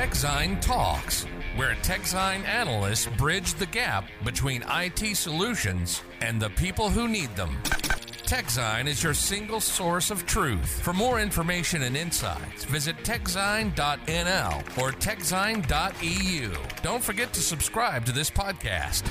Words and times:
TechZine 0.00 0.58
Talks, 0.62 1.26
where 1.56 1.74
TechZine 1.82 2.42
analysts 2.46 3.06
bridge 3.18 3.52
the 3.52 3.66
gap 3.66 4.08
between 4.24 4.64
IT 4.70 5.14
solutions 5.14 6.02
and 6.22 6.40
the 6.40 6.48
people 6.48 6.88
who 6.88 7.06
need 7.06 7.36
them. 7.36 7.50
TechZine 8.24 8.86
is 8.86 9.02
your 9.02 9.12
single 9.14 9.60
source 9.60 10.10
of 10.10 10.24
truth. 10.24 10.80
For 10.80 10.94
more 10.94 11.20
information 11.20 11.82
and 11.82 11.96
insights, 11.96 12.64
visit 12.64 12.96
techzine.nl 13.04 14.54
or 14.78 14.92
techzine.eu. 14.92 16.50
Don't 16.82 17.04
forget 17.04 17.34
to 17.34 17.40
subscribe 17.40 18.06
to 18.06 18.12
this 18.12 18.30
podcast. 18.30 19.02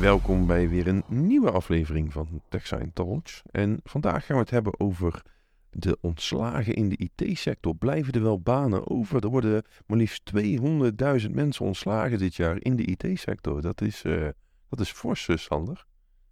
Welkom 0.00 0.46
bij 0.46 0.68
weer 0.68 0.86
een 0.86 1.04
nieuwe 1.06 1.50
aflevering 1.50 2.12
van 2.12 2.42
TechSign 2.48 2.90
Talks. 2.94 3.42
En 3.50 3.80
vandaag 3.84 4.26
gaan 4.26 4.36
we 4.36 4.42
het 4.42 4.50
hebben 4.50 4.80
over 4.80 5.22
de 5.70 5.98
ontslagen 6.00 6.74
in 6.74 6.88
de 6.88 6.96
IT-sector. 6.96 7.76
Blijven 7.76 8.12
er 8.12 8.22
wel 8.22 8.40
banen 8.40 8.90
over? 8.90 9.24
Er 9.24 9.30
worden 9.30 9.64
maar 9.86 9.98
liefst 9.98 10.32
200.000 10.36 11.30
mensen 11.30 11.64
ontslagen 11.64 12.18
dit 12.18 12.34
jaar 12.34 12.56
in 12.60 12.76
de 12.76 12.84
IT-sector. 12.84 13.60
Dat 13.60 13.80
is, 13.80 14.04
uh, 14.04 14.28
dat 14.68 14.80
is 14.80 14.90
fors, 14.92 15.28
eh, 15.28 15.36
Sander. 15.36 15.86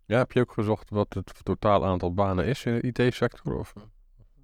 Ja, 0.04 0.18
heb 0.18 0.32
je 0.32 0.40
ook 0.40 0.52
gezocht 0.52 0.90
wat 0.90 1.14
het 1.14 1.40
totaal 1.42 1.86
aantal 1.86 2.14
banen 2.14 2.46
is 2.46 2.64
in 2.64 2.92
de 2.92 3.04
IT-sector? 3.04 3.58
Of? 3.58 3.74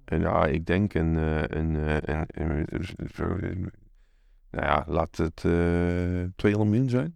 En 0.05 0.19
ja, 0.19 0.45
ik 0.45 0.65
denk 0.65 0.93
een, 0.93 1.13
uh, 1.13 1.41
een, 1.41 1.75
een, 2.11 2.65
een 3.13 3.71
nou 4.51 4.65
ja, 4.65 4.83
laat 4.87 5.17
het 5.17 5.35
200 6.35 6.69
min 6.69 6.89
zijn. 6.89 7.15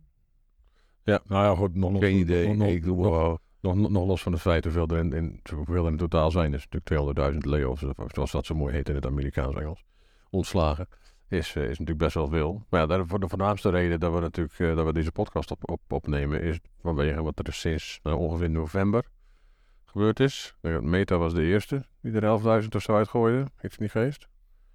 Ja, 1.03 1.21
nou 1.25 1.43
ja, 1.43 1.55
goed, 1.55 1.75
nog, 1.75 1.97
Geen 1.97 2.17
idee. 2.17 2.55
Nog, 2.55 2.67
ik 2.67 2.83
doe 2.83 3.01
wel. 3.01 3.39
Nog, 3.61 3.75
nog, 3.75 4.07
los 4.07 4.21
van 4.21 4.31
het 4.31 4.41
feit 4.41 4.63
hoeveel 4.63 4.87
er 4.87 4.97
in, 4.97 5.13
in, 5.13 5.41
hoeveel 5.53 5.85
er 5.85 5.91
in 5.91 5.97
totaal 5.97 6.31
zijn, 6.31 6.53
is 6.53 6.67
natuurlijk 6.69 7.33
200.000 7.33 7.37
layoffs, 7.37 7.83
zoals 8.07 8.31
dat 8.31 8.45
zo 8.45 8.55
mooi 8.55 8.73
heet 8.73 8.89
in 8.89 8.95
het 8.95 9.05
Amerikaans 9.05 9.55
Engels, 9.55 9.83
ontslagen, 10.29 10.87
is, 11.27 11.55
is 11.55 11.67
natuurlijk 11.67 11.97
best 11.97 12.13
wel 12.13 12.27
veel. 12.27 12.65
Maar 12.69 12.87
ja, 12.87 12.97
de 12.97 13.27
voornaamste 13.27 13.69
reden 13.69 13.99
dat 13.99 14.13
we 14.13 14.19
natuurlijk 14.19 14.59
uh, 14.59 14.75
dat 14.75 14.85
we 14.85 14.93
deze 14.93 15.11
podcast 15.11 15.51
op, 15.51 15.71
op, 15.71 15.81
opnemen, 15.87 16.41
is 16.41 16.59
vanwege 16.81 17.23
wat 17.23 17.47
er 17.47 17.53
sinds 17.53 17.99
nou, 18.03 18.17
ongeveer 18.17 18.49
november 18.49 19.05
gebeurd 19.85 20.19
is. 20.19 20.55
Meta 20.61 21.17
was 21.17 21.33
de 21.33 21.43
eerste 21.43 21.85
die 22.01 22.19
er 22.19 22.61
11.000 22.63 22.67
of 22.75 22.81
zo 22.81 22.95
uitgooide, 22.95 23.45
iets 23.61 23.77
niet 23.77 23.91
geest. 23.91 24.27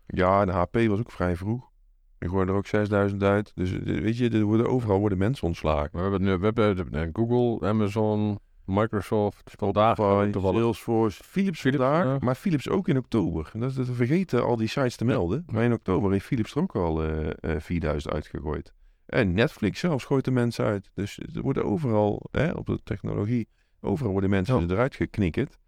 Ja, 0.07 0.45
de 0.45 0.53
HP 0.53 0.75
was 0.75 0.99
ook 0.99 1.11
vrij 1.11 1.37
vroeg. 1.37 1.73
Ik 2.19 2.29
hoorde 2.29 2.53
er 2.53 2.59
ook 2.59 2.67
6000 2.67 3.23
uit. 3.23 3.53
Dus 3.55 3.71
weet 3.71 4.17
je, 4.17 4.31
er 4.31 4.43
worden, 4.43 4.69
overal 4.69 4.99
worden 4.99 5.19
mensen 5.19 5.47
ontslagen. 5.47 5.91
Maar 5.93 6.05
we 6.05 6.11
hebben 6.11 6.29
nu 6.29 6.39
we 6.39 6.63
hebben 6.63 7.11
Google, 7.13 7.69
Amazon, 7.69 8.39
Microsoft, 8.67 9.53
vandaag 9.57 9.97
Salesforce, 9.97 11.23
Philips, 11.25 11.61
Philips 11.61 11.83
vandaag, 11.83 12.05
ja. 12.05 12.17
maar 12.21 12.35
Philips 12.35 12.69
ook 12.69 12.89
in 12.89 12.97
oktober. 12.97 13.51
Dat, 13.53 13.75
dat 13.75 13.89
vergeten 13.91 14.45
al 14.45 14.57
die 14.57 14.69
sites 14.69 14.97
te 14.97 15.05
melden. 15.05 15.45
Maar 15.53 15.65
in 15.65 15.73
oktober 15.73 16.13
heeft 16.13 16.25
Philips 16.25 16.55
er 16.55 16.63
ook 16.63 16.77
al 16.77 17.05
uh, 17.05 17.27
uh, 17.41 17.57
4000 17.59 18.15
uitgegooid. 18.15 18.73
En 19.07 19.35
Netflix 19.35 19.81
zelfs 19.81 20.05
gooit 20.05 20.25
de 20.25 20.31
mensen 20.31 20.65
uit. 20.65 20.91
Dus 20.95 21.19
er 21.35 21.43
worden 21.43 21.65
overal, 21.65 22.27
hè, 22.31 22.51
op 22.51 22.67
de 22.67 22.81
technologie, 22.85 23.49
overal 23.81 24.13
worden 24.13 24.31
mensen 24.31 24.61
ja. 24.61 24.67
eruit 24.67 24.95
geknikkerd. 24.95 25.59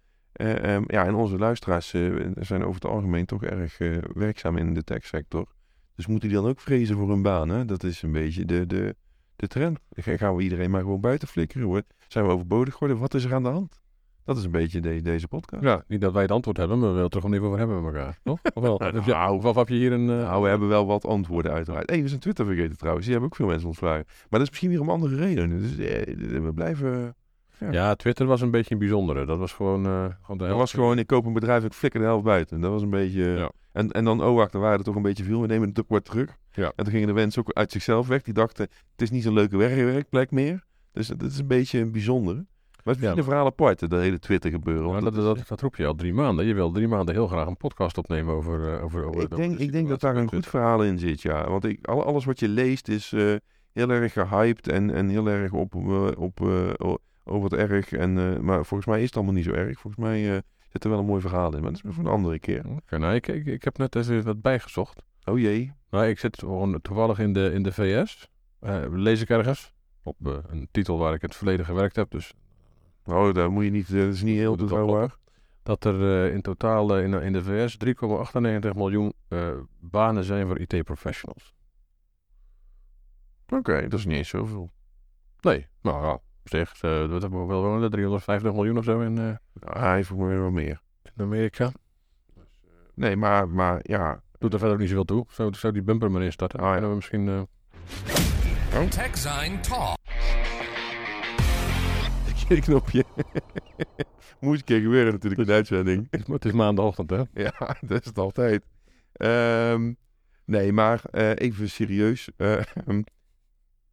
Uh, 0.41 0.75
um, 0.75 0.85
ja, 0.87 1.07
en 1.07 1.15
onze 1.15 1.39
luisteraars 1.39 1.89
zijn 2.35 2.63
over 2.63 2.75
het 2.75 2.85
algemeen 2.85 3.27
toch 3.27 3.45
erg 3.45 3.79
werkzaam 4.15 4.57
in 4.57 4.75
de 4.75 4.85
techsector. 4.85 5.47
Dus 5.95 6.07
moeten 6.07 6.29
die 6.29 6.39
dan 6.39 6.49
ook 6.49 6.61
vrezen 6.61 6.97
voor 6.97 7.09
hun 7.09 7.23
baan? 7.23 7.49
Hè? 7.49 7.65
Dat 7.65 7.85
is 7.85 8.03
een 8.03 8.13
beetje 8.13 8.45
de, 8.45 8.67
de, 8.67 8.97
de 9.37 9.47
trend. 9.47 9.79
Gaan 9.95 10.37
we 10.37 10.43
iedereen 10.43 10.71
maar 10.71 10.81
gewoon 10.81 11.01
buiten 11.01 11.29
flikkeren. 11.29 11.67
Hoor. 11.67 11.83
Zijn 12.09 12.27
we 12.27 12.33
overbodig 12.33 12.73
geworden? 12.73 12.99
Wat 12.99 13.15
is 13.15 13.25
er 13.25 13.35
aan 13.35 13.43
de 13.43 13.49
hand? 13.49 13.81
Dat 14.27 14.37
is 14.37 14.45
een 14.45 14.51
beetje 14.51 14.81
de, 14.81 15.03
deze 15.03 15.29
podcast. 15.29 15.63
Ja, 15.63 15.85
niet 15.89 16.01
dat 16.01 16.13
wij 16.13 16.23
het 16.23 16.31
antwoord 16.31 16.57
hebben, 16.57 16.79
maar 16.79 16.87
we 16.87 16.93
willen 16.93 17.07
het 17.07 17.15
er 17.15 17.21
gewoon 17.21 17.37
even 17.37 17.47
over 17.47 17.59
hebben 17.59 17.83
met 17.85 17.95
elkaar. 17.95 18.19
Toch? 18.23 18.39
Of 18.55 18.63
wel? 18.63 18.79
nou, 18.79 18.95
heb, 18.95 19.05
je, 19.05 19.31
of, 19.31 19.45
of 19.45 19.57
heb 19.57 19.69
je 19.69 19.75
hier 19.75 19.93
een... 19.93 20.09
Uh... 20.09 20.17
Nou, 20.17 20.43
we 20.43 20.49
hebben 20.49 20.69
wel 20.69 20.87
wat 20.87 21.05
antwoorden 21.05 21.53
uiteraard. 21.53 21.89
Hé, 21.89 21.95
hey, 21.95 22.03
we 22.03 22.09
zijn 22.09 22.21
Twitter 22.21 22.45
vergeten 22.47 22.77
trouwens. 22.77 23.05
Die 23.05 23.15
hebben 23.15 23.33
ook 23.33 23.39
veel 23.39 23.49
mensen 23.49 23.69
ontslagen. 23.69 24.05
Maar 24.07 24.27
dat 24.29 24.41
is 24.41 24.49
misschien 24.49 24.71
weer 24.71 24.81
om 24.81 24.91
andere 24.91 25.17
redenen. 25.17 25.61
Dus 25.61 25.79
eh, 25.79 26.15
we 26.43 26.53
blijven... 26.55 27.15
Ja. 27.59 27.73
ja. 27.73 27.95
Twitter 27.95 28.27
was 28.27 28.41
een 28.41 28.51
beetje 28.51 28.73
een 28.73 28.81
bijzondere. 28.81 29.27
Dat 29.27 29.39
was 29.39 29.53
gewoon... 29.53 29.87
Uh, 29.87 29.93
gewoon 29.93 30.39
de 30.39 30.45
helft. 30.45 30.49
Dat 30.49 30.57
was 30.57 30.73
gewoon, 30.73 30.99
ik 30.99 31.07
koop 31.07 31.27
een 31.27 31.33
bedrijf, 31.33 31.65
ik 31.65 31.73
flikker 31.73 32.01
de 32.01 32.07
helft 32.07 32.25
buiten. 32.25 32.61
Dat 32.61 32.71
was 32.71 32.83
een 32.83 32.91
beetje... 32.91 33.25
Ja. 33.25 33.51
En, 33.73 33.91
en 33.91 34.05
dan, 34.05 34.23
oh 34.23 34.37
wacht, 34.37 34.55
er 34.55 34.61
waren 34.61 34.79
er 34.79 34.85
toch 34.85 34.95
een 34.95 35.03
beetje 35.03 35.25
veel. 35.25 35.41
We 35.41 35.47
nemen 35.47 35.69
het 35.69 35.81
ook 35.81 35.89
wat 35.89 36.05
terug. 36.05 36.37
Ja. 36.53 36.73
En 36.77 36.85
toen 36.85 36.93
gingen 36.93 37.07
de 37.07 37.15
mensen 37.15 37.41
ook 37.41 37.53
uit 37.53 37.73
zichzelf 37.73 38.07
weg. 38.07 38.23
Die 38.23 38.35
dachten, 38.35 38.69
het 38.93 39.03
is 39.03 39.11
niet 39.11 39.23
zo'n 39.23 39.33
leuke 39.33 39.57
werkplek 39.57 40.31
meer. 40.31 40.65
Dus 40.97 41.07
dat 41.07 41.23
is 41.23 41.39
een 41.39 41.47
beetje 41.47 41.79
een 41.79 41.93
bijzondere. 41.93 42.47
Maar 42.85 42.95
het 42.95 43.05
is 43.05 43.11
ja. 43.11 43.17
een 43.17 43.25
verhaal 43.25 43.47
apart, 43.47 43.79
dat 43.79 43.91
hele 43.91 44.19
Twitter 44.19 44.51
gebeuren. 44.51 44.91
Ja, 44.91 45.01
dat, 45.01 45.15
dat, 45.15 45.37
dat, 45.37 45.49
dat, 45.49 45.61
roep 45.61 45.77
je 45.77 45.87
al 45.87 45.95
drie 45.95 46.15
maanden. 46.15 46.47
Je 46.47 46.55
wil 46.55 46.71
drie 46.71 46.89
maanden 46.89 47.15
heel 47.15 47.27
graag 47.27 47.47
een 47.47 47.57
podcast 47.57 47.99
opnemen 47.99 48.35
over... 48.35 48.75
Uh, 48.75 48.85
over, 48.85 49.05
over 49.05 49.23
ik 49.23 49.37
denk, 49.37 49.53
over 49.53 49.61
ik 49.65 49.73
denk 49.73 49.89
dat 49.89 50.01
daar 50.01 50.17
een 50.17 50.29
goed 50.29 50.47
verhaal 50.47 50.83
in 50.83 50.99
zit, 50.99 51.23
ja. 51.23 51.51
Want 51.51 51.65
ik, 51.65 51.87
alles 51.87 52.25
wat 52.25 52.41
je 52.41 52.49
leest 52.49 52.89
is 52.89 53.13
uh, 53.13 53.37
heel 53.73 53.91
erg 53.91 54.13
gehyped 54.13 54.69
en, 54.69 54.91
en 54.91 55.09
heel 55.09 55.27
erg 55.27 55.53
op, 55.53 55.75
uh, 55.75 56.09
op 56.17 56.41
uh, 56.41 56.71
oh 57.25 57.43
wat 57.43 57.53
erg. 57.53 57.93
En, 57.93 58.45
maar 58.45 58.65
volgens 58.65 58.89
mij 58.89 58.99
is 58.99 59.07
het 59.07 59.17
allemaal 59.17 59.35
niet 59.35 59.45
zo 59.45 59.53
erg. 59.53 59.81
Volgens 59.81 60.05
mij 60.05 60.43
zit 60.69 60.85
er 60.85 60.91
wel 60.91 60.99
een 60.99 61.07
mooi 61.07 61.21
verhaal 61.21 61.55
in. 61.55 61.63
Maar 61.63 61.73
dat 61.73 61.85
is 61.85 61.95
voor 61.95 62.05
een 62.05 62.11
andere 62.11 62.39
keer. 62.39 62.67
Okay, 62.69 62.99
nou, 62.99 63.15
ik, 63.15 63.27
ik, 63.29 63.47
ik 63.47 63.65
heb 63.65 63.79
net 63.79 63.97
even 63.97 64.25
wat 64.25 64.43
bijgezocht. 64.43 65.03
Oh 65.25 65.39
jee. 65.39 65.73
Nou, 65.91 66.07
ik 66.07 66.19
zit 66.19 66.39
gewoon 66.39 66.81
toevallig 66.83 67.19
in 67.19 67.33
de, 67.33 67.53
in 67.53 67.63
de 67.63 67.73
VS. 67.73 68.31
Lees 68.91 69.21
ik 69.21 69.29
ergens. 69.29 69.75
Op 70.07 70.17
uh, 70.27 70.37
een 70.47 70.69
titel 70.71 70.99
waar 70.99 71.15
ik 71.15 71.23
het 71.23 71.37
verleden 71.37 71.67
gewerkt 71.67 71.97
heb. 71.97 72.11
Dus. 72.11 72.33
Oh, 73.05 73.35
daar 73.35 73.51
moet 73.51 73.65
je 73.65 73.71
niet. 73.71 73.93
Dat 73.93 74.13
is 74.13 74.23
niet 74.23 74.37
heel 74.37 74.57
betrouwbaar. 74.57 75.17
Dat 75.63 75.85
er 75.85 76.01
uh, 76.01 76.35
in 76.35 76.43
totaal 76.43 76.99
in, 76.99 77.15
in 77.15 77.33
de 77.33 77.43
VS 77.43 77.77
3,98 78.71 78.77
miljoen 78.77 79.13
banen 79.81 80.25
zijn 80.25 80.47
voor 80.47 80.59
IT-professionals. 80.59 81.55
Oké, 83.47 83.57
okay, 83.57 83.89
dat 83.89 83.99
is 83.99 84.07
niet 84.07 84.17
eens 84.17 84.29
zoveel. 84.29 84.71
Nee, 85.41 85.67
nou 85.83 86.03
ja, 86.03 86.13
op 86.13 86.23
zich. 86.45 86.83
Uh, 86.83 87.11
dat 87.11 87.23
hebben 87.23 87.41
we 87.41 87.47
wel 87.47 87.63
wonen, 87.63 87.91
350 87.91 88.53
miljoen 88.53 88.79
of 88.79 88.85
zo 88.85 89.01
in. 89.01 89.15
nou, 89.15 89.39
hij 89.61 89.95
heeft 89.95 90.09
weer 90.09 90.41
wel 90.41 90.51
meer. 90.51 90.81
In 91.03 91.25
Amerika. 91.25 91.73
Nee, 92.95 93.17
maar, 93.17 93.49
maar 93.49 93.81
ja, 93.83 94.23
doet 94.39 94.53
er 94.53 94.59
verder 94.59 94.77
ook 94.77 94.81
niet 94.81 94.89
zoveel 94.89 95.05
toe. 95.05 95.27
Zou, 95.29 95.55
zou 95.55 95.73
die 95.73 95.83
bumper 95.83 96.11
maar 96.11 96.23
instarten? 96.23 96.61
Oh, 96.61 96.75
ja. 96.75 96.89
we 96.89 96.95
misschien... 96.95 97.27
Uh... 97.27 97.43
Oh. 98.75 98.89
TechZine 98.89 99.61
Talk. 99.61 99.96
Verkeerde 102.47 102.63
knopje. 102.71 103.05
Moet 104.41 104.65
keer 104.65 104.81
gebeuren 104.81 105.13
natuurlijk 105.13 105.41
in 105.41 105.47
de 105.47 105.53
uitzending. 105.53 106.09
Het 106.11 106.45
is 106.45 106.53
maandagochtend, 106.53 107.11
hè? 107.11 107.23
Ja, 107.43 107.77
dat 107.81 108.01
is 108.01 108.07
het 108.07 108.19
altijd. 108.19 108.65
Um, 109.73 109.97
nee, 110.45 110.73
maar 110.73 111.03
uh, 111.13 111.31
even 111.35 111.71
serieus. 111.71 112.31
Uh, 112.37 112.61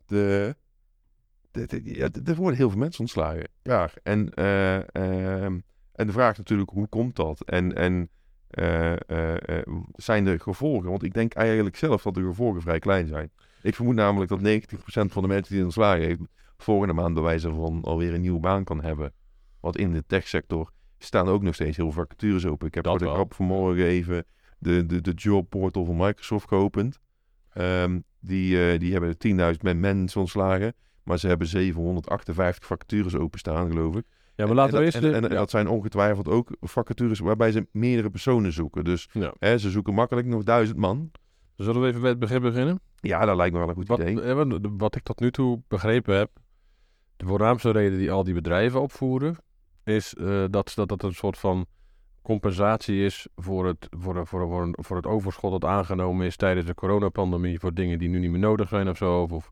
de, 0.05 0.55
de, 1.51 1.65
de, 1.65 1.81
ja, 1.83 2.09
er 2.25 2.35
worden 2.35 2.57
heel 2.57 2.69
veel 2.69 2.79
mensen 2.79 3.01
ontslagen. 3.01 3.49
Ja, 3.63 3.89
en, 4.03 4.31
uh, 4.35 4.75
um, 4.75 5.63
en 5.91 6.07
de 6.07 6.11
vraag 6.11 6.31
is 6.31 6.37
natuurlijk, 6.37 6.69
hoe 6.69 6.87
komt 6.87 7.15
dat? 7.15 7.41
En... 7.41 7.75
en 7.75 8.09
uh, 8.59 8.93
zijn 9.95 10.25
de 10.25 10.39
gevolgen? 10.39 10.89
Want 10.89 11.03
ik 11.03 11.13
denk 11.13 11.33
eigenlijk 11.33 11.75
zelf 11.75 12.03
dat 12.03 12.13
de 12.13 12.23
gevolgen 12.23 12.61
vrij 12.61 12.79
klein 12.79 13.07
zijn. 13.07 13.31
Ik 13.61 13.75
vermoed 13.75 13.95
namelijk 13.95 14.29
dat 14.29 14.39
90% 14.39 15.11
van 15.11 15.21
de 15.21 15.27
mensen 15.27 15.53
die 15.55 15.63
ontslagen 15.63 16.03
heeft, 16.03 16.19
volgende 16.63 16.93
maand 16.93 17.13
bij 17.13 17.23
wijze 17.23 17.53
van 17.53 17.81
alweer 17.83 18.13
een 18.13 18.21
nieuwe 18.21 18.39
baan 18.39 18.63
kan 18.63 18.81
hebben. 18.81 19.13
Want 19.59 19.77
in 19.77 19.91
de 19.91 20.03
techsector 20.07 20.71
staan 20.97 21.27
ook 21.27 21.43
nog 21.43 21.53
steeds 21.53 21.77
heel 21.77 21.91
veel 21.91 22.03
vacatures 22.03 22.45
open. 22.45 22.67
Ik 22.67 22.73
heb 22.75 22.87
voor 22.87 22.97
de 22.97 23.09
grap 23.09 23.33
vanmorgen 23.33 23.85
even 23.85 24.25
de, 24.57 24.85
de, 24.85 25.01
de 25.01 25.11
jobportal 25.11 25.85
van 25.85 25.97
Microsoft 25.97 26.47
geopend. 26.47 26.99
Um, 27.57 28.03
die, 28.19 28.77
die 28.77 28.91
hebben 28.91 29.15
10.000 29.27 29.79
mensen 29.79 30.19
ontslagen, 30.19 30.73
maar 31.03 31.19
ze 31.19 31.27
hebben 31.27 31.47
758 31.47 32.65
vacatures 32.65 33.15
openstaan, 33.15 33.69
geloof 33.69 33.95
ik. 33.95 34.05
Ja, 34.35 34.45
maar 34.45 34.55
laten 34.55 34.73
en, 34.73 34.79
we 34.79 34.85
eerst... 34.85 34.97
En, 34.97 35.13
en, 35.13 35.23
en 35.23 35.29
ja. 35.29 35.35
dat 35.35 35.49
zijn 35.49 35.67
ongetwijfeld 35.67 36.27
ook 36.27 36.55
vacatures 36.61 37.19
waarbij 37.19 37.51
ze 37.51 37.67
meerdere 37.71 38.09
personen 38.09 38.53
zoeken. 38.53 38.83
Dus 38.83 39.09
ja. 39.11 39.33
hè, 39.39 39.57
ze 39.57 39.69
zoeken 39.69 39.93
makkelijk 39.93 40.27
nog 40.27 40.43
duizend 40.43 40.77
man. 40.77 41.11
Zullen 41.55 41.81
we 41.81 41.87
even 41.87 42.01
bij 42.01 42.09
het 42.09 42.19
begin 42.19 42.41
beginnen? 42.41 42.79
Ja, 42.99 43.25
dat 43.25 43.35
lijkt 43.35 43.53
me 43.53 43.59
wel 43.59 43.69
een 43.69 43.75
goed 43.75 43.87
wat, 43.87 43.99
idee. 43.99 44.69
Wat 44.77 44.95
ik 44.95 45.03
tot 45.03 45.19
nu 45.19 45.31
toe 45.31 45.61
begrepen 45.67 46.17
heb, 46.17 46.29
de 47.23 47.29
voornaamste 47.29 47.71
reden 47.71 47.97
die 47.97 48.11
al 48.11 48.23
die 48.23 48.33
bedrijven 48.33 48.81
opvoeren, 48.81 49.37
is 49.83 50.15
uh, 50.17 50.45
dat, 50.49 50.71
dat 50.75 50.89
dat 50.89 51.03
een 51.03 51.13
soort 51.13 51.37
van 51.37 51.65
compensatie 52.21 53.05
is 53.05 53.27
voor 53.35 53.65
het, 53.65 53.87
voor, 53.89 54.27
voor, 54.27 54.47
voor, 54.47 54.69
voor 54.71 54.95
het 54.95 55.05
overschot 55.05 55.51
dat 55.51 55.69
aangenomen 55.71 56.25
is 56.25 56.35
tijdens 56.35 56.65
de 56.65 56.73
coronapandemie 56.73 57.59
voor 57.59 57.73
dingen 57.73 57.99
die 57.99 58.09
nu 58.09 58.19
niet 58.19 58.31
meer 58.31 58.39
nodig 58.39 58.69
zijn 58.69 58.89
of 58.89 58.97
zo. 58.97 59.21
Of, 59.21 59.31
of 59.31 59.51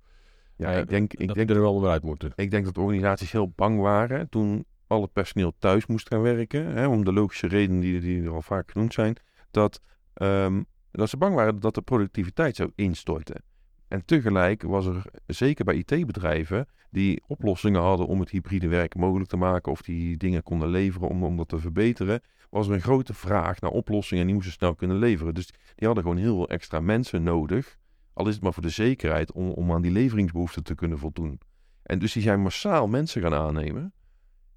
ja, 0.56 0.74
uh, 0.74 0.80
ik 0.80 0.90
denk, 0.90 1.14
ik 1.14 1.28
dat 1.28 1.36
denk 1.36 1.50
er 1.50 1.62
wel 1.62 1.82
weer 1.82 1.90
uit 1.90 2.04
moeten. 2.04 2.32
Ik 2.36 2.52
denk 2.52 2.66
dat 2.66 2.78
organisaties 2.78 3.32
heel 3.32 3.54
bang 3.56 3.80
waren 3.80 4.30
toen 4.30 4.66
al 4.88 5.02
het 5.02 5.14
personeel 5.14 5.54
thuis 5.60 5.86
moest 5.86 6.08
gaan 6.08 6.22
werken, 6.22 6.66
hè, 6.66 6.88
om 6.88 7.04
de 7.04 7.14
logische 7.14 7.48
redenen 7.48 7.82
die, 7.82 8.00
die 8.00 8.24
er 8.24 8.34
al 8.34 8.42
vaak 8.42 8.72
genoemd 8.72 8.94
zijn, 8.94 9.16
dat, 9.52 9.80
um, 10.14 10.66
dat 10.92 11.10
ze 11.10 11.18
bang 11.18 11.36
waren 11.36 11.60
dat 11.60 11.76
de 11.76 11.82
productiviteit 11.82 12.56
zou 12.56 12.72
instorten. 12.76 13.44
En 13.92 14.06
tegelijk 14.06 14.64
was 14.64 14.86
er, 14.86 15.04
zeker 15.26 15.66
bij 15.66 15.76
IT-bedrijven, 15.76 16.68
die 16.90 17.24
oplossingen 17.28 17.82
hadden 17.82 18.08
om 18.08 18.20
het 18.20 18.30
hybride 18.30 18.68
werk 18.68 18.96
mogelijk 18.96 19.30
te 19.30 19.38
maken, 19.38 19.72
of 19.72 19.82
die 19.82 20.18
dingen 20.18 20.44
konden 20.44 20.70
leveren 20.70 21.10
om, 21.10 21.24
om 21.24 21.38
dat 21.38 21.50
te 21.50 21.60
verbeteren, 21.60 22.22
was 22.50 22.68
er 22.68 22.74
een 22.74 22.82
grote 22.82 23.14
vraag 23.14 23.62
naar 23.62 23.72
oplossingen 23.72 24.22
en 24.22 24.26
die 24.26 24.36
moesten 24.36 24.54
snel 24.54 24.76
kunnen 24.76 24.98
leveren. 24.98 25.34
Dus 25.34 25.48
die 25.76 25.86
hadden 25.88 26.04
gewoon 26.04 26.18
heel 26.18 26.36
veel 26.36 26.50
extra 26.50 26.80
mensen 26.80 27.24
nodig 27.24 27.80
Al 28.14 28.28
is 28.28 28.34
het 28.34 28.44
maar 28.44 28.54
voor 28.54 28.64
de 28.64 28.70
zekerheid 28.70 29.32
om, 29.32 29.50
om 29.50 29.72
aan 29.72 29.82
die 29.82 29.92
leveringsbehoeften 29.92 30.64
te 30.64 30.76
kunnen 30.76 30.98
voldoen. 30.98 31.40
En 31.84 32.00
dus 32.00 32.14
die 32.14 32.22
zijn 32.22 32.42
massaal 32.42 32.88
mensen 32.88 33.22
gaan 33.22 33.34
aannemen. 33.34 33.94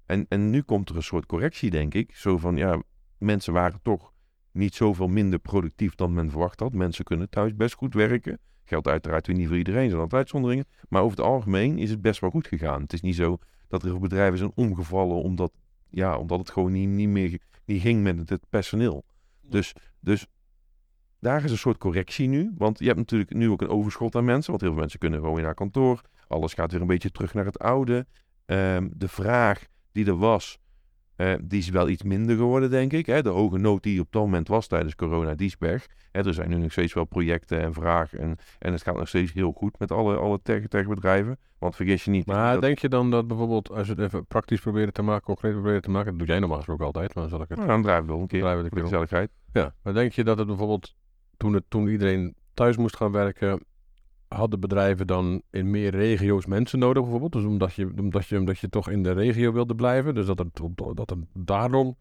En, 0.05 0.25
en 0.29 0.49
nu 0.49 0.61
komt 0.61 0.89
er 0.89 0.95
een 0.95 1.03
soort 1.03 1.25
correctie, 1.25 1.69
denk 1.69 1.93
ik. 1.93 2.15
Zo 2.15 2.37
van, 2.37 2.55
ja, 2.55 2.81
mensen 3.17 3.53
waren 3.53 3.79
toch 3.81 4.13
niet 4.51 4.75
zoveel 4.75 5.07
minder 5.07 5.39
productief 5.39 5.95
dan 5.95 6.13
men 6.13 6.29
verwacht 6.29 6.59
had. 6.59 6.73
Mensen 6.73 7.05
kunnen 7.05 7.29
thuis 7.29 7.55
best 7.55 7.75
goed 7.75 7.93
werken. 7.93 8.39
Geldt 8.65 8.87
uiteraard 8.87 9.27
weer 9.27 9.35
niet 9.35 9.47
voor 9.47 9.57
iedereen, 9.57 9.89
zijn 9.89 10.01
altijd 10.01 10.21
uitzonderingen. 10.21 10.65
Maar 10.89 11.01
over 11.01 11.17
het 11.17 11.25
algemeen 11.25 11.77
is 11.77 11.89
het 11.89 12.01
best 12.01 12.19
wel 12.19 12.29
goed 12.29 12.47
gegaan. 12.47 12.81
Het 12.81 12.93
is 12.93 13.01
niet 13.01 13.15
zo 13.15 13.37
dat 13.67 13.83
er 13.83 13.99
bedrijven 13.99 14.37
zijn 14.37 14.51
omgevallen 14.55 15.21
omdat, 15.21 15.51
ja, 15.89 16.17
omdat 16.17 16.39
het 16.39 16.49
gewoon 16.49 16.71
niet, 16.71 16.89
niet 16.89 17.09
meer 17.09 17.39
niet 17.65 17.81
ging 17.81 18.03
met 18.03 18.29
het 18.29 18.49
personeel. 18.49 19.03
Dus, 19.41 19.73
dus 19.99 20.27
daar 21.19 21.43
is 21.43 21.51
een 21.51 21.57
soort 21.57 21.77
correctie 21.77 22.27
nu. 22.27 22.51
Want 22.57 22.79
je 22.79 22.85
hebt 22.85 22.97
natuurlijk 22.97 23.33
nu 23.33 23.49
ook 23.49 23.61
een 23.61 23.69
overschot 23.69 24.15
aan 24.15 24.25
mensen. 24.25 24.49
Want 24.49 24.61
heel 24.61 24.71
veel 24.71 24.79
mensen 24.79 24.99
kunnen 24.99 25.19
gewoon 25.19 25.35
weer 25.35 25.43
naar 25.43 25.53
kantoor. 25.53 26.01
Alles 26.27 26.53
gaat 26.53 26.71
weer 26.71 26.81
een 26.81 26.87
beetje 26.87 27.11
terug 27.11 27.33
naar 27.33 27.45
het 27.45 27.59
oude. 27.59 28.05
Ehm, 28.45 28.89
de 28.93 29.07
vraag 29.07 29.65
die 29.91 30.05
er 30.05 30.17
was, 30.17 30.59
uh, 31.17 31.33
die 31.41 31.59
is 31.59 31.69
wel 31.69 31.89
iets 31.89 32.03
minder 32.03 32.35
geworden, 32.35 32.69
denk 32.69 32.93
ik. 32.93 33.05
Hè? 33.05 33.21
De 33.21 33.29
hoge 33.29 33.57
nood 33.57 33.83
die 33.83 33.99
op 33.99 34.07
dat 34.09 34.21
moment 34.21 34.47
was 34.47 34.67
tijdens 34.67 34.95
corona, 34.95 35.35
die 35.35 35.47
is 35.47 35.55
weg. 35.59 35.87
Hè, 36.11 36.25
er 36.25 36.33
zijn 36.33 36.49
nu 36.49 36.57
nog 36.57 36.71
steeds 36.71 36.93
wel 36.93 37.05
projecten 37.05 37.61
en 37.61 37.73
vragen. 37.73 38.19
En, 38.19 38.37
en 38.59 38.71
het 38.71 38.83
gaat 38.83 38.97
nog 38.97 39.07
steeds 39.07 39.33
heel 39.33 39.51
goed 39.51 39.79
met 39.79 39.91
alle, 39.91 40.15
alle 40.15 40.39
tech-bedrijven. 40.41 41.37
Want 41.57 41.75
vergis 41.75 42.03
je 42.03 42.11
niet... 42.11 42.25
Maar 42.25 42.61
denk 42.61 42.79
je 42.79 42.89
dan 42.89 43.11
dat 43.11 43.27
bijvoorbeeld, 43.27 43.71
als 43.71 43.87
je 43.87 43.93
het 43.93 44.01
even 44.01 44.25
praktisch 44.25 44.59
proberen 44.61 44.93
te 44.93 45.01
maken, 45.01 45.23
concreet 45.23 45.51
proberen 45.51 45.81
te 45.81 45.89
maken, 45.89 46.09
dat 46.09 46.19
doe 46.19 46.27
jij 46.27 46.39
normaal 46.39 46.57
gesproken 46.57 46.85
altijd, 46.85 47.13
maar 47.13 47.23
dan 47.23 47.31
zal 47.31 47.41
ik 47.41 47.49
het... 47.49 47.57
Nou, 47.57 47.69
dan 47.69 47.81
draaien 47.81 48.05
we 48.05 48.11
wel 48.11 48.21
een 48.21 48.27
keer, 48.27 48.39
draaien 48.39 48.63
we 48.63 48.69
de 48.69 48.81
gezelligheid. 48.81 49.31
Ja, 49.53 49.73
maar 49.83 49.93
denk 49.93 50.11
je 50.11 50.23
dat 50.23 50.37
het 50.37 50.47
bijvoorbeeld, 50.47 50.95
toen, 51.37 51.53
het, 51.53 51.63
toen 51.67 51.87
iedereen 51.87 52.35
thuis 52.53 52.77
moest 52.77 52.95
gaan 52.95 53.11
werken, 53.11 53.63
hadden 54.35 54.59
bedrijven 54.59 55.07
dan 55.07 55.41
in 55.51 55.69
meer 55.69 55.91
regio's 55.91 56.45
mensen 56.45 56.79
nodig 56.79 57.01
bijvoorbeeld? 57.01 57.31
Dus 57.31 57.43
omdat 57.43 57.73
je, 57.73 57.91
omdat 57.97 58.27
je, 58.27 58.37
omdat 58.37 58.59
je 58.59 58.69
toch 58.69 58.89
in 58.89 59.03
de 59.03 59.11
regio 59.11 59.51
wilde 59.51 59.75
blijven. 59.75 60.15
Dus 60.15 60.25
dat 60.25 60.39
er, 60.39 60.47
dat 60.93 61.11
er 61.11 61.17
daarom 61.33 61.97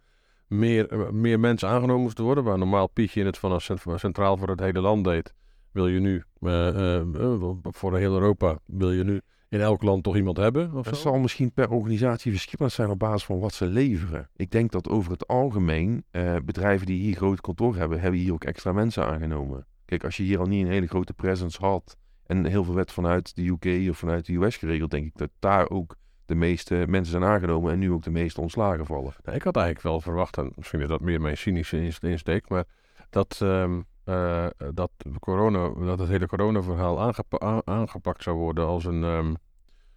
meer, 0.46 1.14
meer 1.14 1.40
mensen 1.40 1.68
aangenomen 1.68 2.02
moesten 2.02 2.24
worden. 2.24 2.44
Waar 2.44 2.58
normaal 2.58 2.88
Pietje 2.88 3.20
in 3.20 3.26
het 3.26 3.38
vanaf 3.38 3.70
centraal 3.94 4.36
voor 4.36 4.48
het 4.48 4.60
hele 4.60 4.80
land 4.80 5.04
deed. 5.04 5.34
Wil 5.72 5.88
je 5.88 6.00
nu, 6.00 6.24
uh, 6.40 7.00
uh, 7.12 7.50
voor 7.62 7.96
heel 7.96 8.12
Europa, 8.12 8.58
wil 8.66 8.92
je 8.92 9.04
nu 9.04 9.20
in 9.48 9.60
elk 9.60 9.82
land 9.82 10.02
toch 10.02 10.16
iemand 10.16 10.36
hebben? 10.36 10.74
Of 10.74 10.84
dat 10.84 10.96
zal 10.96 11.18
misschien 11.18 11.52
per 11.52 11.70
organisatie 11.70 12.30
verschillend 12.30 12.72
zijn 12.72 12.90
op 12.90 12.98
basis 12.98 13.24
van 13.24 13.38
wat 13.38 13.54
ze 13.54 13.66
leveren. 13.66 14.28
Ik 14.36 14.50
denk 14.50 14.72
dat 14.72 14.88
over 14.88 15.12
het 15.12 15.26
algemeen 15.26 16.04
bedrijven 16.44 16.86
die 16.86 17.00
hier 17.00 17.16
groot 17.16 17.40
kantoor 17.40 17.76
hebben, 17.76 18.00
hebben 18.00 18.20
hier 18.20 18.32
ook 18.32 18.44
extra 18.44 18.72
mensen 18.72 19.06
aangenomen. 19.06 19.66
Kijk, 19.84 20.04
als 20.04 20.16
je 20.16 20.22
hier 20.22 20.38
al 20.38 20.46
niet 20.46 20.64
een 20.64 20.72
hele 20.72 20.86
grote 20.86 21.12
presence 21.12 21.60
had 21.60 21.96
en 22.26 22.44
heel 22.44 22.64
veel 22.64 22.74
werd 22.74 22.92
vanuit 22.92 23.36
de 23.36 23.46
UK 23.46 23.90
of 23.90 23.98
vanuit 23.98 24.26
de 24.26 24.34
US 24.34 24.56
geregeld, 24.56 24.90
denk 24.90 25.06
ik 25.06 25.16
dat 25.16 25.30
daar 25.38 25.70
ook 25.70 25.96
de 26.26 26.34
meeste 26.34 26.84
mensen 26.88 27.12
zijn 27.12 27.24
aangenomen 27.24 27.72
en 27.72 27.78
nu 27.78 27.92
ook 27.92 28.02
de 28.02 28.10
meeste 28.10 28.40
ontslagen 28.40 28.86
vallen. 28.86 29.14
Nou, 29.22 29.36
ik 29.36 29.42
had 29.42 29.56
eigenlijk 29.56 29.86
wel 29.86 30.00
verwacht, 30.00 30.36
en 30.36 30.52
misschien 30.56 30.80
is 30.80 30.88
dat 30.88 31.00
meer 31.00 31.20
mijn 31.20 31.36
cynische 31.36 31.92
insteek, 32.00 32.48
maar 32.48 32.64
dat, 33.10 33.40
um, 33.42 33.86
uh, 34.04 34.46
dat, 34.74 34.90
corona, 35.18 35.68
dat 35.68 35.98
het 35.98 36.08
hele 36.08 36.26
corona-verhaal 36.26 37.00
aangepa 37.00 37.62
aangepakt 37.64 38.22
zou 38.22 38.36
worden 38.36 38.66
als 38.66 38.84
een, 38.84 39.02
um, 39.02 39.36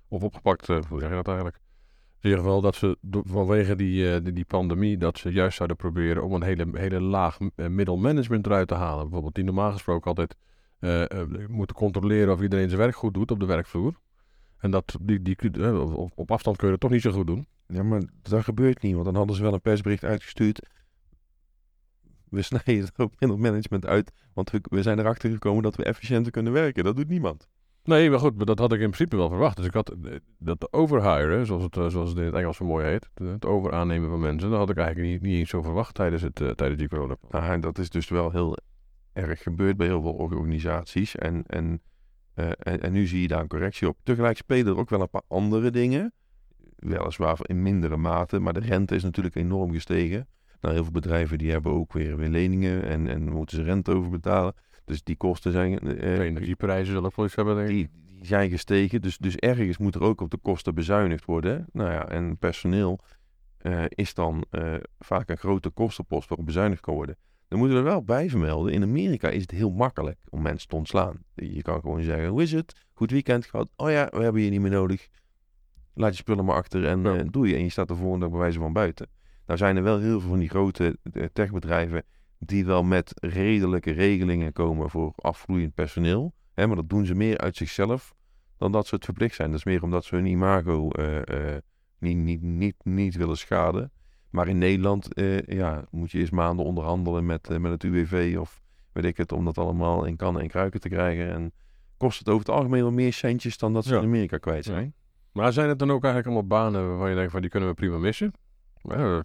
of 0.08 0.24
opgepakt, 0.24 0.70
uh, 0.70 0.80
hoe 0.90 1.00
zeg 1.00 1.10
je 1.10 1.16
dat 1.16 1.28
eigenlijk? 1.28 1.60
In 2.22 2.30
ieder 2.30 2.40
geval 2.40 2.62
dat 2.62 2.76
ze 2.76 2.98
vanwege 3.24 3.76
die, 3.76 4.04
uh, 4.04 4.24
die, 4.24 4.34
die, 4.34 4.46
pandemie, 4.46 4.98
dat 4.98 5.18
ze 5.18 5.32
juist 5.32 5.56
zouden 5.56 5.78
proberen 5.78 6.24
om 6.24 6.34
een 6.34 6.44
hele, 6.44 6.68
hele 6.74 7.02
laag 7.02 7.38
middelmanagement 7.56 8.46
eruit 8.46 8.68
te 8.68 8.74
halen. 8.74 9.04
Bijvoorbeeld 9.04 9.36
die 9.36 9.44
normaal 9.44 9.72
gesproken 9.72 10.08
altijd 10.08 10.36
moeten 11.48 11.76
controleren 11.76 12.34
of 12.34 12.42
iedereen 12.42 12.68
zijn 12.68 12.82
werk 12.82 12.96
goed 12.96 13.14
doet 13.14 13.32
op 13.32 13.40
de 13.40 13.46
werkvloer. 13.46 14.00
En 14.58 14.72
dat, 14.72 14.98
die, 15.02 15.22
die, 15.22 15.82
op, 15.82 16.12
op 16.16 16.32
afstand 16.32 16.58
kun 16.58 16.66
je 16.66 16.72
het 16.72 16.82
toch 16.82 16.92
niet 16.92 17.02
zo 17.02 17.12
goed 17.12 17.28
doen. 17.28 17.48
Ja, 17.68 17.84
maar 17.84 18.02
dat 18.22 18.44
gebeurt 18.44 18.82
niet, 18.82 18.94
want 18.94 19.06
dan 19.06 19.16
hadden 19.16 19.36
ze 19.36 19.42
wel 19.42 19.54
een 19.54 19.62
persbericht 19.62 20.04
uitgestuurd. 20.04 20.70
We 22.30 22.42
snijden 22.52 22.86
het 22.86 23.00
ook 23.00 23.14
in 23.18 23.30
het 23.30 23.40
management 23.40 23.86
uit, 23.86 24.12
want 24.34 24.50
we, 24.52 24.62
we 24.64 24.82
zijn 24.82 25.00
erachter 25.00 25.32
gekomen 25.32 25.64
dat 25.64 25.76
we 25.76 25.84
efficiënter 25.84 26.32
kunnen 26.32 26.54
werken. 26.54 26.84
Dat 26.84 26.96
doet 26.96 27.08
niemand. 27.08 27.48
Nee, 27.84 28.10
maar 28.10 28.20
goed, 28.20 28.36
maar 28.36 28.46
dat 28.46 28.60
had 28.60 28.74
ik 28.74 28.80
in 28.80 28.90
principe 28.90 29.16
wel 29.16 29.30
verwacht. 29.30 29.58
Dus 29.58 29.66
ik 29.66 29.74
had 29.74 29.90
eh, 29.90 30.16
dat 30.38 30.74
overhiren, 30.74 31.46
zoals 31.46 31.64
het, 31.64 31.78
eh, 31.78 31.88
zoals 31.88 32.10
het 32.10 32.18
in 32.18 32.26
het 32.26 32.34
Engels 32.34 32.58
zo 32.58 32.66
mooi 32.66 32.86
heet, 32.86 33.10
het 33.14 33.46
overaannemen 33.46 34.10
van 34.10 34.20
mensen, 34.20 34.50
dat 34.50 34.60
had 34.60 34.70
ik 34.70 34.78
eigenlijk 34.78 35.10
niet, 35.10 35.22
niet 35.22 35.40
eens 35.40 35.50
zo 35.50 35.62
verwacht 35.62 35.96
tijdens, 35.96 36.22
het, 36.22 36.40
uh, 36.40 36.50
tijdens 36.50 36.80
die 36.80 36.90
corona. 36.90 37.16
Nou, 37.30 37.60
dat 37.60 37.78
is 37.78 37.90
dus 37.90 38.10
wel 38.10 38.32
heel 38.32 38.58
erg 39.18 39.44
gebeurd 39.44 39.78
bij 39.78 39.88
heel 39.88 40.02
veel 40.02 40.14
organisaties. 40.14 41.16
En, 41.16 41.44
en 41.48 41.82
eh, 42.38 42.50
en, 42.60 42.82
en, 42.82 42.92
nu 42.92 43.08
zie 43.08 43.22
je 43.22 43.28
daar 43.28 43.42
een 43.42 43.48
correctie 43.48 43.88
op. 43.88 43.98
Tegelijk 44.04 44.38
spelen 44.38 44.74
er 44.74 44.80
ook 44.80 44.90
wel 44.90 45.02
een 45.02 45.10
paar 45.10 45.22
andere 45.28 45.70
dingen. 45.70 46.14
Weliswaar 46.76 47.38
in 47.42 47.62
mindere 47.62 47.98
mate, 47.98 48.40
maar 48.40 48.54
de 48.54 48.60
rente 48.60 48.96
is 48.96 49.04
natuurlijk 49.04 49.36
enorm 49.36 49.72
gestegen. 49.74 50.28
Nou, 50.62 50.74
heel 50.74 50.84
veel 50.84 50.94
bedrijven 50.94 51.38
die 51.38 51.52
hebben 51.52 51.72
ook 51.72 51.94
weer, 51.94 52.18
weer 52.18 52.30
leningen 52.30 52.84
en, 52.84 53.08
en 53.08 53.30
moeten 53.30 53.58
ze 53.58 53.64
rente 53.64 53.92
over 53.92 54.10
betalen. 54.10 54.54
Dus 54.86 55.04
die 55.04 55.16
kosten 55.16 55.52
zijn... 55.52 55.80
Uh, 55.84 56.20
energieprijzen 56.20 56.94
zullen 56.94 57.12
ook 57.16 57.36
hebben, 57.36 57.56
denk 57.56 57.68
Die, 57.68 57.90
die, 58.08 58.26
zijn 58.26 58.50
gestegen, 58.50 59.02
dus, 59.02 59.18
dus 59.18 59.36
ergens 59.36 59.78
moet 59.78 59.96
er 59.96 60.04
ook 60.04 60.22
op 60.22 60.32
de 60.32 60.38
kosten 60.38 60.76
bezuinigd 60.76 61.26
worden. 61.26 61.68
Nou 61.72 61.92
ja, 61.92 62.10
en 62.10 62.38
personeel 62.38 63.00
uh, 63.62 63.84
is 63.88 64.14
dan 64.14 64.46
vaak 65.00 65.30
een 65.30 65.38
grote 65.38 65.70
kostenpost 65.70 66.30
waarop 66.30 66.46
bezuinigd 66.46 66.82
kan 66.82 66.94
worden. 66.94 67.18
Dan 67.48 67.60
moeten 67.60 67.78
we 67.78 67.84
er 67.84 67.90
wel 67.90 68.04
bij 68.04 68.30
vermelden. 68.30 68.74
In 68.74 68.84
Amerika 68.84 69.30
is 69.30 69.42
het 69.42 69.52
heel 69.52 69.72
makkelijk 69.72 70.20
om 70.30 70.42
mensen 70.42 70.70
te 70.70 70.76
ontslaan. 70.76 71.24
Je 71.36 71.62
kan 71.62 71.80
gewoon 71.80 72.04
zeggen, 72.04 72.28
hoe 72.28 72.42
is 72.42 72.52
het? 72.52 72.86
Goed 72.94 73.12
weekend 73.12 73.46
gehad. 73.46 73.70
Oh 73.76 73.90
ja, 73.90 74.08
we 74.12 74.24
hebben 74.24 74.42
je 74.42 74.50
niet 74.50 74.62
meer 74.62 74.72
nodig. 74.72 75.08
Laat 75.94 76.12
je 76.12 76.18
spullen 76.18 76.46
maar 76.46 76.56
achter 76.56 76.86
en 76.86 77.02
ja. 77.04 77.16
uh, 77.16 77.22
doe 77.32 77.48
je. 77.48 77.56
En 77.56 77.64
je 77.64 77.70
staat 77.70 77.88
de 77.88 77.96
volgende 77.96 78.20
dag 78.20 78.30
bij 78.30 78.40
wijze 78.40 78.60
van 78.60 78.74
buiten. 78.74 79.08
Nou 79.46 79.60
zijn 79.60 79.78
er 79.78 79.84
wel 79.84 80.00
heel 80.00 80.20
veel 80.20 80.30
van 80.30 80.40
die 80.40 80.50
grote 80.50 80.98
eh, 81.14 81.26
techbedrijven 81.34 82.04
die 82.40 82.66
wel 82.66 82.84
met 82.84 83.12
redelijke 83.16 83.92
regelingen 83.92 84.54
komen 84.54 84.90
voor 84.90 85.14
afvloeiend 85.16 85.74
personeel. 85.74 86.34
Hè, 86.54 86.68
maar 86.68 86.76
dat 86.76 86.90
doen 86.90 87.06
ze 87.06 87.16
meer 87.16 87.38
uit 87.38 87.56
zichzelf 87.56 88.16
dan 88.58 88.72
dat 88.72 88.88
ze 88.88 88.96
het 88.96 89.06
verplicht 89.06 89.36
zijn. 89.36 89.50
Dat 89.50 89.60
is 89.60 89.66
meer 89.66 89.84
omdat 89.84 90.06
ze 90.06 90.16
hun 90.16 90.26
imago 90.26 90.90
uh, 91.00 91.16
uh, 91.16 91.58
niet, 92.00 92.18
niet, 92.18 92.42
niet, 92.42 92.76
niet 92.84 93.16
willen 93.16 93.38
schaden. 93.38 93.92
Maar 94.30 94.48
in 94.48 94.58
Nederland 94.58 95.14
eh, 95.14 95.42
ja, 95.42 95.86
moet 95.92 96.12
je 96.12 96.20
eerst 96.20 96.32
maanden 96.32 96.66
onderhandelen 96.66 97.26
met, 97.26 97.50
uh, 97.50 97.58
met 97.58 97.72
het 97.72 97.84
UWV 97.84 98.38
of 98.40 98.62
weet 98.92 99.06
ik 99.06 99.18
het, 99.18 99.32
om 99.32 99.46
dat 99.46 99.58
allemaal 99.58 100.06
in 100.06 100.16
kannen 100.16 100.42
en 100.42 100.48
kruiken 100.48 100.80
te 100.80 100.90
krijgen. 100.90 101.32
En 101.32 101.52
kost 101.98 102.20
het 102.20 102.30
over 102.30 102.46
het 102.46 102.56
algemeen 102.56 102.82
wel 102.82 102.92
meer 102.92 103.14
centjes 103.14 103.58
dan 103.58 103.74
dat 103.74 103.86
ze 103.86 103.96
in 103.96 104.04
Amerika 104.04 104.38
kwijt 104.38 104.66
zijn. 104.66 104.86
Ja. 104.86 104.92
Maar 105.32 105.54
zijn 105.54 105.70
het 105.70 105.80
dan 105.80 105.92
ook 105.92 106.04
eigenlijk 106.04 106.34
allemaal 106.36 106.60
banen 106.62 106.88
waarvan 106.88 107.10
je 107.10 107.16
denkt 107.16 107.32
van 107.32 107.42
die 107.42 107.50
kunnen 107.50 107.70
we 107.70 107.76
prima 107.76 107.98
missen? 107.98 108.34
Ja, 108.82 109.24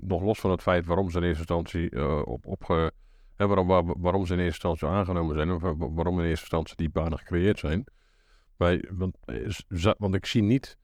nog 0.00 0.22
los 0.22 0.40
van 0.40 0.50
het 0.50 0.62
feit 0.62 0.86
waarom 0.86 1.10
ze 1.10 1.16
in 1.18 1.22
eerste 1.22 1.38
instantie 1.38 1.90
uh, 1.90 2.22
op, 2.24 2.46
opge, 2.46 2.92
hè, 3.36 3.46
waarom, 3.46 3.66
waar, 3.66 3.82
waarom 3.84 4.26
ze 4.26 4.32
in 4.32 4.40
eerste 4.40 4.68
instantie 4.68 4.98
aangenomen 4.98 5.36
zijn, 5.36 5.50
of 5.50 5.62
waarom 5.94 6.18
in 6.18 6.24
eerste 6.24 6.40
instantie 6.40 6.76
die 6.76 6.90
banen 6.90 7.18
gecreëerd 7.18 7.58
zijn. 7.58 7.84
Want, 8.88 9.16
want 9.98 10.14
ik 10.14 10.26
zie 10.26 10.42
niet 10.42 10.76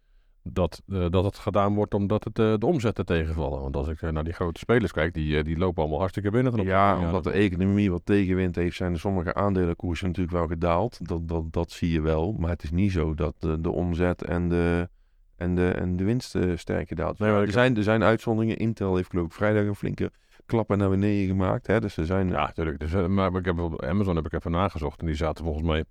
dat, 0.53 0.83
uh, 0.87 1.07
dat 1.11 1.25
het 1.25 1.39
gedaan 1.39 1.75
wordt 1.75 1.95
omdat 1.95 2.25
het, 2.25 2.39
uh, 2.39 2.55
de 2.59 2.67
omzetten 2.67 3.07
tegenvallen. 3.07 3.61
Want 3.61 3.77
als 3.77 3.89
ik 3.89 4.03
uh, 4.03 4.11
naar 4.11 4.25
die 4.25 4.33
grote 4.33 4.59
spelers 4.59 4.93
kijk, 4.93 5.15
die, 5.15 5.43
die 5.43 5.59
lopen 5.59 5.83
allemaal 5.83 5.99
hartstikke 5.99 6.31
binnen. 6.31 6.65
Ja, 6.65 6.99
omdat 6.99 7.25
de 7.25 7.31
economie 7.31 7.91
wat 7.91 8.01
tegenwind 8.05 8.57
heeft, 8.57 8.77
zijn 8.77 8.99
sommige 8.99 9.35
aandelenkoersen 9.35 10.07
natuurlijk 10.07 10.37
wel 10.37 10.47
gedaald. 10.47 10.99
Dat, 11.09 11.29
dat, 11.29 11.53
dat 11.53 11.71
zie 11.71 11.93
je 11.93 12.01
wel. 12.01 12.33
Maar 12.39 12.51
het 12.51 12.63
is 12.63 12.71
niet 12.71 12.93
zo 12.93 13.15
dat 13.15 13.35
de, 13.39 13.61
de 13.61 13.71
omzet 13.71 14.25
en 14.25 14.49
de, 14.49 14.89
en 15.37 15.55
de, 15.55 15.71
en 15.71 15.97
de 15.97 16.05
winst 16.05 16.37
sterk 16.55 16.89
gedaald 16.89 17.19
nee, 17.19 17.31
er, 17.31 17.53
zijn, 17.53 17.77
er 17.77 17.83
zijn 17.83 18.03
uitzonderingen. 18.03 18.57
Intel 18.57 18.97
heeft 18.97 19.11
geloof 19.11 19.27
ik 19.27 19.33
vrijdag 19.33 19.65
een 19.65 19.75
flinke 19.75 20.11
klappen 20.47 20.79
naar 20.79 20.91
beneden 20.91 21.27
gemaakt. 21.27 21.67
Hè? 21.67 21.81
Dus 21.81 21.97
er 21.97 22.07
zijn... 22.07 22.29
Ja, 22.29 22.47
natuurlijk. 22.47 22.81
Dus, 22.81 22.93
maar 23.09 23.35
ik 23.35 23.45
heb, 23.45 23.83
Amazon 23.85 24.17
heb 24.17 24.27
ik 24.27 24.33
even 24.33 24.51
nagezocht 24.51 25.01
en 25.01 25.07
die 25.07 25.15
zaten 25.15 25.45
volgens 25.45 25.67
mij 25.67 25.85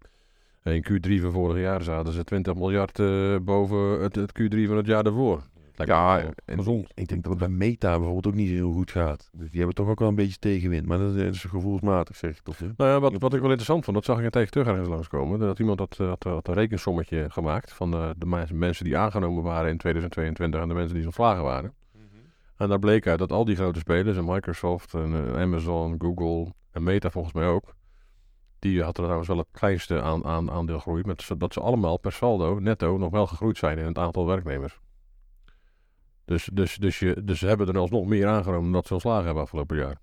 in 0.63 0.85
Q3 0.91 1.21
van 1.21 1.31
vorig 1.31 1.61
jaar 1.61 1.81
zaten 1.81 2.13
ze 2.13 2.23
20 2.23 2.53
miljard 2.55 2.99
uh, 2.99 3.37
boven 3.41 4.01
het, 4.01 4.15
het, 4.15 4.31
Q3 4.41 4.67
van 4.67 4.77
het 4.77 4.85
jaar 4.85 5.03
daarvoor. 5.03 5.43
ja, 5.75 6.23
gezond. 6.45 6.91
Ik 6.93 7.07
denk 7.07 7.23
dat 7.23 7.31
het 7.31 7.39
bij 7.39 7.49
Meta 7.49 7.89
bijvoorbeeld 7.89 8.27
ook 8.27 8.33
niet 8.33 8.47
zo 8.47 8.53
heel 8.53 8.71
goed 8.71 8.91
gaat. 8.91 9.29
Dus 9.31 9.49
die 9.49 9.57
hebben 9.57 9.75
toch 9.75 9.87
ook 9.87 9.99
wel 9.99 10.07
een 10.07 10.15
beetje 10.15 10.39
tegenwind. 10.39 10.85
Maar 10.85 10.97
dat 10.97 11.15
is 11.15 11.43
gevoelsmatig, 11.43 12.15
zeg 12.15 12.31
ik 12.31 12.43
toch. 12.43 12.57
Hè? 12.57 12.65
Nou 12.77 12.89
ja, 12.89 12.99
wat, 12.99 13.13
wat 13.17 13.33
ik 13.33 13.39
wel 13.39 13.49
interessant 13.49 13.83
vond, 13.83 13.95
dat 13.95 14.05
zag 14.05 14.21
ik 14.21 14.29
tegen 14.29 14.51
terug 14.51 14.67
ergens 14.67 14.87
langskomen. 14.87 15.39
Dat 15.39 15.59
iemand 15.59 15.79
had, 15.79 15.97
had, 15.97 16.23
had 16.23 16.47
een 16.47 16.53
rekensommetje 16.53 17.25
gemaakt 17.29 17.73
van 17.73 17.91
de, 17.91 18.15
de, 18.17 18.53
mensen 18.53 18.85
die 18.85 18.97
aangenomen 18.97 19.43
waren 19.43 19.69
in 19.69 19.77
2022 19.77 20.61
en 20.61 20.67
de 20.67 20.73
mensen 20.73 20.95
die 20.95 21.05
ontslagen 21.05 21.43
waren. 21.43 21.73
-hmm. 21.91 22.01
En 22.57 22.69
daar 22.69 22.79
bleek 22.79 23.07
uit 23.07 23.19
dat 23.19 23.31
al 23.31 23.45
die 23.45 23.55
grote 23.55 23.79
spelers, 23.79 24.17
en 24.17 24.25
Microsoft 24.25 24.93
en 24.93 25.35
Amazon, 25.35 25.95
Google 25.97 26.53
en 26.71 26.83
Meta 26.83 27.09
volgens 27.09 27.33
mij 27.33 27.47
ook, 27.47 27.73
die 28.63 28.83
had 28.83 28.97
er 28.97 29.01
trouwens 29.03 29.27
wel 29.27 29.37
het 29.37 29.47
kleinste 29.51 30.01
aan, 30.01 30.25
aan, 30.25 30.51
aandeel 30.51 30.79
groei. 30.79 31.03
Met, 31.05 31.29
dat 31.37 31.53
ze 31.53 31.59
allemaal 31.59 31.97
per 31.97 32.11
saldo, 32.11 32.59
netto, 32.59 32.97
nog 32.97 33.11
wel 33.11 33.27
gegroeid 33.27 33.57
zijn 33.57 33.77
in 33.77 33.85
het 33.85 33.97
aantal 33.97 34.25
werknemers. 34.25 34.79
Dus, 36.25 36.49
dus, 36.53 36.77
dus, 36.77 36.99
je, 36.99 37.23
dus 37.23 37.39
ze 37.39 37.47
hebben 37.47 37.67
er 37.67 37.77
alsnog 37.77 38.05
meer 38.05 38.27
aangenomen 38.27 38.63
dan 38.63 38.71
dat 38.71 38.87
ze 38.87 38.93
ontslagen 38.93 39.25
hebben 39.25 39.43
afgelopen 39.43 39.77
jaar. 39.77 39.97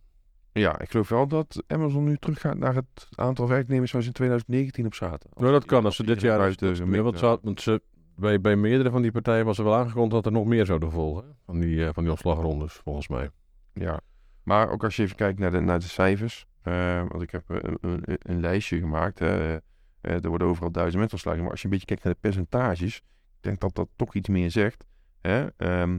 Ja, 0.52 0.80
ik 0.80 0.90
geloof 0.90 1.08
wel 1.08 1.26
dat 1.28 1.62
Amazon 1.66 2.04
nu 2.04 2.16
teruggaat 2.16 2.56
naar 2.58 2.74
het 2.74 3.08
aantal 3.14 3.48
werknemers 3.48 3.92
waar 3.92 4.02
ze 4.02 4.08
in 4.08 4.14
2019 4.14 4.86
op 4.86 4.94
zaten. 4.94 5.30
Nou, 5.34 5.52
dat 5.52 5.64
kan. 5.64 5.84
Als 5.84 5.96
ze 5.96 6.04
dit 6.04 6.20
jaar... 6.20 6.54
Ja, 6.58 7.02
want 7.02 7.18
ze 7.18 7.26
had- 7.26 7.40
want 7.42 7.60
ze, 7.60 7.82
bij, 8.16 8.40
bij 8.40 8.56
meerdere 8.56 8.90
van 8.90 9.02
die 9.02 9.12
partijen 9.12 9.44
was 9.44 9.58
er 9.58 9.64
wel 9.64 9.74
aangekondigd 9.74 10.14
dat 10.14 10.26
er 10.26 10.32
nog 10.38 10.46
meer 10.46 10.66
zouden 10.66 10.90
volgen. 10.90 11.36
Van 11.46 11.58
die, 11.60 11.86
eh, 11.86 11.92
van 11.92 12.02
die 12.02 12.12
ontslagrondes, 12.12 12.72
volgens 12.74 13.08
mij. 13.08 13.30
Ja, 13.72 14.00
maar 14.42 14.70
ook 14.70 14.84
als 14.84 14.96
je 14.96 15.02
even 15.02 15.16
kijkt 15.16 15.38
naar 15.38 15.50
de, 15.50 15.60
naar 15.60 15.78
de 15.78 15.88
cijfers. 15.88 16.46
Eh, 16.62 17.04
want 17.08 17.22
ik 17.22 17.30
heb 17.30 17.42
een, 17.48 17.78
een, 17.80 18.02
een 18.18 18.40
lijstje 18.40 18.78
gemaakt. 18.78 19.18
Hè, 19.18 19.58
eh, 20.00 20.24
er 20.24 20.28
worden 20.28 20.48
overal 20.48 20.70
duizend 20.70 20.98
mensen 20.98 21.14
ontslagen. 21.14 21.42
Maar 21.42 21.50
als 21.50 21.60
je 21.60 21.64
een 21.64 21.72
beetje 21.72 21.86
kijkt 21.86 22.04
naar 22.04 22.12
de 22.12 22.18
percentages. 22.20 22.96
Ik 22.96 23.46
denk 23.46 23.60
dat 23.60 23.74
dat 23.74 23.88
toch 23.96 24.14
iets 24.14 24.28
meer 24.28 24.50
zegt. 24.50 24.84
Hè? 25.20 25.46
Ehm, 25.56 25.98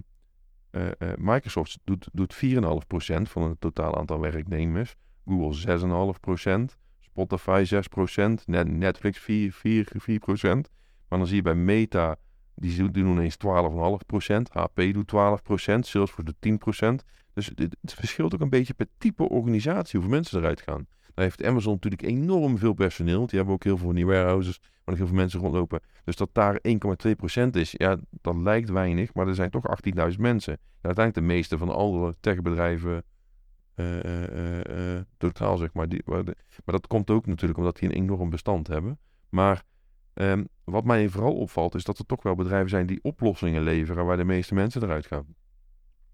eh, 0.72 0.88
eh, 0.88 1.18
Microsoft 1.18 1.80
doet, 1.84 2.10
doet 2.12 2.34
4,5% 2.34 3.30
van 3.30 3.44
het 3.44 3.62
totaal 3.62 3.98
aantal 3.98 4.20
werknemers. 4.20 4.96
Google 5.26 5.54
6,5%. 5.54 6.78
Spotify 7.00 7.64
6%. 7.66 8.48
Net, 8.48 8.68
Netflix 8.68 9.20
4, 9.20 9.52
4, 9.52 9.92
4%. 9.98 10.70
Maar 11.08 11.20
dan 11.20 11.28
zie 11.28 11.36
je 11.36 11.42
bij 11.42 11.56
Meta, 11.56 12.16
die 12.56 12.92
doen 12.92 13.12
ineens 13.12 13.38
12,5%. 13.38 14.50
HP 14.52 14.94
doet 14.94 15.08
12%. 15.08 15.88
Salesforce 15.88 16.24
doet 16.24 16.42
10%. 16.42 17.04
Dus 17.34 17.52
het, 17.56 17.76
verschilt 17.82 18.34
ook 18.34 18.42
een 18.42 18.50
beetje 18.50 18.74
per 18.74 18.88
type 18.98 19.30
organisatie 19.30 20.00
hoeveel 20.00 20.18
mensen 20.18 20.40
eruit 20.40 20.62
gaan. 20.62 20.88
Dan 21.14 21.24
heeft 21.24 21.44
Amazon 21.44 21.74
natuurlijk 21.74 22.02
enorm 22.02 22.58
veel 22.58 22.74
personeel. 22.74 23.26
Die 23.26 23.38
hebben 23.38 23.54
ook 23.54 23.64
heel 23.64 23.78
veel 23.78 23.94
die 23.94 24.06
warehouses 24.06 24.60
waar 24.84 24.96
heel 24.96 25.08
veel 25.08 25.16
mensen 25.16 25.40
rondlopen. 25.40 25.80
Dus 26.04 26.16
dat 26.16 26.30
daar 26.32 26.60
1,2% 26.68 27.50
is, 27.52 27.74
ja, 27.78 27.98
dat 28.22 28.36
lijkt 28.36 28.70
weinig. 28.70 29.14
Maar 29.14 29.28
er 29.28 29.36
zijn 29.36 29.50
toch 29.50 29.64
18.000 30.12 30.18
mensen. 30.18 30.54
En 30.54 30.88
uiteindelijk 30.88 31.28
de 31.28 31.34
meeste 31.34 31.58
van 31.58 31.70
alle 31.70 32.16
techbedrijven 32.20 33.04
eh, 33.76 35.00
totaal, 35.18 35.58
zeg 35.58 35.74
maar. 35.74 35.90
Die, 35.90 36.02
maar 36.06 36.24
dat 36.66 36.88
komt 36.88 37.10
ook 37.10 37.26
natuurlijk 37.26 37.60
omdat 37.60 37.78
die 37.78 37.90
een 37.90 37.96
enorm 37.96 38.30
bestand 38.30 38.68
hebben. 38.68 39.00
Maar 39.30 39.64
ehm, 40.14 40.44
wat 40.64 40.84
mij 40.84 41.10
vooral 41.10 41.36
opvalt 41.36 41.76
is 41.76 41.84
dat 41.84 42.00
er 42.00 42.06
toch 42.06 42.24
wel 42.24 42.36
bedrijven 42.36 42.70
zijn 42.70 42.86
die 42.86 43.00
oplossingen 43.04 43.64
leveren 43.64 44.06
waar 44.06 44.18
de 44.18 44.24
meeste 44.24 44.54
mensen 44.54 44.84
eruit 44.84 45.06
gaan. 45.06 45.36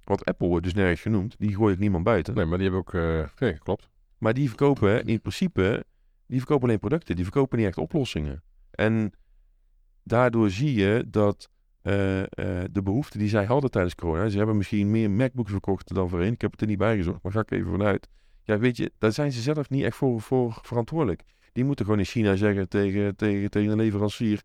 Want 0.07 0.25
Apple 0.25 0.47
wordt 0.47 0.63
dus 0.63 0.73
nergens 0.73 1.01
genoemd. 1.01 1.35
Die 1.37 1.55
gooi 1.55 1.73
ik 1.73 1.79
niemand 1.79 2.03
buiten. 2.03 2.35
Nee, 2.35 2.45
maar 2.45 2.57
die 2.57 2.69
hebben 2.69 2.85
ook... 2.87 3.39
nee, 3.39 3.57
klopt. 3.57 3.89
Maar 4.17 4.33
die 4.33 4.47
verkopen 4.47 5.05
in 5.05 5.21
principe, 5.21 5.85
die 6.27 6.37
verkopen 6.37 6.67
alleen 6.67 6.79
producten. 6.79 7.15
Die 7.15 7.23
verkopen 7.23 7.57
niet 7.57 7.67
echt 7.67 7.77
oplossingen. 7.77 8.43
En 8.71 9.11
daardoor 10.03 10.49
zie 10.49 10.73
je 10.73 11.05
dat 11.07 11.49
eh, 11.87 12.21
eh, 12.21 12.27
de 12.71 12.81
behoefte 12.83 13.17
die 13.17 13.29
zij 13.29 13.45
hadden 13.45 13.71
tijdens 13.71 13.95
corona, 13.95 14.29
ze 14.29 14.37
hebben 14.37 14.57
misschien 14.57 14.91
meer 14.91 15.11
MacBooks 15.11 15.51
verkocht 15.51 15.93
dan 15.93 16.09
voorheen. 16.09 16.33
Ik 16.33 16.41
heb 16.41 16.51
het 16.51 16.61
er 16.61 16.67
niet 16.67 16.77
bij 16.77 16.95
gezocht, 16.95 17.23
maar 17.23 17.31
ga 17.31 17.39
ik 17.39 17.51
even 17.51 17.71
vanuit. 17.71 18.07
Ja, 18.43 18.57
weet 18.57 18.77
je, 18.77 18.91
daar 18.97 19.11
zijn 19.11 19.31
ze 19.31 19.41
zelf 19.41 19.69
niet 19.69 19.83
echt 19.83 19.95
voor, 19.95 20.21
voor 20.21 20.59
verantwoordelijk. 20.61 21.23
Die 21.51 21.65
moeten 21.65 21.85
gewoon 21.85 21.99
in 21.99 22.05
China 22.05 22.35
zeggen 22.35 22.69
tegen, 22.69 23.15
tegen, 23.15 23.49
tegen 23.49 23.71
een 23.71 23.77
leverancier, 23.77 24.43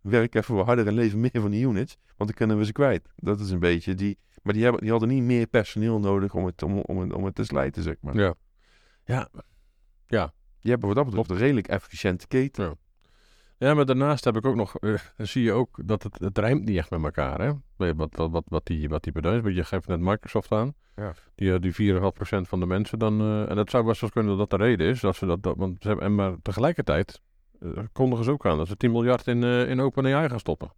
werk 0.00 0.34
even 0.34 0.54
wat 0.54 0.66
harder 0.66 0.86
en 0.86 0.94
lever 0.94 1.18
meer 1.18 1.40
van 1.40 1.50
die 1.50 1.66
units, 1.66 1.96
want 2.16 2.30
dan 2.30 2.38
kunnen 2.38 2.58
we 2.58 2.64
ze 2.64 2.72
kwijt. 2.72 3.08
Dat 3.16 3.40
is 3.40 3.50
een 3.50 3.58
beetje 3.58 3.94
die... 3.94 4.18
Maar 4.44 4.52
die, 4.54 4.62
hebben, 4.62 4.80
die 4.80 4.90
hadden 4.90 5.08
niet 5.08 5.22
meer 5.22 5.46
personeel 5.46 5.98
nodig 6.00 6.34
om 6.34 6.46
het, 6.46 6.62
om, 6.62 6.78
om, 6.78 6.98
het- 6.98 7.12
om 7.12 7.24
het 7.24 7.34
te 7.34 7.44
slijten, 7.44 7.82
zeg 7.82 7.96
maar. 8.00 8.16
Ja. 9.04 9.28
Ja, 10.06 10.32
Je 10.60 10.70
hebt 10.70 10.82
wat 10.82 10.94
dat 10.94 11.04
betreft 11.04 11.30
een 11.30 11.36
redelijk 11.36 11.68
efficiënte 11.68 12.26
keten. 12.26 12.78
Ja, 13.58 13.74
maar 13.74 13.86
daarnaast 13.86 14.24
heb 14.24 14.36
ik 14.36 14.46
ook 14.46 14.54
nog, 14.54 14.76
eh, 14.78 14.94
zie 15.16 15.42
je 15.42 15.52
ook 15.52 15.80
dat 15.84 16.02
het, 16.02 16.18
het 16.18 16.38
rijmt 16.38 16.64
niet 16.64 16.76
echt 16.76 16.90
met 16.90 17.02
elkaar. 17.04 17.40
Hè? 17.40 17.52
Wat, 17.76 17.94
wat, 17.96 18.30
wat, 18.30 18.44
wat, 18.48 18.66
die, 18.66 18.88
wat 18.88 19.02
die 19.02 19.12
want 19.12 19.54
je 19.54 19.64
geeft 19.64 19.88
net 19.88 20.00
Microsoft 20.00 20.52
aan. 20.52 20.74
Ja. 20.96 21.14
Die, 21.34 21.54
eh, 21.54 21.60
die 21.60 21.72
4,5% 21.72 22.48
van 22.48 22.60
de 22.60 22.66
mensen 22.66 22.98
dan, 22.98 23.20
eh, 23.20 23.50
en 23.50 23.56
dat 23.56 23.70
zou 23.70 23.84
best 23.84 24.00
wel 24.00 24.10
kunnen 24.10 24.36
dat 24.38 24.50
dat 24.50 24.60
de 24.60 24.66
reden 24.66 24.86
is. 24.88 25.00
Dat 25.00 25.16
ze 25.16 25.26
dat, 25.26 25.42
dat, 25.42 25.56
want 25.56 25.76
ze 25.82 25.88
hebben, 25.88 26.06
en 26.06 26.14
maar 26.14 26.34
tegelijkertijd 26.42 27.20
eh, 27.60 27.70
kondigen 27.92 28.24
ze 28.24 28.30
ook 28.30 28.46
aan 28.46 28.56
dat 28.58 28.68
ze 28.68 28.76
10 28.76 28.90
miljard 28.92 29.26
in, 29.26 29.42
in 29.42 29.80
OpenAI 29.80 30.28
gaan 30.28 30.38
stoppen. 30.38 30.72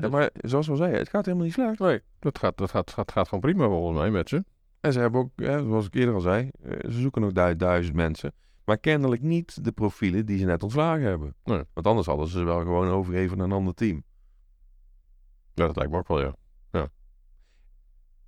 Ja, 0.00 0.08
maar 0.08 0.30
zoals 0.34 0.66
we 0.66 0.72
al 0.72 0.78
zeiden, 0.78 0.98
het 1.00 1.08
gaat 1.08 1.24
helemaal 1.24 1.46
niet 1.46 1.54
slecht. 1.54 1.78
nee, 1.78 2.00
dat 2.18 2.38
gaat, 2.38 2.56
dat 2.56 2.70
gaat, 2.70 2.90
gaat, 2.90 3.12
gaat 3.12 3.28
gewoon 3.28 3.40
prima 3.40 3.66
volgens 3.66 3.98
mij 3.98 4.10
met 4.10 4.28
ze. 4.28 4.44
En 4.80 4.92
ze 4.92 5.00
hebben 5.00 5.20
ook, 5.20 5.30
zoals 5.36 5.86
ik 5.86 5.94
eerder 5.94 6.14
al 6.14 6.20
zei, 6.20 6.50
eh, 6.62 6.90
ze 6.90 7.00
zoeken 7.00 7.20
nog 7.22 7.32
du- 7.32 7.56
duizend 7.56 7.96
mensen. 7.96 8.32
Maar 8.64 8.78
kennelijk 8.78 9.22
niet 9.22 9.64
de 9.64 9.72
profielen 9.72 10.26
die 10.26 10.38
ze 10.38 10.44
net 10.44 10.62
ontslagen 10.62 11.04
hebben. 11.04 11.34
Nee. 11.44 11.62
Want 11.72 11.86
anders 11.86 12.06
hadden 12.06 12.26
ze 12.26 12.38
ze 12.38 12.44
wel 12.44 12.58
gewoon 12.60 12.88
overgegeven 12.88 13.36
naar 13.36 13.46
een 13.46 13.52
ander 13.52 13.74
team. 13.74 14.04
Ja, 15.54 15.66
dat 15.66 15.76
lijkt 15.76 15.90
me 15.92 15.98
ook 15.98 16.08
wel, 16.08 16.20
ja. 16.20 16.34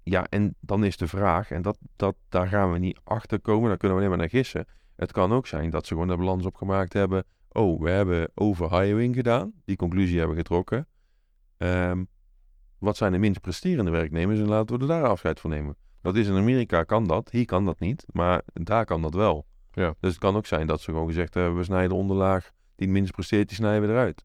Ja, 0.02 0.26
en 0.28 0.54
dan 0.61 0.85
is 0.85 0.97
de 0.97 1.06
vraag, 1.09 1.50
en 1.50 1.62
dat, 1.62 1.78
dat, 1.97 2.16
daar 2.28 2.47
gaan 2.49 2.73
we 2.73 2.78
niet 2.78 3.00
achter 3.04 3.40
komen, 3.40 3.68
daar 3.68 3.76
kunnen 3.76 3.97
we 3.97 4.02
alleen 4.04 4.18
maar 4.18 4.28
naar 4.28 4.38
gissen. 4.40 4.66
Het 4.97 5.12
kan 5.12 5.33
ook 5.33 5.47
zijn 5.47 5.71
dat 5.71 5.87
ze 5.87 5.92
gewoon 5.92 6.09
de 6.09 6.16
balans 6.16 6.47
opgemaakt 6.47 6.92
hebben. 6.92 7.25
Oh, 7.49 7.80
we 7.80 7.90
hebben 7.90 8.30
overhiring 8.35 9.14
gedaan. 9.14 9.52
Die 9.64 9.76
conclusie 9.76 10.18
hebben 10.18 10.37
we 10.37 10.42
getrokken. 10.42 10.87
Ehm, 11.56 12.04
wat 12.78 12.96
zijn 12.96 13.12
de 13.12 13.18
minst 13.18 13.40
presterende 13.40 13.90
werknemers 13.90 14.38
en 14.38 14.49
laten 14.49 14.76
we 14.76 14.82
er 14.82 14.88
daar 14.88 15.08
afscheid 15.08 15.40
van 15.40 15.50
nemen. 15.50 15.76
Dat 16.02 16.16
is 16.16 16.26
in 16.28 16.37
Amerika 16.37 16.82
kan 16.82 17.06
dat, 17.06 17.30
hier 17.30 17.44
kan 17.44 17.64
dat 17.64 17.78
niet, 17.80 18.04
maar 18.12 18.42
daar 18.52 18.84
kan 18.84 19.02
dat 19.02 19.14
wel. 19.14 19.46
Ja. 19.73 19.94
Dus 20.00 20.11
het 20.11 20.20
kan 20.20 20.37
ook 20.37 20.46
zijn 20.46 20.66
dat 20.66 20.80
ze 20.80 20.90
gewoon 20.90 21.06
gezegd 21.06 21.34
hebben, 21.34 21.56
we 21.56 21.64
snijden 21.64 21.88
de 21.88 21.94
onderlaag 21.94 22.50
die 22.75 22.87
het 22.87 22.96
minst 22.96 23.12
presteert, 23.12 23.49
die 23.49 23.56
snijden 23.56 23.88
we 23.88 23.94
eruit. 23.94 24.25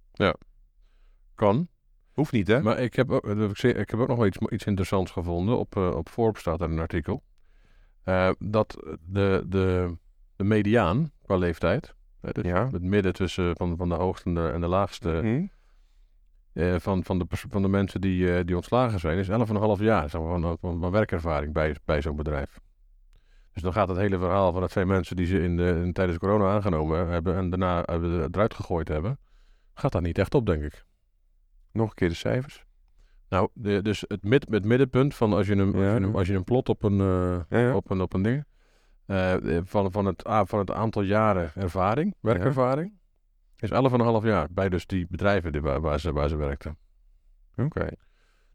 Kan. 1.35 1.67
Hoeft 2.13 2.31
niet, 2.31 2.47
hè? 2.47 2.61
Maar 2.61 2.79
ik 2.79 2.95
heb 2.95 3.11
ook, 3.11 3.25
ik 3.63 3.89
heb 3.89 3.99
ook 3.99 4.07
nog 4.07 4.17
wel 4.17 4.25
iets, 4.25 4.37
iets 4.37 4.65
interessants 4.65 5.11
gevonden. 5.11 5.57
Op, 5.57 5.75
eh, 5.77 5.95
op 5.95 6.09
Forbes 6.09 6.41
staat 6.41 6.61
er 6.61 6.69
een 6.69 6.79
artikel. 6.79 7.23
Eh, 8.03 8.29
dat 8.39 8.97
de, 9.01 9.43
de, 9.47 9.95
de 10.35 10.43
mediaan 10.43 11.11
qua 11.23 11.35
leeftijd, 11.35 11.95
hè, 12.21 12.31
dus 12.31 12.43
Ja. 12.43 12.69
het 12.71 12.81
midden 12.83 13.13
tussen 13.13 13.55
van, 13.55 13.77
van 13.77 13.89
de 13.89 13.95
hoogste 13.95 14.29
en 14.29 14.35
de, 14.35 14.49
en 14.49 14.61
de 14.61 14.67
laagste, 14.67 15.09
Hm? 15.09 15.45
Eh, 16.59 16.79
van, 16.79 17.03
van, 17.03 17.19
de, 17.19 17.25
van 17.29 17.61
de 17.61 17.67
mensen 17.67 18.01
die, 18.01 18.35
eh, 18.35 18.45
die 18.45 18.55
ontslagen 18.55 18.99
zijn, 18.99 19.17
is 19.17 19.27
11,5 19.27 19.83
jaar 19.83 20.09
zeg 20.09 20.21
maar, 20.21 20.39
van, 20.39 20.57
van, 20.61 20.79
van 20.79 20.91
werkervaring 20.91 21.53
bij, 21.53 21.75
bij 21.85 22.01
zo'n 22.01 22.15
bedrijf. 22.15 22.59
Dus 23.53 23.61
dan 23.61 23.73
gaat 23.73 23.87
het 23.87 23.97
hele 23.97 24.17
verhaal 24.17 24.51
van 24.53 24.61
het 24.61 24.71
zijn 24.71 24.87
mensen 24.87 25.15
die 25.15 25.25
ze 25.25 25.41
in 25.41 25.57
de, 25.57 25.81
in, 25.83 25.93
tijdens 25.93 26.17
corona 26.17 26.53
aangenomen 26.53 27.07
hebben 27.07 27.35
en 27.35 27.49
daarna 27.49 27.83
hebben, 27.85 28.27
eruit 28.31 28.53
gegooid 28.53 28.87
hebben, 28.87 29.19
gaat 29.73 29.91
daar 29.91 30.01
niet 30.01 30.17
echt 30.17 30.35
op, 30.35 30.45
denk 30.45 30.63
ik. 30.63 30.85
Nog 31.71 31.89
een 31.89 31.95
keer 31.95 32.09
de 32.09 32.15
cijfers. 32.15 32.65
Nou, 33.29 33.49
de, 33.53 33.81
dus 33.81 34.03
het, 34.07 34.23
mid, 34.23 34.45
het 34.49 34.65
middenpunt 34.65 35.15
van 35.15 35.33
als 35.33 35.47
je 35.47 35.55
hem, 35.55 35.73
als 35.73 35.83
je 35.83 35.89
hem, 35.89 36.15
als 36.15 36.27
je 36.27 36.33
hem 36.33 36.43
plot 36.43 36.69
op 36.69 36.83
een, 36.83 36.99
eh, 36.99 37.39
Ja, 37.49 37.59
ja. 37.59 37.75
op 37.75 37.89
een, 37.89 38.01
op 38.01 38.13
een 38.13 38.21
ding, 38.21 38.45
van, 39.63 39.91
van, 39.91 40.05
het, 40.05 40.21
van 40.43 40.59
het 40.59 40.71
aantal 40.71 41.01
jaren 41.01 41.51
ervaring, 41.55 42.15
werkervaring, 42.19 42.98
is 43.61 43.69
11,5 44.21 44.27
jaar 44.27 44.47
bij 44.51 44.69
dus 44.69 44.85
die 44.85 45.07
bedrijven 45.09 45.51
die, 45.51 45.61
waar, 45.61 45.81
waar, 45.81 45.99
ze, 45.99 46.11
waar 46.13 46.29
ze 46.29 46.35
werkten. 46.35 46.77
Oké. 47.57 47.87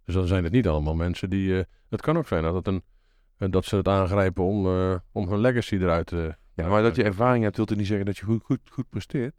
Dus 0.05 0.15
dan 0.15 0.27
zijn 0.27 0.45
het 0.45 0.53
niet 0.53 0.69
allemaal 0.69 0.95
mensen 0.95 1.31
die... 1.31 1.59
eh, 1.59 1.65
het 1.89 2.01
kan 2.01 2.17
ook 2.17 2.27
zijn 2.27 2.43
dat, 2.43 2.55
het 2.55 2.67
een, 2.67 2.83
eh, 3.37 3.51
dat 3.51 3.65
ze 3.65 3.77
het 3.77 3.89
aangrijpen 3.89 4.45
om, 4.45 4.67
eh, 4.67 4.95
om 5.13 5.29
hun 5.29 5.39
legacy 5.39 5.75
eruit 5.75 6.07
te... 6.07 6.37
Ja, 6.55 6.69
maar 6.69 6.83
dat 6.83 6.97
je 6.97 7.03
ervaring 7.05 7.45
hebt, 7.45 7.57
wil 7.57 7.65
toch 7.65 7.77
niet 7.77 7.87
zeggen 7.87 8.07
dat 8.07 8.17
je 8.17 8.25
goed, 8.25 8.43
goed, 8.43 8.61
goed 8.71 8.89
presteert? 8.89 9.35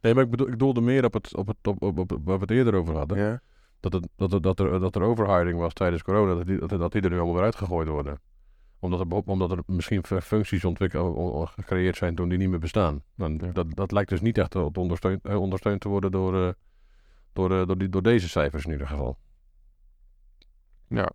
Nee, 0.00 0.14
maar 0.14 0.24
ik, 0.24 0.30
bedoel, 0.30 0.48
ik 0.48 0.58
doelde 0.58 0.80
meer 0.80 1.04
op, 1.04 1.12
het, 1.12 1.36
op, 1.36 1.46
het, 1.46 1.56
op, 1.62 1.82
op, 1.82 1.98
op 1.98 2.10
waar 2.10 2.36
we 2.36 2.42
het 2.42 2.50
eerder 2.50 2.74
over 2.74 2.96
hadden. 2.96 3.18
Ja. 3.18 3.40
Dat, 3.80 3.92
het, 3.92 4.08
dat, 4.16 4.32
er- 4.32 4.42
dat, 4.42 4.60
er, 4.60 4.80
dat 4.80 4.96
er 4.96 5.02
overhiring 5.02 5.58
was 5.58 5.72
tijdens 5.72 6.02
corona, 6.02 6.34
dat 6.34 6.46
die, 6.46 6.58
dat, 6.58 6.68
dat 6.70 6.92
die 6.92 7.02
er 7.02 7.10
nu 7.10 7.16
allemaal 7.16 7.34
weer 7.34 7.44
uitgegooid 7.44 7.88
worden. 7.88 8.20
Omdat 8.82 9.00
er, 9.00 9.06
omdat 9.24 9.50
er 9.50 9.62
misschien 9.66 10.04
fu- 10.04 10.20
functies 10.20 10.64
ontwikkeld, 10.64 11.48
gecreëerd 11.48 11.96
zijn 11.96 12.14
toen 12.14 12.28
die 12.28 12.38
niet 12.38 12.48
meer 12.48 12.58
bestaan. 12.58 13.02
Dan, 13.16 13.40
Ja. 13.42 13.52
dat, 13.52 13.74
dat 13.74 13.92
lijkt 13.92 14.10
dus 14.10 14.20
niet 14.20 14.38
echt 14.38 14.50
te 14.50 14.70
ondersteund, 14.72 15.24
eh, 15.24 15.40
ondersteund 15.40 15.80
te 15.80 15.88
worden 15.88 16.10
door, 16.10 16.46
eh, 16.46 16.52
door, 17.32 17.60
eh, 17.60 17.66
door, 17.66 17.78
die, 17.78 17.88
door 17.88 18.02
deze 18.02 18.28
cijfers 18.28 18.64
in 18.64 18.70
ieder 18.72 18.86
geval. 18.86 19.18
Ja, 20.88 21.10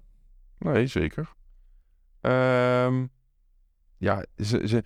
nee, 0.58 0.88
zeker. 0.88 1.34
Ehm, 2.22 3.06
ja, 3.98 4.26
ze, 4.38 4.68
ze, 4.68 4.84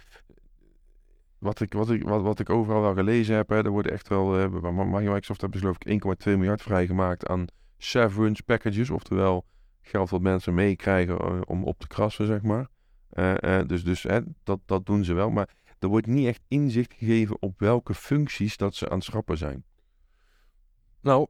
wat, 1.38 1.60
ik, 1.62 1.74
wat, 1.74 1.90
ik, 1.90 2.04
wat, 2.04 2.22
wat 2.22 2.40
ik 2.40 2.50
overal 2.50 2.82
wel 2.82 2.94
gelezen 2.94 3.36
heb, 3.36 3.50
hè, 3.50 3.56
er 3.64 3.70
wordt 3.70 3.90
echt 3.90 4.08
wel, 4.08 4.50
Microsoft 4.86 5.42
hebben 5.42 5.60
ze 5.60 5.66
geloof 5.66 5.78
ik 5.80 5.88
1,2 5.88 6.38
miljard 6.38 6.62
vrijgemaakt 6.62 7.28
aan 7.28 7.46
severance 7.78 8.44
packages, 8.44 8.90
oftewel 8.90 9.46
geld 9.82 10.10
wat 10.10 10.22
mensen 10.22 10.54
meekrijgen 10.54 11.20
eh, 11.20 11.42
om 11.46 11.64
op 11.64 11.80
te 11.80 11.88
krassen, 11.88 12.26
zeg 12.26 12.42
maar. 12.42 12.68
Eh, 13.10 13.60
eh, 13.60 13.68
dus 13.68 13.84
dus 13.84 14.04
hè, 14.04 14.20
dat, 14.44 14.60
dat 14.66 14.86
doen 14.86 15.04
ze 15.04 15.14
wel, 15.14 15.30
maar 15.30 15.50
er 15.80 15.88
wordt 15.88 16.08
niet 16.08 16.28
echt 16.28 16.42
inzicht 16.48 16.94
gegeven 16.94 17.42
op 17.42 17.60
welke 17.60 17.94
functies 17.94 18.58
dat 18.58 18.76
ze 18.76 18.90
aan 18.90 18.98
het 18.98 19.06
schrappen 19.06 19.38
zijn. 19.38 19.64
Nou, 21.02 21.28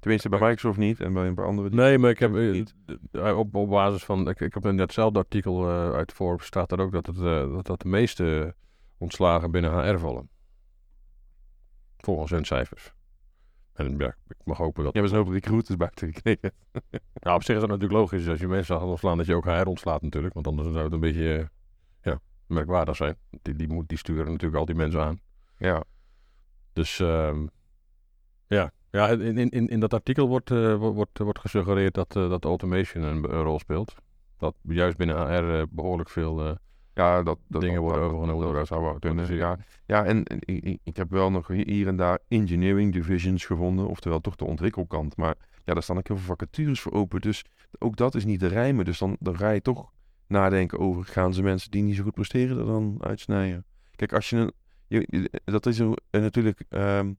Tenminste, 0.00 0.28
bij 0.28 0.38
Microsoft 0.38 0.78
niet 0.78 1.00
en 1.00 1.12
bij 1.12 1.26
een 1.26 1.34
paar 1.34 1.46
andere 1.46 1.70
nee, 1.70 1.98
maar 1.98 2.10
ik 2.10 2.18
heb 2.18 2.32
niet. 2.32 2.74
op, 3.12 3.54
op 3.54 3.68
basis 3.68 4.04
van, 4.04 4.28
ik, 4.28 4.40
ik 4.40 4.54
heb 4.54 4.66
in 4.66 4.76
datzelfde 4.76 5.18
artikel 5.18 5.68
uit 5.70 6.12
Forbes 6.12 6.46
staat 6.46 6.72
er 6.72 6.80
ook 6.80 6.92
dat, 6.92 7.06
het, 7.06 7.16
dat, 7.16 7.66
dat 7.66 7.80
de 7.80 7.88
meeste 7.88 8.54
ontslagen 8.98 9.50
binnen 9.50 9.88
HR 9.88 9.98
vallen. 9.98 10.30
Volgens 11.96 12.30
hun 12.30 12.44
cijfers. 12.44 12.92
En 13.78 13.94
ja, 13.98 14.14
ik 14.28 14.36
mag 14.44 14.56
hopen 14.56 14.84
dat 14.84 14.94
Je 14.94 15.00
hebt 15.00 15.12
hoop 15.12 15.28
recruiters 15.28 15.76
buiten 15.76 16.12
gekregen. 16.12 16.52
Nou, 17.22 17.36
op 17.36 17.42
zich 17.42 17.54
is 17.54 17.60
dat 17.60 17.70
natuurlijk 17.70 17.98
logisch. 17.98 18.28
Als 18.28 18.40
je 18.40 18.48
mensen 18.48 18.78
gaat 18.78 18.86
ontslaan, 18.86 19.16
dat 19.16 19.26
je 19.26 19.34
ook 19.34 19.44
HR 19.44 19.66
ontslaat 19.66 20.02
natuurlijk. 20.02 20.34
Want 20.34 20.46
anders 20.46 20.68
zou 20.68 20.84
het 20.84 20.92
een 20.92 21.00
beetje... 21.00 21.50
merkwaardig 22.46 22.96
zijn. 22.96 23.16
Die, 23.42 23.54
die, 23.54 23.68
moet, 23.68 23.88
die 23.88 23.98
sturen 23.98 24.26
natuurlijk 24.26 24.58
al 24.58 24.64
die 24.64 24.74
mensen 24.74 25.02
aan. 25.02 25.20
Ja. 25.58 25.84
Dus 26.72 27.00
ehm, 27.00 27.46
ja, 28.46 28.70
ja 28.90 29.08
in, 29.08 29.38
in, 29.38 29.48
in, 29.48 29.68
in 29.68 29.80
dat 29.80 29.94
artikel 29.94 30.28
wordt, 30.28 30.50
uh, 30.50 30.74
wordt, 30.74 31.18
wordt 31.18 31.38
gesuggereerd 31.38 31.94
dat, 31.94 32.16
uh, 32.16 32.30
dat 32.30 32.44
automation 32.44 33.02
een, 33.02 33.34
een, 33.34 33.42
rol 33.42 33.58
speelt. 33.58 33.94
Dat 34.38 34.54
juist 34.62 34.96
binnen 34.96 35.16
AR 35.16 35.44
uh, 35.44 35.62
behoorlijk 35.70 36.08
veel 36.08 36.58
ja, 36.98 37.22
dat, 37.22 37.38
dat, 37.46 37.60
dingen 37.60 37.80
worden 37.80 38.02
overgenomen. 38.02 38.54
Dat, 38.54 38.66
zou 38.66 38.82
wel 38.82 38.98
kunnen. 38.98 39.36
Ja, 39.36 39.58
ja 39.86 40.04
en, 40.04 40.24
en 40.24 40.38
ik, 40.40 40.78
ik, 40.82 40.96
heb 40.96 41.10
wel 41.10 41.30
nog 41.30 41.46
hier 41.46 41.86
en 41.86 41.96
daar 41.96 42.18
engineering 42.28 42.92
divisions 42.92 43.44
gevonden, 43.44 43.88
oftewel 43.88 44.20
toch 44.20 44.36
de 44.36 44.44
ontwikkelkant. 44.44 45.16
Maar 45.16 45.34
ja, 45.64 45.72
daar 45.72 45.82
staan 45.82 45.96
ook 45.96 46.08
heel 46.08 46.16
veel 46.16 46.26
vacatures 46.26 46.80
voor 46.80 46.92
open. 46.92 47.20
Dus 47.20 47.44
ook 47.78 47.96
dat 47.96 48.14
is 48.14 48.24
niet 48.24 48.40
de 48.40 48.46
rijmen. 48.46 48.84
Dus 48.84 48.98
dan, 48.98 49.16
dan 49.20 49.36
ga 49.36 49.50
je 49.50 49.62
toch 49.62 49.92
nadenken 50.26 50.78
over, 50.78 51.04
gaan 51.04 51.34
ze 51.34 51.42
mensen 51.42 51.70
die 51.70 51.82
niet 51.82 51.96
zo 51.96 52.02
goed 52.02 52.14
presteren 52.14 52.58
er 52.58 52.66
dan 52.66 52.96
uitsnijden? 53.00 53.64
Kijk, 53.96 54.12
als 54.12 54.30
je 54.30 54.36
een, 54.36 54.52
je, 54.88 55.30
dat 55.44 55.66
is 55.66 55.78
een, 55.78 55.98
natuurlijk, 56.10 56.64
um, 56.68 57.18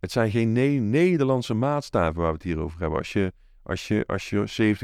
het 0.00 0.12
zijn 0.12 0.30
geen 0.30 0.52
ne 0.52 0.68
Nederlandse 0.68 1.54
maatstaven 1.54 2.20
waar 2.20 2.28
we 2.28 2.34
het 2.34 2.42
hier 2.42 2.58
over 2.58 2.80
hebben. 2.80 2.98
Als 2.98 3.12
je, 3.12 3.32
als 3.62 3.88
je, 3.88 4.04
als 4.06 4.28
je 4.28 4.76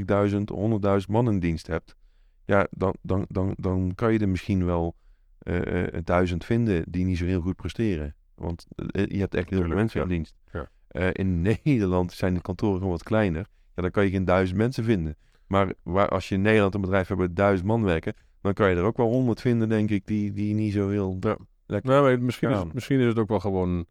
70.000, 1.00 1.00
100.000 1.02 1.08
man 1.08 1.28
in 1.28 1.38
dienst 1.38 1.66
hebt, 1.66 1.96
ja, 2.44 2.66
dan, 2.70 2.94
dan, 3.02 3.24
dan, 3.28 3.54
dan 3.56 3.92
kan 3.94 4.12
je 4.12 4.18
er 4.18 4.28
misschien 4.28 4.64
wel 4.64 4.94
uh, 5.42 5.84
uh, 5.84 5.86
duizend 6.04 6.44
vinden 6.44 6.84
die 6.88 7.04
niet 7.04 7.18
zo 7.18 7.24
heel 7.24 7.40
goed 7.40 7.56
presteren. 7.56 8.14
Want 8.34 8.66
uh, 8.76 9.06
je 9.06 9.18
hebt 9.18 9.34
echt 9.34 9.50
heel 9.50 9.62
veel 9.62 9.74
mensen 9.74 10.00
ja. 10.00 10.06
in 10.06 10.12
dienst. 10.12 10.34
Ja. 10.52 10.68
in 11.12 11.42
Nederland 11.64 12.12
zijn 12.12 12.34
de 12.34 12.40
kantoren 12.40 12.76
gewoon 12.76 12.92
wat 12.92 13.02
kleiner. 13.02 13.46
Ja, 13.74 13.82
dan 13.82 13.90
kan 13.90 14.04
je 14.04 14.10
geen 14.10 14.24
duizend 14.24 14.58
mensen 14.58 14.84
vinden. 14.84 15.16
Maar 15.46 15.72
waar, 15.82 16.08
als 16.08 16.28
je 16.28 16.34
in 16.34 16.42
Nederland 16.42 16.74
een 16.74 16.80
bedrijf 16.80 17.08
hebt 17.08 17.20
met 17.20 17.36
duizend 17.36 17.68
man 17.68 17.82
werken, 17.82 18.14
dan 18.40 18.52
kan 18.52 18.70
je 18.70 18.76
er 18.76 18.82
ook 18.82 18.96
wel 18.96 19.08
honderd 19.08 19.40
vinden, 19.40 19.68
denk 19.68 19.90
ik, 19.90 20.06
die, 20.06 20.32
die 20.32 20.54
niet 20.54 20.72
zo 20.72 20.88
heel 20.88 21.16
ja. 21.20 21.36
lekker 21.66 21.90
nou, 21.90 22.02
maar 22.02 22.22
misschien, 22.22 22.50
is, 22.50 22.62
misschien 22.72 23.00
is 23.00 23.06
het 23.06 23.18
ook 23.18 23.28
wel 23.28 23.40
gewoon 23.40 23.86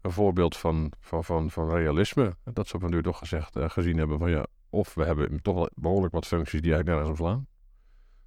een 0.00 0.10
voorbeeld 0.10 0.56
van, 0.56 0.92
van, 1.00 1.24
van, 1.24 1.50
van 1.50 1.70
realisme. 1.70 2.36
Dat 2.44 2.68
ze 2.68 2.78
van 2.78 2.90
nu 2.90 3.02
toch 3.02 3.18
gezegd, 3.18 3.56
uh, 3.56 3.70
gezien 3.70 3.96
hebben 3.96 4.18
van 4.18 4.30
ja, 4.30 4.46
of 4.70 4.94
we 4.94 5.04
hebben 5.04 5.42
toch 5.42 5.54
wel 5.54 5.68
behoorlijk 5.74 6.12
wat 6.12 6.26
functies 6.26 6.60
die 6.60 6.72
eigenlijk 6.72 6.98
nergens 6.98 7.20
op 7.20 7.26
slaan. 7.26 7.46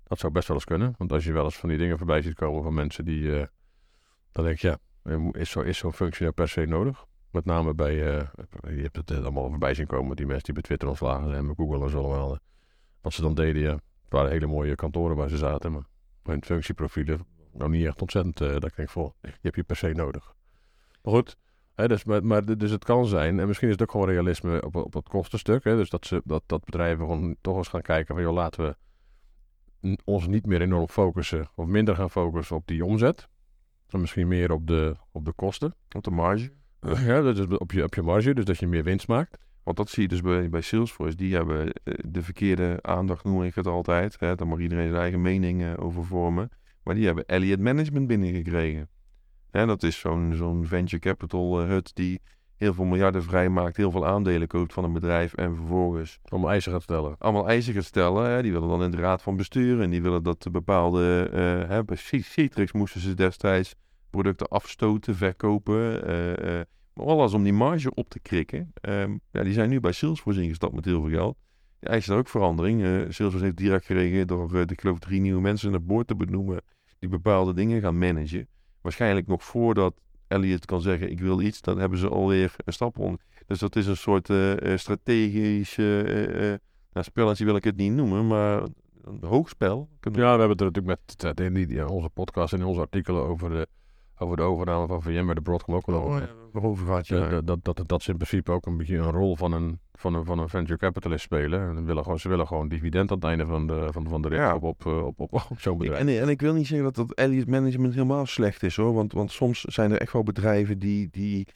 Dat 0.10 0.20
zou 0.20 0.34
best 0.34 0.48
wel 0.48 0.58
eens 0.58 0.66
kunnen. 0.66 0.94
Want 0.98 1.12
als 1.12 1.24
je 1.24 1.32
wel 1.32 1.44
eens 1.44 1.58
van 1.58 1.70
die 1.70 1.78
dingen 1.78 1.98
voorbij 1.98 2.22
ziet 2.22 2.34
komen 2.34 2.64
van 2.64 2.74
mensen 2.74 3.06
die, 3.06 3.22
uh, 3.22 3.44
dan 4.32 4.44
denk 4.44 4.58
je 4.58 4.68
ja, 5.04 5.32
is 5.32 5.50
zo'n 5.50 5.66
is 5.66 5.78
zo 5.78 5.92
functie 5.92 6.22
nou 6.22 6.34
per 6.34 6.50
se 6.50 6.66
nodig? 6.66 7.06
Met 7.32 7.46
name 7.46 7.74
bij, 7.74 7.94
uh, 7.94 8.28
je 8.62 8.82
hebt 8.82 8.96
het 8.96 9.12
allemaal 9.12 9.50
voorbij 9.50 9.74
zien 9.74 9.88
komen, 9.88 10.16
die 10.16 10.26
mensen 10.26 10.44
die 10.44 10.54
bij 10.54 10.64
Twitter 10.64 10.88
ontslagen 10.88 11.30
zijn, 11.30 11.46
bij 11.46 11.56
Google 11.56 11.84
en 11.84 11.90
zo 11.90 12.04
allemaal. 12.04 12.38
Wat 13.02 13.14
ze 13.14 13.22
dan 13.22 13.34
deden, 13.34 13.62
ja, 13.62 13.72
het 13.72 13.82
waren 14.10 14.32
hele 14.32 14.46
mooie 14.46 14.76
kantoren 14.76 15.16
waar 15.16 15.30
ze 15.30 15.38
zaten, 15.38 15.72
maar 15.72 15.84
hun 16.24 16.44
functieprofielen 16.44 17.26
nou 17.54 17.70
niet 17.70 17.86
echt 17.86 18.02
ontzettend, 18.02 18.42
uh, 18.42 18.58
dat 18.60 18.78
ik 18.78 18.90
voor, 18.90 19.14
je 19.22 19.30
hebt 19.42 19.56
je 19.56 19.64
per 19.64 19.76
se 19.76 19.88
nodig. 19.88 20.34
Maar 21.02 21.14
goed, 21.14 21.38
dus, 21.76 22.04
maar, 22.04 22.26
maar, 22.26 22.58
dus 22.58 22.72
het 22.72 22.84
kan 22.84 23.06
zijn, 23.06 23.40
en 23.40 23.48
misschien 23.48 23.68
is 23.68 23.74
het 23.74 23.84
ook 23.84 23.92
gewoon 23.92 24.08
realisme 24.08 24.66
op, 24.66 24.76
op 24.76 24.94
het 24.94 25.10
kostenstuk, 25.10 25.64
dus 25.64 25.90
dat, 25.90 26.06
ze, 26.06 26.22
dat, 26.26 26.44
dat 26.46 26.66
bedrijven 26.66 27.06
gewoon 27.06 27.36
toch 27.42 27.58
eens 27.58 27.68
gaan 27.68 27.82
kijken 27.82 28.16
van, 28.16 28.24
joh, 28.24 28.34
laten 28.34 28.66
we 28.66 28.76
ons 30.04 30.28
niet 30.28 30.46
meer 30.46 30.62
enorm 30.62 30.88
focussen, 30.88 31.50
of 31.56 31.66
minder 31.66 31.96
gaan 31.96 32.10
focussen 32.10 32.56
op 32.56 32.68
die 32.68 32.86
omzet, 32.86 33.28
dan 33.88 34.00
misschien 34.00 34.28
meer 34.28 34.52
op 34.52 34.68
de, 34.68 34.96
op 35.12 35.26
de 35.26 35.34
kosten. 35.34 35.76
Op 35.96 36.04
de 36.04 36.12
marge. 36.12 36.52
Ja, 36.82 37.22
dus 37.22 37.40
op 37.58 37.72
je, 37.72 37.84
op 37.84 37.94
je 37.94 38.02
marge, 38.02 38.34
dus 38.34 38.46
dat 38.46 38.58
je 38.58 38.68
meer 38.68 38.84
winst 38.84 39.08
maakt. 39.08 39.38
Want 39.64 39.78
dat 39.78 39.90
zie 39.90 40.02
je 40.02 40.08
dus 40.08 40.22
bij, 40.22 40.50
bij 40.50 40.62
Salesforce. 40.62 41.16
Die 41.16 41.36
hebben 41.36 41.74
de 41.84 42.22
verkeerde 42.22 42.80
aandacht, 42.82 43.24
noem 43.24 43.44
ik 43.44 43.56
het 43.56 43.68
altijd. 43.68 44.20
Hè. 44.20 44.36
Daar 44.36 44.48
mag 44.48 44.60
iedereen 44.60 44.90
zijn 44.90 45.02
eigen 45.02 45.22
mening 45.22 45.78
over 45.78 46.06
vormen. 46.06 46.50
Maar 46.84 46.96
die 46.96 47.06
hebben 47.06 47.26
Elliott 47.26 47.60
Management 47.60 48.08
binnengekregen. 48.08 48.90
Hè, 49.52 49.66
dat 49.66 49.84
is 49.84 50.00
zo'n 50.00 50.34
zo'n 50.36 50.66
venture 50.66 51.02
capital 51.02 51.60
hut 51.60 51.96
die 51.96 52.22
heel 52.60 52.74
veel 52.74 52.86
miljarden 52.86 53.24
vrijmaakt, 53.24 53.78
heel 53.78 53.92
veel 53.92 54.06
aandelen 54.06 54.48
koopt 54.48 54.74
van 54.74 54.84
een 54.84 54.94
bedrijf 54.94 55.34
en 55.34 55.56
vervolgens... 55.56 56.20
Allemaal 56.24 56.50
eisen 56.50 56.72
gaat 56.72 56.82
stellen. 56.82 57.16
Allemaal 57.18 57.48
eisen 57.48 57.74
gaat 57.74 57.84
stellen. 57.84 58.30
Hè. 58.30 58.42
Die 58.42 58.52
willen 58.52 58.70
dan 58.70 58.84
in 58.84 58.92
de 58.92 58.98
raad 58.98 59.22
van 59.22 59.36
bestuur 59.36 59.82
en 59.82 59.90
die 59.90 60.02
willen 60.02 60.24
dat 60.24 60.48
bepaalde... 60.52 61.30
Uh, 61.30 61.70
hè, 61.70 61.84
bij 61.84 61.96
Citrix 61.96 62.72
moesten 62.72 63.02
ze 63.02 63.14
destijds 63.14 63.76
producten 64.10 64.48
afstoten, 64.48 65.16
verkopen... 65.16 66.10
Uh, 66.10 66.56
uh, 66.58 66.62
alles 66.94 67.34
om 67.34 67.44
die 67.44 67.54
marge 67.54 67.94
op 67.94 68.10
te 68.10 68.20
krikken. 68.20 68.74
Um, 68.82 69.22
ja, 69.32 69.44
die 69.44 69.54
zijn 69.54 69.70
nu 69.70 69.80
bij 69.80 69.92
Salesforce 69.92 70.42
ingestapt 70.42 70.74
met 70.74 70.86
heel 70.86 71.02
veel 71.02 71.10
geld. 71.10 71.38
Die 71.80 71.90
eisen 71.90 72.10
daar 72.12 72.20
ook 72.20 72.28
verandering. 72.28 72.82
Salesforce 72.82 73.44
heeft 73.44 73.58
direct 73.58 73.86
gereageerd 73.86 74.28
door, 74.28 74.56
uh, 74.56 74.62
ik 74.62 74.82
geloof, 74.82 75.00
drie 75.00 75.22
nieuwe 75.22 75.42
mensen 75.42 75.72
naar 75.72 75.84
boord 75.84 76.08
te 76.08 76.16
benoemen 76.16 76.62
die 77.00 77.10
bepaalde 77.10 77.54
dingen 77.54 77.82
gaan 77.82 77.98
managen. 77.98 78.48
Waarschijnlijk 78.82 79.28
nog 79.28 79.44
voordat 79.44 79.94
Elliot 80.30 80.66
kan 80.66 80.82
zeggen, 80.82 81.12
ik 81.12 81.20
wil 81.20 81.42
iets, 81.42 81.62
dan 81.62 81.80
hebben 81.80 82.00
ze 82.00 82.10
alweer 82.10 82.56
een 82.66 82.74
stap 82.74 83.00
onder. 83.00 83.20
Dus 83.48 83.60
dat 83.60 83.76
is 83.76 83.88
een 83.88 83.98
soort 83.98 84.30
uh, 84.30 84.54
strategisch 84.76 85.76
nou, 85.76 87.06
spelletje 87.06 87.46
wil 87.46 87.56
ik 87.56 87.64
het 87.64 87.76
niet 87.76 87.94
noemen, 87.94 88.28
maar 88.28 88.62
een 89.04 89.24
hoogspel. 89.24 89.90
Ja, 90.02 90.12
we 90.12 90.20
hebben 90.22 90.50
het 90.50 90.60
er 90.60 90.66
natuurlijk 90.66 91.02
met 91.18 91.40
in, 91.40 91.54
die, 91.54 91.88
onze 91.90 92.10
podcast 92.10 92.54
en 92.54 92.60
in 92.60 92.66
onze 92.66 92.82
artikelen 92.82 93.24
over 93.24 93.50
de 93.50 93.68
over 94.22 94.38
de 94.38 94.44
overname 94.44 94.88
van 94.88 95.02
VMware, 95.02 95.36
de 95.36 95.42
Broadcom 95.42 95.76
ook 95.76 95.86
wel 95.86 96.02
over. 96.02 96.36
Oh, 96.54 96.78
ja, 96.78 96.86
gaat 96.86 97.08
je. 97.08 97.42
Dat, 97.44 97.46
dat, 97.46 97.76
dat, 97.76 97.88
dat 97.88 98.04
ze 98.04 98.12
in 98.12 98.18
principe 98.18 98.52
ook 98.52 98.66
een 98.66 98.78
beetje 98.78 98.98
een 98.98 99.12
rol 99.12 99.36
van 99.36 99.52
een, 99.52 99.80
van 100.00 100.14
een, 100.14 100.26
van 100.26 100.40
een 100.40 100.50
venture 100.50 100.78
capitalist 100.78 101.24
spelen. 101.24 101.78
En 101.78 101.86
willen 101.86 102.04
gewoon, 102.04 102.20
ze 102.20 102.30
willen 102.30 102.48
gewoon 102.48 102.68
dividend 102.68 103.12
aan 103.12 103.18
het 103.18 103.26
einde 103.26 103.46
van 103.46 103.68
de, 103.68 103.88
van, 103.92 104.08
van 104.10 104.22
de 104.22 104.28
rit 104.28 104.38
ja. 104.38 104.56
op, 104.56 104.64
op, 104.64 104.86
op, 104.86 105.20
op, 105.20 105.34
op 105.50 105.60
zo'n 105.60 105.78
bedrijf. 105.78 106.00
En, 106.00 106.22
en 106.22 106.30
ik 106.30 106.42
wil 106.42 106.54
niet 106.54 106.68
zeggen 106.68 106.94
dat 106.94 106.96
dat 106.96 107.18
Elliott 107.18 107.48
Management 107.48 107.94
helemaal 107.94 108.26
slecht 108.26 108.64
is 108.64 108.76
hoor. 108.76 108.94
Want, 108.94 109.14
want 109.14 109.32
soms 109.32 109.62
zijn 109.62 109.92
er 109.92 110.00
echt 110.00 110.14
wel 110.14 110.24
bedrijven 110.24 110.80
die, 110.80 111.08
die 111.12 111.48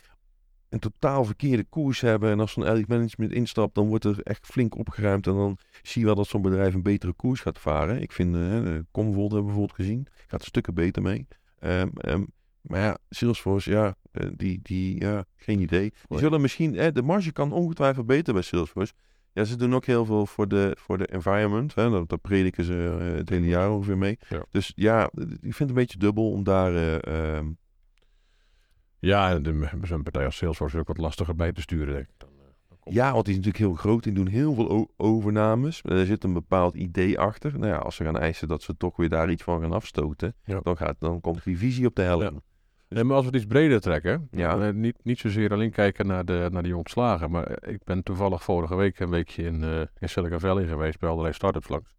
een 0.69 0.79
totaal 0.79 1.25
verkeerde 1.25 1.63
koers 1.63 2.01
hebben. 2.01 2.31
En 2.31 2.39
als 2.39 2.51
zo'n 2.51 2.65
Elliott 2.65 2.87
Management 2.87 3.31
instapt, 3.31 3.75
dan 3.75 3.87
wordt 3.87 4.05
er 4.05 4.19
echt 4.23 4.45
flink 4.45 4.77
opgeruimd. 4.77 5.27
En 5.27 5.33
dan 5.33 5.57
zie 5.81 6.01
je 6.01 6.07
wel 6.07 6.15
dat 6.15 6.27
zo'n 6.27 6.41
bedrijf 6.41 6.73
een 6.73 6.81
betere 6.81 7.13
koers 7.13 7.41
gaat 7.41 7.59
varen. 7.59 8.01
Ik 8.01 8.11
vind, 8.11 8.35
uh, 8.35 8.79
Comvold 8.91 9.31
hebben 9.31 9.39
we 9.39 9.45
bijvoorbeeld 9.45 9.75
gezien. 9.75 10.07
Gaat 10.27 10.43
stukken 10.43 10.73
beter 10.73 11.01
mee. 11.01 11.27
Um, 11.59 11.91
um, 12.05 12.27
maar 12.63 12.79
ja, 12.79 12.97
Salesforce, 13.09 13.71
ja, 13.71 13.95
die, 14.35 14.59
die 14.63 14.99
ja, 14.99 15.25
geen 15.35 15.59
idee. 15.59 15.93
Die 16.07 16.19
zullen 16.19 16.41
misschien, 16.41 16.75
eh, 16.75 16.93
de 16.93 17.01
marge 17.01 17.31
kan 17.31 17.51
ongetwijfeld 17.51 18.05
beter 18.05 18.33
bij 18.33 18.41
Salesforce. 18.43 18.93
Ja, 19.31 19.43
ze 19.43 19.55
doen 19.55 19.75
ook 19.75 19.85
heel 19.85 20.05
veel 20.05 20.25
voor 20.25 20.47
de, 20.47 20.77
voor 20.79 20.97
de 20.97 21.07
environment. 21.07 21.75
Hè? 21.75 21.89
Dat, 21.89 22.09
dat 22.09 22.21
prediken 22.21 22.63
ze 22.63 22.97
uh, 23.01 23.17
het 23.17 23.29
hele 23.29 23.47
jaar 23.47 23.71
ongeveer 23.71 23.97
mee. 23.97 24.19
Ja. 24.29 24.45
Dus 24.49 24.71
ja, 24.75 25.09
ik 25.15 25.39
vind 25.39 25.57
het 25.57 25.69
een 25.69 25.75
beetje 25.75 25.97
dubbel 25.97 26.31
om 26.31 26.43
daar... 26.43 26.73
Uh, 26.73 27.35
um... 27.35 27.57
Ja, 28.99 29.39
zo'n 29.81 30.03
partij 30.03 30.25
als 30.25 30.35
Salesforce 30.35 30.75
is 30.75 30.81
ook 30.81 30.87
wat 30.87 30.97
lastiger 30.97 31.35
bij 31.35 31.51
te 31.51 31.61
sturen, 31.61 31.93
denk 31.93 32.07
ik. 32.07 32.13
Dan, 32.17 32.29
uh, 32.29 32.93
ja, 32.93 33.13
want 33.13 33.25
die 33.25 33.33
is 33.33 33.39
natuurlijk 33.39 33.65
heel 33.65 33.81
groot. 33.81 34.03
Die 34.03 34.13
doen 34.13 34.27
heel 34.27 34.53
veel 34.53 34.93
overnames. 34.97 35.81
Er 35.83 36.05
zit 36.05 36.23
een 36.23 36.33
bepaald 36.33 36.75
idee 36.75 37.19
achter. 37.19 37.59
Nou 37.59 37.71
ja, 37.71 37.77
als 37.77 37.95
ze 37.95 38.03
gaan 38.03 38.17
eisen 38.17 38.47
dat 38.47 38.61
ze 38.61 38.77
toch 38.77 38.95
weer 38.95 39.09
daar 39.09 39.31
iets 39.31 39.43
van 39.43 39.61
gaan 39.61 39.73
afstoten... 39.73 40.35
Ja. 40.43 40.59
Dan, 40.59 40.77
gaat, 40.77 40.95
dan 40.99 41.21
komt 41.21 41.43
die 41.43 41.57
visie 41.57 41.87
op 41.87 41.95
de 41.95 42.01
helft. 42.01 42.31
Ja. 42.31 42.41
Nee, 42.93 43.03
maar 43.03 43.15
als 43.15 43.25
we 43.25 43.31
het 43.31 43.41
iets 43.41 43.51
breder 43.53 43.81
trekken, 43.81 44.27
ja. 44.31 44.57
uh, 44.57 44.73
niet, 44.73 44.97
niet 45.03 45.19
zozeer 45.19 45.53
alleen 45.53 45.71
kijken 45.71 46.07
naar, 46.07 46.25
de, 46.25 46.47
naar 46.51 46.63
die 46.63 46.77
ontslagen, 46.77 47.31
maar 47.31 47.67
ik 47.67 47.83
ben 47.83 48.03
toevallig 48.03 48.43
vorige 48.43 48.75
week 48.75 48.99
een 48.99 49.09
weekje 49.09 49.43
in, 49.43 49.61
uh, 49.61 49.79
in 49.99 50.09
Silicon 50.09 50.39
Valley 50.39 50.65
geweest 50.65 50.99
bij 50.99 51.09
allerlei 51.09 51.33
start-ups 51.33 51.67
langs. 51.67 51.95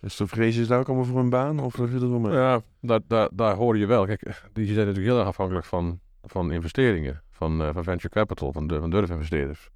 Dus 0.00 0.16
de 0.16 0.26
vrees 0.26 0.56
is 0.56 0.66
daar 0.66 0.78
ook 0.78 0.86
allemaal 0.86 1.04
voor 1.04 1.20
een 1.20 1.30
baan? 1.30 1.60
Of 1.60 1.76
het 1.76 1.90
wel 1.90 2.18
mee? 2.18 2.32
Ja, 2.32 2.60
daar, 2.80 3.00
daar, 3.06 3.28
daar 3.32 3.54
hoor 3.54 3.76
je 3.78 3.86
wel. 3.86 4.06
Kijk, 4.06 4.48
die 4.52 4.64
zijn 4.64 4.76
natuurlijk 4.76 5.06
heel 5.06 5.18
erg 5.18 5.26
afhankelijk 5.28 5.66
van, 5.66 6.00
van 6.22 6.52
investeringen, 6.52 7.22
van, 7.30 7.60
uh, 7.62 7.68
van 7.72 7.84
venture 7.84 8.08
capital, 8.08 8.52
van, 8.52 8.68
van 8.68 8.90
durfinvesteerders. 8.90 9.68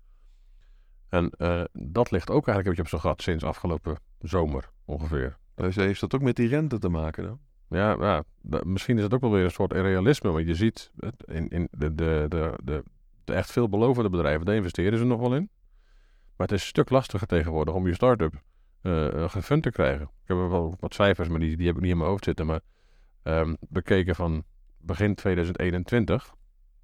En 1.09 1.31
dat 1.73 2.11
ligt 2.11 2.31
ook 2.31 2.47
eigenlijk 2.47 2.57
een 2.57 2.63
beetje 2.63 2.83
op 2.83 2.89
zijn 2.89 3.01
gat 3.01 3.23
sinds 3.23 3.45
afgelopen 3.45 3.97
zomer 4.21 4.71
ongeveer. 4.85 5.37
Dus 5.55 5.77
heeft 5.77 6.01
dat 6.01 6.15
ook 6.15 6.23
met 6.23 6.37
die 6.37 6.49
rente 6.49 6.79
te 6.79 6.89
maken 6.89 7.25
dan? 7.25 7.39
Ja, 7.71 7.97
ja 8.01 8.25
misschien 8.63 8.97
is 8.97 9.03
het 9.03 9.15
ook 9.15 9.21
wel 9.21 9.31
weer 9.31 9.45
een 9.45 9.51
soort 9.51 9.73
realisme. 9.73 10.31
Want 10.31 10.47
je 10.47 10.55
ziet 10.55 10.91
in, 11.25 11.49
in 11.49 11.69
de, 11.71 11.95
de, 11.95 12.27
de, 12.29 12.59
de, 12.65 12.83
de 13.25 13.33
echt 13.33 13.53
veelbelovende 13.53 14.11
bedrijven, 14.11 14.47
daar 14.47 14.55
investeren 14.55 14.99
ze 14.99 15.05
nog 15.05 15.21
wel 15.21 15.35
in. 15.35 15.51
Maar 16.37 16.47
het 16.47 16.53
is 16.57 16.63
een 16.63 16.69
stuk 16.69 16.91
lastiger 16.91 17.27
tegenwoordig 17.27 17.75
om 17.75 17.87
je 17.87 17.95
start-up 17.95 18.43
uh, 18.83 19.29
gefund 19.29 19.63
te 19.63 19.71
krijgen. 19.71 20.03
Ik 20.03 20.29
heb 20.29 20.37
wel 20.37 20.77
wat 20.81 20.95
cijfers, 20.95 21.29
maar 21.29 21.39
die, 21.39 21.57
die 21.57 21.67
heb 21.67 21.77
ik 21.77 21.83
niet 21.83 21.91
in 21.91 21.97
mijn 21.97 22.11
hoofd 22.11 22.25
zitten. 22.25 22.47
Maar 22.47 22.61
um, 23.23 23.57
bekeken 23.69 24.15
van 24.15 24.45
begin 24.79 25.15
2021, 25.15 26.35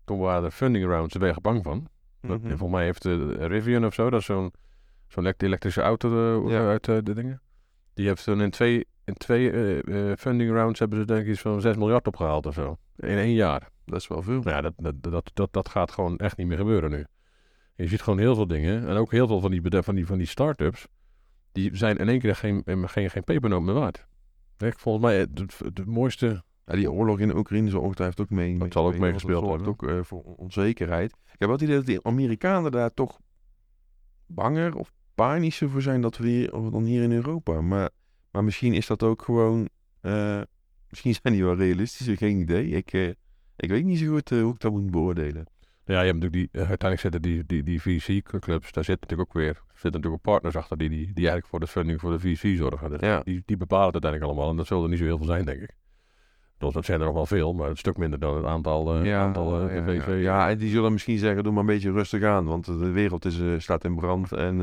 toen 0.05 0.18
waren 0.18 0.44
er 0.44 0.51
funding 0.51 0.85
rounds, 0.85 1.12
daar 1.12 1.22
ben 1.22 1.35
je 1.35 1.40
bang 1.40 1.62
van. 1.62 1.88
Mm 2.20 2.31
-hmm. 2.31 2.40
Volgens 2.40 2.70
mij 2.70 2.85
heeft 2.85 3.03
de 3.03 3.46
Rivian 3.46 3.87
of 3.87 3.94
zo, 3.94 4.11
dat 4.11 4.20
is 4.20 4.27
zo'n 4.27 4.53
zo'n 5.09 5.35
elektrische 5.37 5.81
auto 5.81 6.51
ja. 6.51 6.66
uit 6.68 6.85
de 6.85 7.14
dingen. 7.14 7.40
Die 7.96 8.06
heeft 8.06 8.24
toen 8.24 8.40
in 8.40 8.50
twee 8.50 8.87
in 9.04 9.14
twee 9.14 9.52
uh, 9.52 9.82
uh, 9.82 10.12
funding 10.16 10.50
rounds 10.50 10.78
hebben 10.78 10.98
ze 10.98 11.04
denk 11.04 11.20
ik 11.20 11.26
iets 11.26 11.40
van 11.40 11.61
6 11.61 11.76
miljard 11.76 12.06
opgehaald 12.06 12.46
of 12.46 12.54
zo. 12.54 12.76
In 12.96 13.16
één 13.16 13.35
jaar. 13.35 13.70
Dat 13.85 14.00
is 14.00 14.06
wel 14.06 14.22
veel. 14.22 14.40
Ja, 14.44 14.61
dat, 14.61 14.72
dat, 14.76 15.02
dat, 15.02 15.30
dat, 15.35 15.52
dat 15.52 15.68
gaat 15.68 15.90
gewoon 15.90 16.18
echt 16.18 16.37
niet 16.37 16.46
meer 16.46 16.56
gebeuren 16.56 16.90
nu. 16.90 17.06
Je 17.74 17.88
ziet 17.88 18.02
gewoon 18.02 18.18
heel 18.18 18.35
veel 18.35 18.46
dingen. 18.46 18.88
En 18.88 18.96
ook 18.96 19.11
heel 19.11 19.26
veel 19.26 19.40
van 19.40 19.50
die, 19.50 19.82
van 19.82 19.94
die, 19.94 20.06
van 20.06 20.18
die 20.18 20.26
start-ups. 20.26 20.87
Die 21.52 21.76
zijn 21.76 21.96
in 21.96 22.09
één 22.09 22.20
keer 22.20 22.37
geen, 22.37 22.62
geen, 22.66 23.11
geen 23.11 23.24
pepernoot 23.24 23.62
meer 23.62 23.74
waard. 23.74 24.06
Ik, 24.59 24.78
volgens 24.78 25.04
mij 25.04 25.18
het, 25.18 25.38
het, 25.38 25.59
het 25.59 25.87
mooiste... 25.87 26.44
Ja, 26.64 26.74
die 26.74 26.92
oorlog 26.92 27.18
in 27.18 27.37
Oekraïne 27.37 27.70
zal 27.70 27.80
ongetwijfeld 27.80 28.20
ook 28.20 28.30
mee. 28.30 28.59
Dat 28.59 28.72
zal 28.72 28.87
ook 28.87 28.98
meegespeeld 28.98 29.11
meegespeeld 29.11 29.44
worden. 29.44 29.66
hebben. 29.66 29.88
Ook 29.90 29.98
eh, 29.98 30.04
voor 30.04 30.22
onzekerheid. 30.22 31.11
Ik 31.12 31.38
heb 31.38 31.48
wel 31.48 31.52
het 31.52 31.62
idee 31.62 31.76
dat 31.76 31.87
die 31.87 32.02
Amerikanen 32.02 32.72
daar 32.72 32.94
toch 32.94 33.18
banger 34.26 34.74
of 34.74 34.92
panischer 35.16 35.70
voor 35.70 35.83
zijn 35.83 36.00
dat 36.00 36.16
we 36.16 36.29
hier, 36.29 36.50
dan 36.50 36.85
hier 36.85 37.02
in 37.02 37.12
Europa. 37.12 37.61
Maar, 37.61 37.90
maar 38.31 38.44
misschien 38.44 38.74
is 38.74 38.87
dat 38.87 39.02
ook 39.02 39.22
gewoon. 39.22 39.68
eh, 40.00 40.40
misschien 40.90 41.14
zijn 41.22 41.35
die 41.35 41.44
wel 41.44 41.57
realistischer, 41.57 42.16
geen 42.16 42.37
idee. 42.38 42.68
Ik, 42.68 42.92
eh, 42.92 43.09
ik 43.57 43.70
weet 43.70 43.85
niet 43.85 43.98
zo 43.98 44.12
goed 44.12 44.31
eh, 44.33 44.40
hoe 44.42 44.52
ik 44.55 44.61
dat 44.61 44.72
moet 44.72 44.90
beoordelen. 44.90 45.46
Ja, 45.85 46.00
je 46.00 46.07
hebt 46.07 46.18
natuurlijk 46.20 46.52
die, 46.52 46.61
uiteindelijk 46.62 47.00
zitten 47.00 47.22
die, 47.22 47.44
die, 47.46 47.62
die 47.62 47.83
VC-clubs, 47.83 48.72
daar 48.72 48.85
zitten 48.85 49.09
natuurlijk 49.09 49.29
ook 49.29 49.42
weer, 49.42 49.48
er 49.48 49.62
zitten 49.72 50.00
natuurlijk 50.00 50.14
ook 50.14 50.33
partners 50.33 50.57
achter 50.57 50.76
die, 50.79 50.88
die, 50.88 51.05
die 51.07 51.14
eigenlijk 51.16 51.46
voor 51.46 51.61
de 51.61 51.66
funding 51.66 52.00
voor 52.00 52.11
de 52.11 52.18
VC 52.20 52.57
zorgen. 52.57 52.90
Dus 52.90 53.00
Ja. 53.00 53.20
die, 53.24 53.42
die 53.46 53.57
bepalen 53.57 53.85
het 53.87 53.92
uiteindelijk 53.94 54.33
allemaal 54.33 54.50
en 54.50 54.57
dat 54.57 54.66
zullen 54.66 54.83
er 54.83 54.88
niet 54.88 54.98
zo 54.98 55.05
heel 55.05 55.16
veel 55.16 55.26
zijn, 55.26 55.44
denk 55.44 55.61
ik. 55.62 55.74
Dus 56.59 56.72
dat 56.72 56.85
zijn 56.85 57.00
er 57.00 57.07
nog 57.07 57.14
wel 57.14 57.26
veel, 57.26 57.52
maar 57.55 57.68
een 57.70 57.76
stuk 57.76 57.96
minder 57.96 58.18
dan 58.18 58.37
het 58.37 58.44
aantal, 58.44 58.94
eh 59.05 59.16
aantal 59.18 59.68
eh, 59.68 59.76
ja, 59.76 59.85
VV. 59.85 60.07
ja. 60.07 60.14
Ja, 60.14 60.48
en 60.50 60.59
die 60.59 60.70
zullen 60.70 60.92
misschien 60.92 61.18
zeggen: 61.18 61.42
doe 61.42 61.52
maar 61.52 61.61
een 61.61 61.66
beetje 61.66 61.92
rustig 61.92 62.22
aan, 62.22 62.44
want 62.44 62.64
de 62.64 62.90
wereld 62.90 63.24
is, 63.24 63.40
staat 63.62 63.85
in 63.85 63.94
brand 63.94 64.33
en 64.33 64.61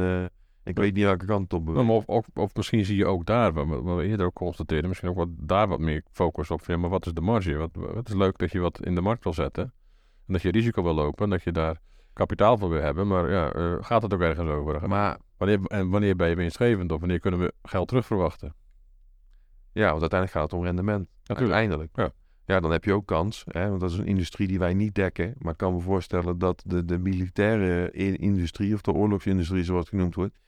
ik 0.64 0.78
weet 0.78 0.94
niet 0.94 1.04
welke 1.04 1.26
kant 1.26 1.52
het 1.52 1.62
op 1.62 1.76
of, 1.90 2.06
of, 2.06 2.28
of 2.34 2.56
misschien 2.56 2.86
zie 2.86 2.98
je 2.98 3.06
ook 3.06 3.26
daar, 3.26 3.54
wat 3.54 3.68
we, 3.68 4.04
eerder 4.04 4.26
ook 4.26 4.34
constateerden, 4.34 4.88
misschien 4.88 5.10
ook 5.10 5.16
wat 5.16 5.30
daar 5.32 5.68
wat 5.68 5.80
meer 5.80 6.04
focus 6.12 6.52
op. 6.52 6.62
Ja, 6.66 6.78
maar 6.78 6.90
wat 6.90 7.06
is 7.06 7.14
de 7.14 7.22
marge? 7.22 7.56
Wat, 7.56 7.70
wat 7.74 8.08
is 8.08 8.16
leuk 8.16 8.38
dat 8.38 8.52
je 8.52 8.60
wat 8.60 8.86
in 8.86 8.96
de 8.96 9.02
markt 9.02 9.24
wil 9.24 9.34
zetten. 9.34 9.64
En 10.28 10.34
dat 10.34 10.42
je 10.42 10.52
risico 10.52 10.84
wil 10.84 10.94
lopen 10.94 11.24
en 11.24 11.30
dat 11.30 11.44
je 11.44 11.52
daar 11.52 11.80
kapitaal 12.14 12.58
voor 12.58 12.70
wil 12.70 12.82
hebben. 12.82 13.08
Maar 13.08 13.32
ja, 13.32 13.52
eh, 13.52 13.76
gaat 13.80 14.02
het 14.02 14.14
ook 14.14 14.22
ergens 14.22 14.50
over? 14.50 14.88
Maar 14.88 15.18
Wanneer, 15.44 15.66
en 15.68 15.90
wanneer 15.90 16.16
ben 16.16 16.30
je 16.30 16.36
winstgevend 16.36 16.92
of 16.92 17.00
wanneer 17.00 17.20
kunnen 17.20 17.40
we 17.40 17.54
geld 17.64 17.88
terug 17.88 18.06
verwachten? 18.06 18.56
Ja, 19.72 19.90
want 19.90 20.02
uiteindelijk 20.02 20.32
gaat 20.32 20.52
het 20.52 20.60
om 20.60 20.66
rendement. 20.66 21.08
Natuurlijk. 21.24 21.56
Uiteindelijk. 21.56 21.96
Ja. 21.96 22.12
Ja, 22.46 22.60
dan 22.60 22.72
heb 22.72 22.84
je 22.84 22.94
ook 22.94 23.06
kans. 23.06 23.44
Hè, 23.48 23.70
want 23.70 23.82
dat 23.82 23.92
is 23.92 23.98
een 23.98 24.06
industrie 24.06 24.48
die 24.48 24.60
wij 24.60 24.74
niet 24.74 24.96
dekken. 24.96 25.36
Maar 25.38 25.52
ik 25.52 25.58
kan 25.58 25.74
me 25.74 25.80
voorstellen 25.80 26.38
dat 26.38 26.64
de, 26.66 26.86
de 26.86 26.98
militaire 26.98 27.92
industrie, 28.18 28.74
of 28.74 28.82
de 28.82 28.92
oorlogsindustrie 28.92 29.64
zoals 29.64 29.80
het 29.80 29.90
genoemd 29.90 30.16
wordt. 30.16 30.40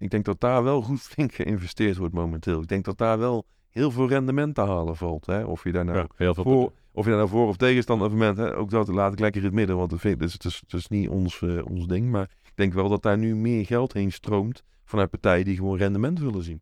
Ik 0.00 0.10
denk 0.10 0.24
dat 0.24 0.40
daar 0.40 0.62
wel 0.64 0.82
goed 0.88 1.00
flink 1.00 1.32
geïnvesteerd 1.34 1.96
wordt 1.96 2.14
momenteel. 2.14 2.60
Ik 2.62 2.68
denk 2.68 2.84
dat 2.84 2.98
daar 2.98 3.18
wel 3.18 3.46
heel 3.70 3.90
veel 3.90 4.08
rendement 4.08 4.54
te 4.54 4.60
halen 4.60 4.96
valt. 4.96 5.26
Hè? 5.26 5.44
Of 5.44 5.64
je 5.64 5.72
daar 5.72 5.84
nou 5.84 5.98
Ja, 5.98 6.06
heel 6.16 6.34
veel. 6.34 6.42
voor, 6.44 6.72
of 6.92 7.04
je 7.04 7.10
daar 7.10 7.18
nou 7.18 7.30
voor 7.30 7.48
of 7.48 7.56
tegenstander 7.56 8.14
bent. 8.16 8.36
Hè? 8.36 8.56
Ook 8.56 8.70
dat 8.70 8.88
laat 8.88 9.12
ik 9.12 9.18
lekker 9.18 9.40
in 9.40 9.46
het 9.46 9.56
midden. 9.56 9.76
Want 9.76 9.90
dat 9.90 10.00
vind, 10.00 10.22
ik- 10.22 10.42
dat 10.42 10.80
is, 10.80 10.88
niet 10.88 11.08
ons, 11.08 11.42
eh, 11.42 11.66
ons 11.66 11.86
ding. 11.86 12.10
Maar 12.10 12.30
ik 12.44 12.52
denk 12.54 12.72
wel 12.72 12.88
dat 12.88 13.02
daar 13.02 13.18
nu 13.18 13.36
meer 13.36 13.66
geld 13.66 13.92
heen 13.92 14.12
stroomt. 14.12 14.62
Vanuit 14.84 15.10
partijen 15.10 15.44
die 15.44 15.56
gewoon 15.56 15.76
rendement 15.78 16.18
willen 16.20 16.42
zien. 16.42 16.60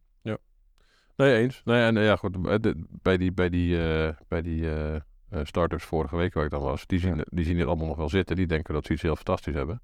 Nee, 1.16 1.36
eens. 1.36 1.62
Nee, 1.64 1.82
en 1.82 1.96
eh, 1.96 2.04
ja, 2.04 2.16
goed, 2.16 2.42
bij 2.42 2.58
de- 2.58 2.84
bij 3.02 3.16
die, 3.16 3.32
bij 3.32 3.48
die, 3.48 3.82
eh, 3.88 4.14
bij 4.28 4.42
die 4.42 4.70
eh, 4.70 4.94
eh, 4.94 5.00
startups 5.42 5.84
vorige 5.84 6.16
week 6.16 6.34
waar 6.34 6.44
ik 6.44 6.50
dan 6.50 6.62
was, 6.62 6.86
die 6.86 6.98
zien, 6.98 7.16
Ja. 7.16 7.24
die 7.30 7.44
zien 7.44 7.58
het 7.58 7.66
allemaal 7.66 7.86
nog 7.86 7.96
wel 7.96 8.08
zitten. 8.08 8.36
Die 8.36 8.46
denken 8.46 8.74
dat 8.74 8.86
ze 8.86 8.92
iets 8.92 9.02
heel 9.02 9.16
fantastisch 9.16 9.54
hebben. 9.54 9.80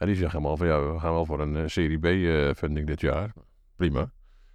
En 0.00 0.06
die 0.06 0.16
zeggen 0.16 0.38
allemaal 0.38 0.56
van 0.56 0.66
ja, 0.66 0.92
we 0.92 0.98
gaan 0.98 1.12
wel 1.12 1.26
voor 1.26 1.40
een 1.40 1.56
eh, 1.56 1.62
serie 1.66 1.98
B 1.98 2.04
eh, 2.04 2.84
dit 2.84 3.00
jaar. 3.00 3.32
Prima. 3.76 4.10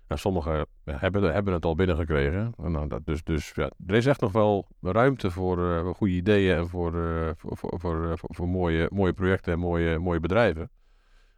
En 0.08 0.18
sommigen 0.20 0.68
hebben, 0.84 1.34
hebben 1.34 1.54
het 1.54 1.66
al 1.66 1.76
binnengekregen. 1.76 2.54
En 2.58 2.72
Nou, 2.72 2.88
dat, 2.88 3.06
dus 3.06 3.24
dus 3.24 3.52
ja, 3.56 3.72
er 3.88 3.96
is 3.96 4.06
echt 4.06 4.22
nog 4.22 4.32
wel 4.32 4.68
ruimte 4.82 5.32
voor 5.32 5.72
eh, 5.72 5.88
goede 5.88 6.14
ideeën 6.14 6.56
en 6.56 6.68
voor, 6.68 6.92
voor, 7.38 7.80
voor, 7.80 8.18
voor, 8.18 8.48
mooie, 8.48 8.90
mooie 8.94 9.14
projecten 9.14 9.54
en 9.54 9.60
mooie, 9.60 10.00
mooie 10.00 10.20
bedrijven. 10.20 10.70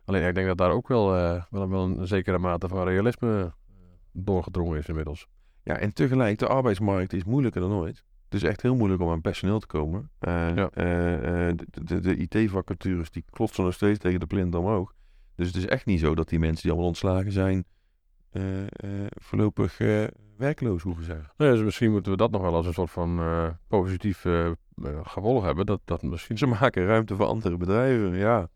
Alleen 0.05 0.27
ik 0.27 0.35
denk 0.35 0.47
dat 0.47 0.57
daar 0.57 0.71
ook 0.71 0.87
wel, 0.87 1.11
wel, 1.49 1.83
een 1.83 2.07
zekere 2.07 2.37
mate 2.37 2.67
van 2.67 2.87
realisme 2.87 3.53
doorgedrongen 4.11 4.77
is 4.77 4.87
inmiddels. 4.87 5.27
Ja, 5.63 5.77
en 5.77 5.93
tegelijk, 5.93 6.39
de 6.39 6.47
arbeidsmarkt 6.47 7.13
is 7.13 7.23
moeilijker 7.23 7.61
dan 7.61 7.71
ooit. 7.71 8.03
Het 8.29 8.33
is 8.41 8.43
echt 8.43 8.61
heel 8.61 8.75
moeilijk 8.75 9.01
om 9.01 9.09
aan 9.09 9.21
personeel 9.21 9.59
te 9.59 9.67
komen. 9.67 10.09
Eh, 10.19 10.55
Ja. 10.55 10.69
eh, 10.69 10.83
de 11.55 11.65
de, 11.83 11.99
de 11.99 12.15
IT-vacatures 12.17 13.11
die 13.11 13.23
klotsen 13.29 13.63
nog 13.63 13.73
steeds 13.73 13.99
tegen 13.99 14.19
de 14.19 14.25
plint 14.27 14.55
omhoog. 14.55 14.93
Dus 15.35 15.47
het 15.47 15.55
is 15.55 15.65
echt 15.65 15.85
niet 15.85 15.99
zo 15.99 16.15
dat 16.15 16.29
die 16.29 16.39
mensen 16.39 16.61
die 16.61 16.71
allemaal 16.71 16.89
ontslagen 16.89 17.31
zijn... 17.31 17.65
eh, 18.31 18.41
voorlopig 19.09 19.77
werkloos 20.37 20.83
hoeven 20.83 21.03
zijn. 21.03 21.29
Nou 21.37 21.49
ja, 21.51 21.55
dus 21.55 21.65
misschien 21.65 21.91
moeten 21.91 22.11
we 22.11 22.17
dat 22.17 22.31
nog 22.31 22.41
wel 22.41 22.55
als 22.55 22.65
een 22.65 22.73
soort 22.73 22.91
van 22.91 23.19
positief 23.67 24.25
gevolg 25.03 25.43
hebben. 25.43 25.65
Dat, 25.65 25.81
dat 25.85 26.01
misschien, 26.01 26.37
Ze 26.43 26.45
maken 26.45 26.85
ruimte 26.85 27.15
voor 27.15 27.25
andere 27.25 27.57
bedrijven, 27.57 28.15
ja. 28.17 28.49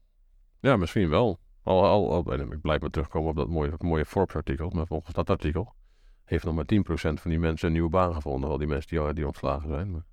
ja, 0.59 0.75
misschien 0.77 1.09
wel. 1.09 1.39
Al, 1.63 1.85
al, 1.85 2.11
al, 2.13 2.33
en 2.33 2.51
ik 2.51 2.61
blijf 2.61 2.81
maar 2.81 2.89
terugkomen 2.89 3.29
op 3.29 3.35
dat 3.35 3.49
mooie, 3.49 3.71
mooie 3.77 4.05
Forbes-artikel. 4.05 4.69
Maar 4.69 4.87
volgens 4.87 5.13
dat 5.15 5.29
artikel 5.29 5.73
heeft 6.31 6.45
nog 6.45 6.55
maar 6.55 6.65
10% 6.65 7.21
van 7.21 7.31
die 7.31 7.39
mensen 7.39 7.67
een 7.67 7.73
nieuwe 7.73 7.89
baan 7.89 8.13
gevonden. 8.13 8.49
Al 8.49 8.57
die 8.57 8.67
mensen 8.67 9.03
die, 9.03 9.13
die 9.13 9.25
ontslagen 9.25 9.69
zijn. 9.69 10.03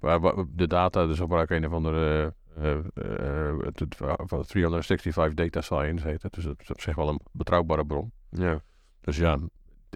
Maar, 0.00 0.20
maar 0.20 0.34
de 0.48 0.66
data, 0.66 1.06
dus 1.06 1.18
gebruik 1.18 1.50
een 1.50 1.66
of 1.66 1.72
andere 1.72 2.34
eh, 2.56 2.72
eh, 2.72 3.48
eh, 3.48 3.58
het- 3.60 3.78
het- 3.78 3.96
van 4.24 4.42
365 4.42 5.34
Data 5.34 5.60
Science 5.60 6.08
heet 6.08 6.22
het. 6.22 6.32
Dus 6.32 6.44
het 6.44 6.60
is 6.60 6.70
op 6.70 6.80
zich 6.80 6.94
wel 6.96 7.08
een 7.08 7.20
betrouwbare 7.32 7.86
bron. 7.86 8.12
ja. 8.30 8.60
Dus 9.00 9.16
ja, 9.16 9.38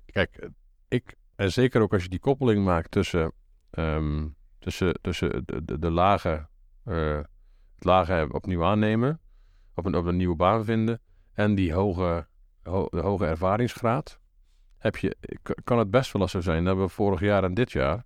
kijk, 0.07 0.49
ik, 0.89 1.15
en 1.37 1.53
zeker 1.53 1.81
ook 1.81 1.93
als 1.93 2.03
je 2.03 2.09
die 2.09 2.19
koppeling 2.19 2.65
maakt 2.65 2.91
tussen, 2.91 3.33
ehm, 3.71 4.29
tussen, 4.59 4.99
tussen 5.01 5.43
de, 5.47 5.65
de, 5.65 5.79
de 5.79 5.91
lage, 5.91 6.47
eh, 6.85 7.17
het 7.75 7.85
lage 7.85 8.29
opnieuw 8.31 8.65
aannemen, 8.65 9.21
op 9.75 9.85
een, 9.87 9.95
op 9.97 10.05
een 10.05 10.17
nieuwe 10.17 10.37
baan 10.37 10.65
vinden, 10.65 11.01
en 11.33 11.55
die 11.55 11.73
hoge, 11.73 12.27
ho- 12.63 12.89
de 12.91 13.01
hoge 13.01 13.27
ervaringsgraad, 13.27 14.21
heb 14.85 14.97
je, 14.97 15.17
kan 15.65 15.79
het 15.79 15.91
best 15.91 16.13
wel 16.13 16.23
eens 16.23 16.31
zo 16.31 16.41
zijn 16.41 16.65
dat 16.65 16.77
we 16.77 16.89
vorig 16.89 17.21
jaar 17.21 17.45
en 17.45 17.55
dit 17.55 17.73
jaar 17.73 18.05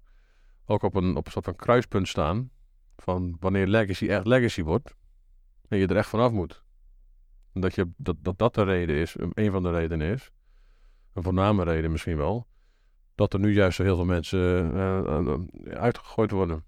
ook 0.67 0.83
op 0.83 0.95
een, 0.95 1.17
op 1.17 1.27
een 1.27 1.33
soort 1.33 1.45
van 1.45 1.57
kruispunt 1.57 2.09
staan 2.09 2.51
van 2.97 3.37
wanneer 3.41 3.67
legacy 3.67 4.09
echt 4.09 4.27
legacy 4.27 4.63
wordt 4.63 4.95
en 5.69 5.79
je 5.79 5.87
er 5.87 5.97
echt 5.97 6.09
vanaf 6.09 6.33
moet. 6.33 6.63
Dat, 7.53 7.75
je, 7.75 7.89
dat, 7.97 8.17
dat 8.21 8.39
dat 8.39 8.55
de 8.55 8.63
reden 8.63 8.97
is, 8.97 9.17
een 9.33 9.51
van 9.51 9.63
de 9.63 9.71
redenen 9.71 10.13
is, 10.13 10.31
een 11.13 11.23
voorname 11.23 11.65
reden 11.65 11.91
misschien 11.91 12.17
wel, 12.17 12.47
dat 13.15 13.33
er 13.33 13.41
nu 13.41 13.53
juist 13.53 13.77
zo 13.77 13.83
heel 13.83 13.97
veel 13.97 14.05
mensen 14.05 14.73
eh, 14.75 15.19
eh, 15.19 15.79
uitgegooid 15.79 16.31
worden. 16.31 16.65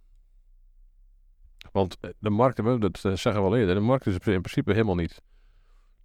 Want 1.72 1.96
eh, 2.00 2.10
de 2.18 2.30
markt, 2.30 2.56
dat 2.80 3.04
eh, 3.04 3.12
zeggen 3.12 3.42
we 3.42 3.48
al 3.48 3.56
eerder, 3.56 3.74
de 3.74 3.80
markt 3.80 4.06
is 4.06 4.14
in 4.14 4.20
principe 4.20 4.72
helemaal 4.72 4.94
niet, 4.94 5.22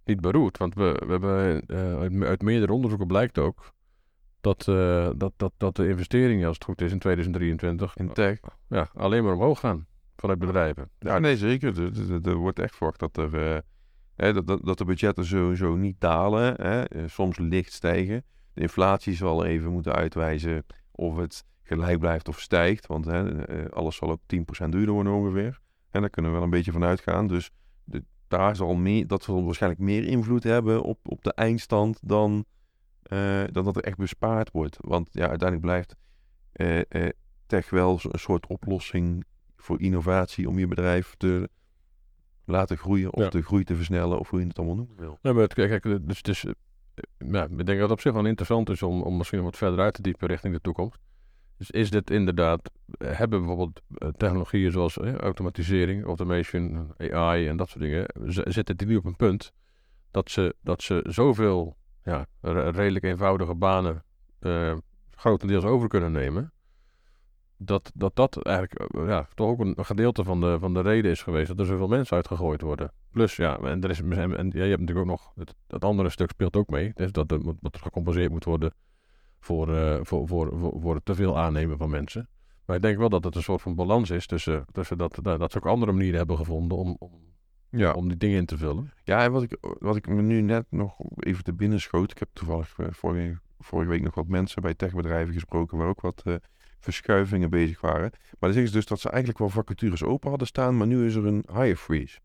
niet 0.04 0.20
beroerd. 0.20 0.58
Want 0.58 0.74
we, 0.74 1.02
we 1.06 1.10
hebben 1.10 1.66
eh, 1.66 1.98
uit, 1.98 2.22
uit 2.22 2.42
meerdere 2.42 2.72
onderzoeken 2.72 3.06
blijkt 3.06 3.38
ook 3.38 3.74
dat, 4.46 4.68
eh, 4.68 5.10
dat, 5.16 5.32
dat, 5.36 5.52
dat 5.56 5.76
de 5.76 5.88
investeringen, 5.88 6.46
als 6.46 6.54
het 6.54 6.64
goed 6.64 6.80
is, 6.80 6.92
in 6.92 6.98
2023 6.98 7.96
In 7.96 8.12
tech. 8.12 8.38
ja, 8.68 8.88
alleen 8.94 9.24
maar 9.24 9.32
omhoog 9.32 9.60
gaan 9.60 9.86
vanuit 10.16 10.38
bedrijven. 10.38 10.90
Ja, 10.98 11.18
nee, 11.18 11.36
zeker. 11.36 11.94
Er, 12.26 12.34
wordt 12.34 12.58
echt 12.58 12.76
verwacht 12.76 13.00
dat, 13.00 13.16
er, 13.16 13.54
eh, 13.54 13.58
hè, 14.16 14.32
dat, 14.32 14.46
dat, 14.46 14.64
dat 14.64 14.78
de 14.78 14.84
budgetten 14.84 15.24
sowieso 15.24 15.76
niet 15.76 16.00
dalen. 16.00 16.54
Hè, 16.54 16.82
eh, 16.82 17.02
soms 17.06 17.38
licht 17.38 17.72
stijgen. 17.72 18.24
De 18.54 18.60
inflatie 18.60 19.14
zal 19.14 19.44
even 19.44 19.70
moeten 19.70 19.94
uitwijzen 19.94 20.66
of 20.92 21.16
het 21.16 21.44
gelijk 21.62 21.98
blijft 21.98 22.28
of 22.28 22.40
stijgt. 22.40 22.86
Want 22.86 23.04
hè, 23.04 23.70
alles 23.70 23.96
zal 23.96 24.10
ook 24.10 24.20
10% 24.26 24.68
duurder 24.68 24.94
worden 24.94 25.12
ongeveer. 25.12 25.60
En 25.90 26.00
daar 26.00 26.10
kunnen 26.10 26.30
we 26.30 26.36
wel 26.36 26.46
een 26.46 26.52
beetje 26.52 26.72
van 26.72 26.84
uitgaan. 26.84 27.26
Dus 27.26 27.50
de, 27.84 28.04
daar 28.28 28.56
zal 28.56 28.74
meer, 28.74 29.06
dat 29.06 29.22
zal 29.22 29.44
waarschijnlijk 29.44 29.82
meer 29.82 30.04
invloed 30.04 30.42
hebben 30.42 30.82
op, 30.82 30.98
op 31.02 31.24
de 31.24 31.32
eindstand 31.32 31.98
dan, 32.02 32.44
dan 33.52 33.64
dat 33.64 33.76
er 33.76 33.82
echt 33.82 33.96
bespaard 33.96 34.50
wordt. 34.50 34.76
Want 34.80 35.08
ja, 35.12 35.28
uiteindelijk 35.28 35.60
blijft 35.60 35.96
eh, 36.52 36.80
eh, 36.88 37.10
tech 37.46 37.70
wel 37.70 38.00
een 38.02 38.18
soort 38.18 38.46
oplossing 38.46 39.24
voor 39.56 39.80
innovatie 39.80 40.48
om 40.48 40.58
je 40.58 40.66
bedrijf 40.66 41.14
te 41.16 41.48
laten 42.44 42.76
groeien 42.76 43.12
of 43.12 43.22
Ja. 43.22 43.28
de 43.30 43.42
groei 43.42 43.64
te 43.64 43.76
versnellen 43.76 44.18
of 44.18 44.30
hoe 44.30 44.40
je 44.40 44.46
het 44.46 44.58
allemaal 44.58 44.76
noemen 44.76 44.96
wil. 44.96 45.18
Nee, 45.22 45.32
maar 45.32 45.42
het, 45.42 45.54
kijk, 45.54 45.82
dus, 46.08 46.22
dus, 46.22 46.46
ja, 47.18 47.42
ik 47.44 47.56
denk 47.56 47.66
dat 47.66 47.78
het 47.78 47.90
op 47.90 48.00
zich 48.00 48.12
wel 48.12 48.26
interessant 48.26 48.70
is 48.70 48.82
om, 48.82 49.02
om 49.02 49.16
misschien 49.16 49.42
wat 49.42 49.56
verder 49.56 49.80
uit 49.80 49.94
te 49.94 50.02
diepen 50.02 50.28
richting 50.28 50.54
de 50.54 50.60
toekomst. 50.60 50.98
Dus 51.56 51.70
is 51.70 51.90
dit 51.90 52.10
inderdaad, 52.10 52.70
hebben 52.98 53.38
bijvoorbeeld 53.38 53.80
technologieën 54.16 54.72
zoals 54.72 54.98
eh, 54.98 55.14
automatisering, 55.14 56.04
automation, 56.04 56.94
AI 56.98 57.48
en 57.48 57.56
dat 57.56 57.68
soort 57.68 57.84
dingen, 57.84 58.06
zitten 58.52 58.76
die 58.76 58.86
nu 58.86 58.96
op 58.96 59.04
een 59.04 59.16
punt 59.16 59.52
dat 60.10 60.30
ze, 60.30 60.54
dat 60.60 60.82
ze 60.82 61.04
zoveel 61.08 61.76
ja, 62.06 62.26
re- 62.40 62.68
redelijk 62.68 63.04
eenvoudige 63.04 63.54
banen 63.54 64.04
eh, 64.38 64.76
grotendeels 65.10 65.64
over 65.64 65.88
kunnen 65.88 66.12
nemen. 66.12 66.52
Dat 67.56 67.92
dat, 67.94 68.16
dat 68.16 68.42
eigenlijk 68.42 68.94
eh, 68.94 69.08
ja, 69.08 69.28
toch 69.34 69.48
ook 69.48 69.58
een 69.58 69.84
gedeelte 69.84 70.24
van 70.24 70.40
de, 70.40 70.58
van 70.58 70.74
de 70.74 70.80
reden 70.80 71.10
is 71.10 71.22
geweest 71.22 71.48
dat 71.48 71.58
er 71.58 71.66
zoveel 71.66 71.88
mensen 71.88 72.16
uitgegooid 72.16 72.60
worden. 72.60 72.92
Plus, 73.10 73.36
ja, 73.36 73.58
en, 73.58 73.82
er 73.82 73.90
is, 73.90 74.00
en, 74.00 74.36
en 74.36 74.50
ja, 74.54 74.62
je 74.62 74.68
hebt 74.68 74.80
natuurlijk 74.80 75.10
ook 75.10 75.18
nog, 75.18 75.32
het, 75.34 75.54
het 75.66 75.84
andere 75.84 76.10
stuk 76.10 76.30
speelt 76.30 76.56
ook 76.56 76.68
mee. 76.68 76.90
Dus 76.94 77.12
dat 77.12 77.28
dat 77.28 77.74
er 77.74 77.80
gecompenseerd 77.80 78.30
moet 78.30 78.44
worden 78.44 78.72
voor, 79.40 79.76
eh, 79.76 79.98
voor, 80.02 80.28
voor, 80.28 80.58
voor, 80.58 80.80
voor 80.80 80.94
het 80.94 81.04
te 81.04 81.14
veel 81.14 81.38
aannemen 81.38 81.78
van 81.78 81.90
mensen. 81.90 82.28
Maar 82.64 82.76
ik 82.76 82.82
denk 82.82 82.98
wel 82.98 83.08
dat 83.08 83.24
het 83.24 83.34
een 83.34 83.42
soort 83.42 83.62
van 83.62 83.74
balans 83.74 84.10
is 84.10 84.26
tussen, 84.26 84.64
tussen 84.72 84.98
dat, 84.98 85.18
dat 85.22 85.52
ze 85.52 85.58
ook 85.58 85.66
andere 85.66 85.92
manieren 85.92 86.18
hebben 86.18 86.36
gevonden 86.36 86.78
om, 86.78 86.96
om, 86.98 87.10
Ja, 87.70 87.92
om 87.92 88.08
die 88.08 88.16
dingen 88.16 88.38
in 88.38 88.46
te 88.46 88.58
vullen. 88.58 88.92
ja 89.04 89.24
en 89.24 89.32
wat 89.32 89.42
ik, 89.42 89.56
wat 89.60 89.96
ik 89.96 90.08
me 90.08 90.22
nu 90.22 90.40
net 90.40 90.66
nog 90.70 90.96
even 91.16 91.44
te 91.44 91.52
binnen 91.54 91.80
schoot, 91.80 92.10
ik 92.10 92.18
heb 92.18 92.28
toevallig 92.32 92.78
eh, 92.78 92.86
vorige 92.90 93.38
vorige 93.58 93.90
week 93.90 94.02
nog 94.02 94.14
wat 94.14 94.26
mensen 94.26 94.62
bij 94.62 94.74
techbedrijven 94.74 95.34
gesproken 95.34 95.78
waar 95.78 95.88
ook 95.88 96.00
wat 96.00 96.22
eh, 96.24 96.34
verschuivingen 96.78 97.50
bezig 97.50 97.80
waren. 97.80 98.10
Maar 98.38 98.52
zeggen 98.52 98.68
ze 98.68 98.76
dus 98.76 98.86
dat 98.86 99.00
ze 99.00 99.08
eigenlijk 99.08 99.38
wel 99.38 99.48
vacatures 99.48 100.02
open 100.02 100.28
hadden 100.28 100.46
staan, 100.46 100.76
maar 100.76 100.86
nu 100.86 101.06
is 101.06 101.14
er 101.14 101.26
een 101.26 101.44
hire 101.52 101.76
freeze. 101.76 102.18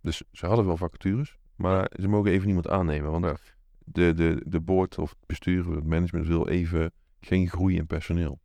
Dus 0.00 0.22
ze 0.32 0.46
hadden 0.46 0.66
wel 0.66 0.76
vacatures, 0.76 1.38
maar 1.56 1.90
ze 2.00 2.08
mogen 2.08 2.30
even 2.30 2.44
niemand 2.46 2.68
aannemen. 2.68 3.10
Want 3.10 3.40
de, 3.78 4.14
de, 4.14 4.42
de 4.46 4.60
board 4.60 4.98
of 4.98 5.10
het 5.10 5.26
bestuur, 5.26 5.74
het 5.74 5.86
management 5.86 6.26
wil 6.26 6.48
even 6.48 6.92
geen 7.20 7.48
groei 7.48 7.76
in 7.76 7.86
personeel. 7.86 8.40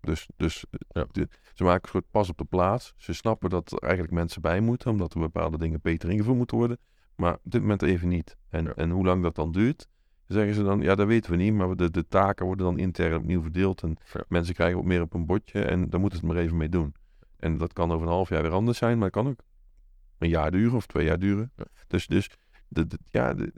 Dus, 0.00 0.28
dus 0.36 0.64
Ja. 0.88 1.06
de- 1.12 1.28
ze 1.54 1.64
maken 1.64 1.82
een 1.82 1.88
soort 1.90 2.10
pas 2.10 2.28
op 2.28 2.38
de 2.38 2.44
plaats. 2.44 2.94
Ze 2.96 3.12
snappen 3.12 3.50
dat 3.50 3.72
er 3.72 3.78
eigenlijk 3.78 4.12
mensen 4.12 4.42
bij 4.42 4.60
moeten, 4.60 4.90
omdat 4.90 5.14
er 5.14 5.20
bepaalde 5.20 5.58
dingen 5.58 5.80
beter 5.82 6.10
ingevuld 6.10 6.36
moeten 6.36 6.56
worden. 6.56 6.78
Maar 7.16 7.32
op 7.34 7.40
dit 7.42 7.60
moment 7.60 7.82
even 7.82 8.08
niet. 8.08 8.36
En, 8.48 8.64
Ja. 8.64 8.74
en 8.74 8.90
hoe 8.90 9.04
lang 9.04 9.22
dat 9.22 9.34
dan 9.34 9.52
duurt, 9.52 9.88
zeggen 10.26 10.54
ze 10.54 10.62
dan, 10.62 10.80
ja, 10.80 10.94
dat 10.94 11.06
weten 11.06 11.30
we 11.30 11.36
niet. 11.36 11.54
Maar 11.54 11.76
de, 11.76 11.90
de 11.90 12.06
taken 12.08 12.46
worden 12.46 12.64
dan 12.66 12.78
intern 12.78 13.16
opnieuw 13.16 13.42
verdeeld. 13.42 13.82
En 13.82 13.96
Ja. 14.12 14.24
mensen 14.28 14.54
krijgen 14.54 14.76
wat 14.76 14.86
meer 14.86 15.02
op 15.02 15.14
een 15.14 15.26
bordje. 15.26 15.62
En 15.64 15.90
daar 15.90 16.00
moeten 16.00 16.18
ze 16.18 16.24
het 16.26 16.34
maar 16.34 16.44
even 16.44 16.56
mee 16.56 16.68
doen. 16.68 16.94
En 17.36 17.56
dat 17.58 17.72
kan 17.72 17.92
over 17.92 18.06
een 18.06 18.12
half 18.12 18.28
jaar 18.28 18.42
weer 18.42 18.50
anders 18.52 18.78
zijn, 18.78 18.96
maar 18.96 19.06
het 19.06 19.14
kan 19.14 19.28
ook 19.28 19.40
een 20.18 20.28
jaar 20.28 20.50
duren 20.50 20.76
of 20.76 20.86
twee 20.86 21.04
jaar 21.06 21.18
duren. 21.18 21.52
Ja. 21.56 21.64
Dus, 21.86 22.06
dus 22.06 22.30
de, 22.68 22.86
de- 22.86 22.98
ja, 23.04 23.34
de, 23.34 23.52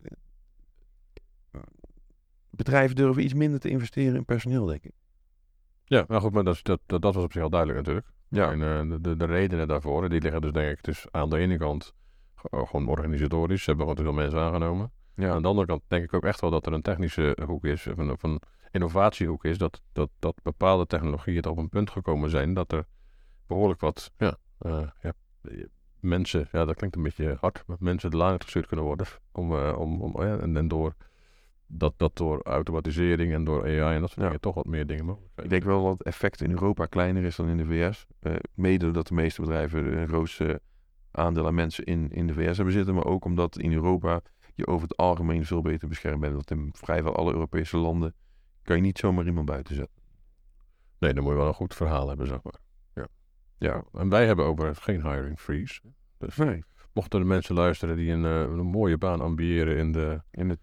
bedrijven 2.50 2.96
durven 2.96 3.22
iets 3.24 3.34
minder 3.34 3.60
te 3.60 3.68
investeren 3.68 4.14
in 4.16 4.24
personeel, 4.24 4.66
denk 4.66 4.84
ik. 4.84 4.92
Ja, 5.92 6.04
nou 6.08 6.20
goed, 6.20 6.32
maar 6.32 6.44
dat, 6.44 6.60
dat, 6.62 6.80
dat, 6.86 7.02
dat 7.02 7.14
was 7.14 7.24
op 7.24 7.32
zich 7.32 7.42
al 7.42 7.50
duidelijk 7.50 7.78
natuurlijk. 7.80 8.06
Ja, 8.28 8.50
En 8.50 8.62
eh, 8.62 8.90
de, 8.90 9.00
de, 9.00 9.16
de 9.16 9.24
redenen 9.24 9.68
daarvoor, 9.68 10.08
die 10.08 10.20
liggen 10.20 10.40
dus 10.40 10.52
denk 10.52 10.70
ik 10.78 10.84
dus 10.84 11.06
aan 11.10 11.30
de 11.30 11.38
ene 11.38 11.56
kant 11.58 11.94
ge- 12.34 12.48
gewoon 12.66 12.88
organisatorisch. 12.88 13.62
Ze 13.62 13.68
hebben 13.70 13.86
gewoon 13.88 14.04
te 14.04 14.10
veel 14.10 14.20
mensen 14.22 14.40
aangenomen. 14.40 14.92
ja. 15.14 15.30
Aan 15.30 15.42
de 15.42 15.48
andere 15.48 15.66
kant 15.66 15.82
denk 15.88 16.04
ik 16.04 16.14
ook 16.14 16.24
echt 16.24 16.40
wel 16.40 16.50
dat 16.50 16.66
er 16.66 16.72
een 16.72 16.82
technische 16.82 17.36
hoek 17.46 17.64
is, 17.64 17.86
of 17.86 17.98
een, 17.98 18.10
of 18.10 18.22
een 18.22 18.40
innovatiehoek 18.70 19.44
is, 19.44 19.58
dat, 19.58 19.82
dat, 19.92 20.10
dat 20.18 20.34
bepaalde 20.42 20.86
technologieën 20.86 21.46
op 21.46 21.58
een 21.58 21.68
punt 21.68 21.90
gekomen 21.90 22.30
zijn 22.30 22.54
dat 22.54 22.72
er 22.72 22.84
behoorlijk 23.46 23.80
wat 23.80 24.12
ja, 24.16 24.36
eh, 24.58 24.82
ja, 25.02 25.12
mensen, 26.00 26.48
ja 26.52 26.64
dat 26.64 26.76
klinkt 26.76 26.96
een 26.96 27.02
beetje 27.02 27.36
hard, 27.40 27.62
maar 27.66 27.76
mensen 27.80 28.10
de 28.10 28.16
laan 28.16 28.40
gestuurd 28.42 28.66
kunnen 28.66 28.86
worden. 28.86 29.06
Om, 29.32 29.56
eh, 29.56 29.78
om, 29.78 30.02
om, 30.02 30.22
ja, 30.22 30.38
en, 30.38 30.56
en 30.56 30.68
door 30.68 30.94
dat, 31.74 31.94
dat 31.96 32.16
door 32.16 32.42
automatisering 32.42 33.32
en 33.32 33.44
door 33.44 33.62
AI 33.62 33.94
en 33.94 34.00
dat 34.00 34.08
soort 34.10 34.20
Ja. 34.20 34.24
dingen 34.24 34.40
toch 34.40 34.54
wat 34.54 34.66
meer 34.66 34.86
dingen 34.86 35.04
mogelijk 35.04 35.30
zijn. 35.34 35.46
Ik 35.46 35.52
denk 35.52 35.64
wel 35.64 35.82
dat 35.82 35.92
het 35.98 36.06
effect 36.06 36.40
in 36.40 36.50
Europa 36.50 36.86
kleiner 36.86 37.24
is 37.24 37.36
dan 37.36 37.48
in 37.48 37.56
de 37.56 37.66
VS. 37.66 38.06
Eh, 38.18 38.34
mede 38.54 38.84
doordat 38.84 39.06
de 39.06 39.14
meeste 39.14 39.40
bedrijven 39.40 39.96
een 39.98 40.08
grootste 40.08 40.60
aandeel 41.10 41.46
aan 41.46 41.54
mensen 41.54 41.84
in, 41.84 42.10
in 42.10 42.26
de 42.26 42.32
VS 42.34 42.56
hebben 42.56 42.74
zitten. 42.74 42.94
Maar 42.94 43.04
ook 43.04 43.24
omdat 43.24 43.58
in 43.58 43.72
Europa 43.72 44.20
je 44.54 44.66
over 44.66 44.88
het 44.88 44.96
algemeen 44.96 45.44
veel 45.44 45.62
beter 45.62 45.88
beschermd 45.88 46.20
bent. 46.20 46.32
Want 46.34 46.50
in 46.50 46.70
vrijwel 46.72 47.16
alle 47.16 47.32
Europese 47.32 47.76
landen 47.76 48.14
kan 48.62 48.76
je 48.76 48.82
niet 48.82 48.98
zomaar 48.98 49.26
iemand 49.26 49.46
buiten 49.46 49.74
zetten. 49.74 50.02
Nee, 50.98 51.12
dan 51.14 51.22
moet 51.22 51.32
je 51.32 51.38
wel 51.38 51.48
een 51.48 51.54
goed 51.54 51.74
verhaal 51.74 52.08
hebben, 52.08 52.26
zeg 52.26 52.42
maar. 52.42 52.60
Ja, 53.58 53.84
En 53.92 54.08
wij 54.08 54.26
hebben 54.26 54.44
overigens 54.44 54.78
geen 54.78 55.02
hiring 55.10 55.40
freeze. 55.40 55.80
Dus 56.18 56.36
nee. 56.36 56.64
Mochten 56.94 57.20
er 57.20 57.26
mensen 57.26 57.54
luisteren 57.54 57.96
die 57.96 58.12
een, 58.12 58.24
eh, 58.24 58.40
een 58.40 58.66
mooie 58.66 58.98
baan 58.98 59.20
ambiëren 59.20 59.76
in 59.76 59.92
de, 59.92 59.98
In 60.00 60.18
de 60.34 60.40
in 60.40 60.48
de 60.48 60.58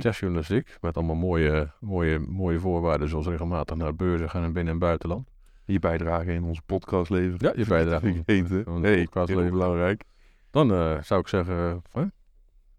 techjournalistiek. 0.00 0.76
met 0.80 0.96
allemaal 0.96 1.14
mooie, 1.16 1.72
mooie, 1.80 2.18
mooie 2.18 2.58
voorwaarden, 2.58 3.08
zoals 3.08 3.26
regelmatig 3.26 3.76
naar 3.76 3.94
beurzen 3.96 4.30
gaan 4.30 4.44
in 4.44 4.52
binnen- 4.52 4.72
en 4.72 4.78
buitenland. 4.78 5.32
je 5.66 5.78
bijdrage 5.78 6.32
in 6.32 6.44
onze 6.44 6.62
podcast 6.66 7.10
leveren. 7.10 7.38
Ja, 7.40 7.52
je 7.56 7.66
bijdrage 7.66 8.06
onze 8.06 8.80
Nee, 8.80 9.02
podcast 9.04 9.28
heel 9.28 9.36
leveren. 9.36 9.58
belangrijk. 9.58 10.02
Dan 10.50 10.72
eh, 10.72 11.02
zou 11.02 11.20
ik 11.20 11.28
zeggen, 11.28 11.82
hè? 11.92 12.04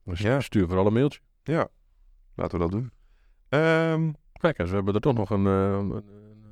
Dus 0.03 0.19
Ja. 0.19 0.39
stuur 0.39 0.67
vooral 0.67 0.85
een 0.87 0.93
mailtje. 0.93 1.19
Ja, 1.43 1.67
laten 2.35 2.57
we 2.59 2.63
dat 2.63 2.71
doen. 2.71 2.91
Ehm, 3.49 4.11
Kijk 4.39 4.59
eens, 4.59 4.69
we 4.69 4.75
hebben 4.75 4.93
er 4.93 5.01
toch 5.01 5.15
nog 5.15 5.29
een, 5.29 5.45
eh, 5.45 5.71
een, 5.71 5.91
een 5.91 6.03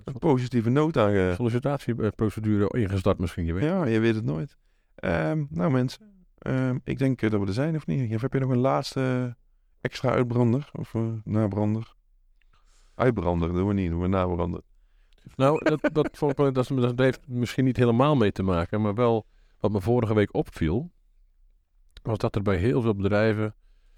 een 0.03 0.19
positieve 0.19 0.69
noot 0.69 0.97
aan 0.97 1.11
ge- 1.11 1.31
sollicitatieprocedure 1.35 2.79
ingestart 2.79 3.17
misschien, 3.19 3.45
je 3.45 3.53
weet. 3.53 3.63
Ja, 3.63 3.85
je 3.85 3.99
weet 3.99 4.15
het 4.15 4.23
nooit. 4.25 4.57
Ehm, 4.95 5.43
nou 5.49 5.71
mensen, 5.71 6.22
ehm, 6.43 6.77
ik 6.83 6.97
denk 6.97 7.21
eh, 7.21 7.29
dat 7.29 7.39
we 7.39 7.47
er 7.47 7.53
zijn 7.53 7.75
of 7.75 7.87
niet? 7.87 8.15
Of 8.15 8.21
heb 8.21 8.33
je 8.33 8.39
nog 8.39 8.49
een 8.49 8.57
laatste 8.57 9.35
extra 9.81 10.09
uitbrander 10.09 10.69
of 10.73 10.95
eh, 10.95 11.01
nabrander? 11.23 11.93
Uitbrander 12.95 13.53
doen 13.53 13.67
we 13.67 13.73
niet, 13.73 13.89
doen 13.89 14.01
we 14.01 14.07
nabrander. 14.07 14.61
Nou, 15.35 15.63
dat, 15.63 15.89
dat, 15.93 16.09
vond 16.17 16.31
ik 16.31 16.37
wel- 16.37 16.51
dat, 16.51 16.99
heeft 16.99 17.27
misschien 17.27 17.65
niet 17.65 17.77
helemaal 17.77 18.15
mee 18.15 18.31
te 18.31 18.43
maken, 18.43 18.81
maar 18.81 18.93
wel 18.93 19.25
wat 19.59 19.71
me 19.71 19.81
vorige 19.81 20.13
week 20.13 20.33
opviel, 20.33 20.91
was 22.03 22.17
dat 22.17 22.35
er 22.35 22.41
bij 22.41 22.57
heel 22.57 22.81
veel 22.81 22.95
bedrijven, 22.95 23.55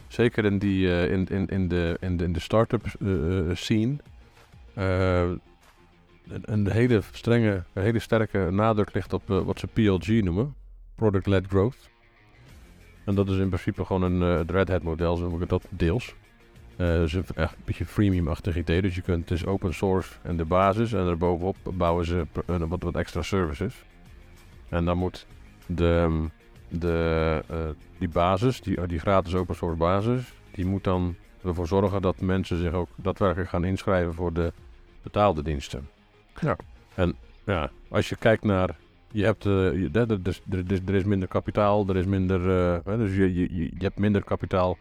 zeker 0.08 0.46
in, 0.46 0.60
die, 0.60 0.92
eh, 0.92 1.12
in, 1.12 1.28
in, 1.28 1.48
in 1.48 1.68
de, 1.68 1.98
in 2.00 2.18
de, 2.18 2.24
in 2.24 2.34
de 2.34 2.40
start-up 2.40 2.86
scene, 3.54 3.96
eh, 4.74 5.30
een, 6.28 6.42
een 6.42 6.72
hele 6.72 7.02
strenge, 7.12 7.64
een 7.74 7.84
hele 7.84 8.00
sterke 8.00 8.48
nadruk 8.52 8.94
ligt 8.94 9.14
op 9.14 9.28
wat 9.28 9.60
ze 9.60 9.68
PLG 9.68 10.08
noemen, 10.24 10.56
Product-Led 10.96 11.48
Growth. 11.48 11.94
En 13.06 13.16
dat 13.16 13.30
is 13.30 13.38
in 13.38 13.48
principe 13.48 13.86
gewoon 13.86 14.02
een 14.02 14.22
eh, 14.22 14.38
het 14.38 14.52
Red 14.52 14.68
Hat 14.68 14.84
model, 14.84 15.16
zo 15.16 15.30
noem 15.30 15.42
ik 15.42 15.50
dat 15.50 15.66
deels. 15.70 16.16
Eh 16.78 16.88
dus 16.88 17.14
een, 17.14 17.26
echt 17.36 17.54
een 17.54 17.62
beetje 17.66 17.86
freemium-achtig 17.86 18.58
idee. 18.58 18.82
Dus 18.82 18.96
je 18.96 19.02
kunt, 19.02 19.30
het 19.30 19.40
is 19.40 19.46
open 19.46 19.74
source 19.74 20.14
en 20.22 20.38
de 20.38 20.46
basis. 20.46 20.94
En 20.94 21.06
daarbovenop 21.06 21.56
bouwen 21.64 22.06
ze 22.06 22.28
eh, 22.46 22.56
wat, 22.68 22.84
wat 22.84 22.96
extra 22.96 23.22
services. 23.22 23.84
En 24.70 24.86
dan 24.86 24.98
moet 24.98 25.26
de, 25.66 26.02
ehm, 26.04 26.26
de, 26.80 27.44
die 27.98 28.10
basis, 28.10 28.62
die, 28.62 28.88
die 28.88 29.00
gratis 29.00 29.36
open 29.36 29.56
source 29.56 29.78
basis, 29.78 30.34
die 30.52 30.66
moet 30.66 30.84
dan 30.84 31.16
ervoor 31.44 31.68
zorgen 31.68 32.02
dat 32.02 32.22
mensen 32.22 32.58
zich 32.58 32.74
ook 32.74 32.90
daadwerkelijk 32.96 33.50
gaan 33.50 33.64
inschrijven 33.64 34.14
voor 34.14 34.34
de 34.34 34.54
betaalde 35.02 35.44
diensten. 35.44 35.90
Ja. 36.40 36.58
En 36.96 37.16
ja, 37.46 37.72
als 37.90 38.10
je 38.10 38.16
kijkt 38.16 38.44
naar, 38.44 38.76
je 39.16 39.24
hebt, 39.26 39.44
je, 39.44 39.90
er, 39.94 40.20
is- 40.24 40.42
er, 40.52 40.72
is, 40.72 40.80
er 40.86 40.94
is 40.96 41.04
minder 41.04 41.28
kapitaal, 41.28 41.88
er 41.88 41.96
is 41.98 42.06
minder, 42.06 42.40
eh, 42.86 42.98
dus 42.98 43.16
je, 43.16 43.34
je, 43.34 43.54
je 43.64 43.72
hebt 43.78 43.98
minder 44.00 44.24
kapitaal 44.24 44.78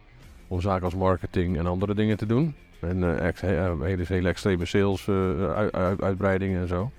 om 0.48 0.60
zaken 0.60 0.84
als 0.84 0.94
marketing 0.94 1.58
en 1.58 1.66
andere 1.66 1.94
dingen 1.94 2.16
te 2.16 2.26
doen. 2.26 2.54
En 2.80 3.02
eh, 3.02 3.26
ex- 3.26 3.40
he- 3.40 3.56
eh, 3.66 3.80
hele, 3.80 4.04
hele 4.06 4.28
extreme 4.28 4.64
sales 4.64 5.08
uit, 5.08 5.72
uit- 5.72 6.02
uitbreidingen 6.02 6.60
en 6.60 6.68
zo. 6.68 6.90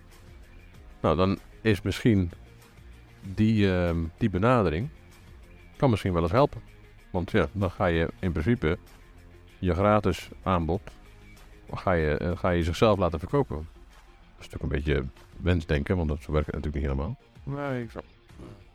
Nou, 1.02 1.16
dan 1.16 1.38
is 1.62 1.82
misschien 1.82 2.32
die, 3.36 3.72
ehm, 3.74 3.98
die 4.18 4.30
benadering 4.30 4.90
kan 5.78 5.90
misschien 5.90 6.14
wel 6.14 6.22
eens 6.22 6.32
helpen. 6.32 6.62
Want 7.12 7.32
ja, 7.32 7.48
dan 7.52 7.72
ga 7.72 7.86
je 7.86 8.08
in 8.20 8.32
principe 8.32 8.78
je 9.60 9.74
gratis 9.74 10.30
aanbod 10.44 10.82
ga 11.74 11.92
je, 11.92 12.34
ga 12.38 12.50
je 12.50 12.64
zichzelf 12.64 12.98
laten 12.98 13.20
verkopen. 13.20 13.56
Dat 13.56 13.66
is 14.46 14.50
natuurlijk 14.50 14.64
een 14.64 14.70
beetje 14.70 15.25
wensdenken, 15.42 15.98
want 15.98 16.10
dat 16.10 16.26
werkt 16.26 16.46
natuurlijk 16.46 16.76
niet 16.76 16.84
helemaal. 16.84 17.18
Nee, 17.44 17.84
ik 17.84 17.90
snap. 17.90 18.04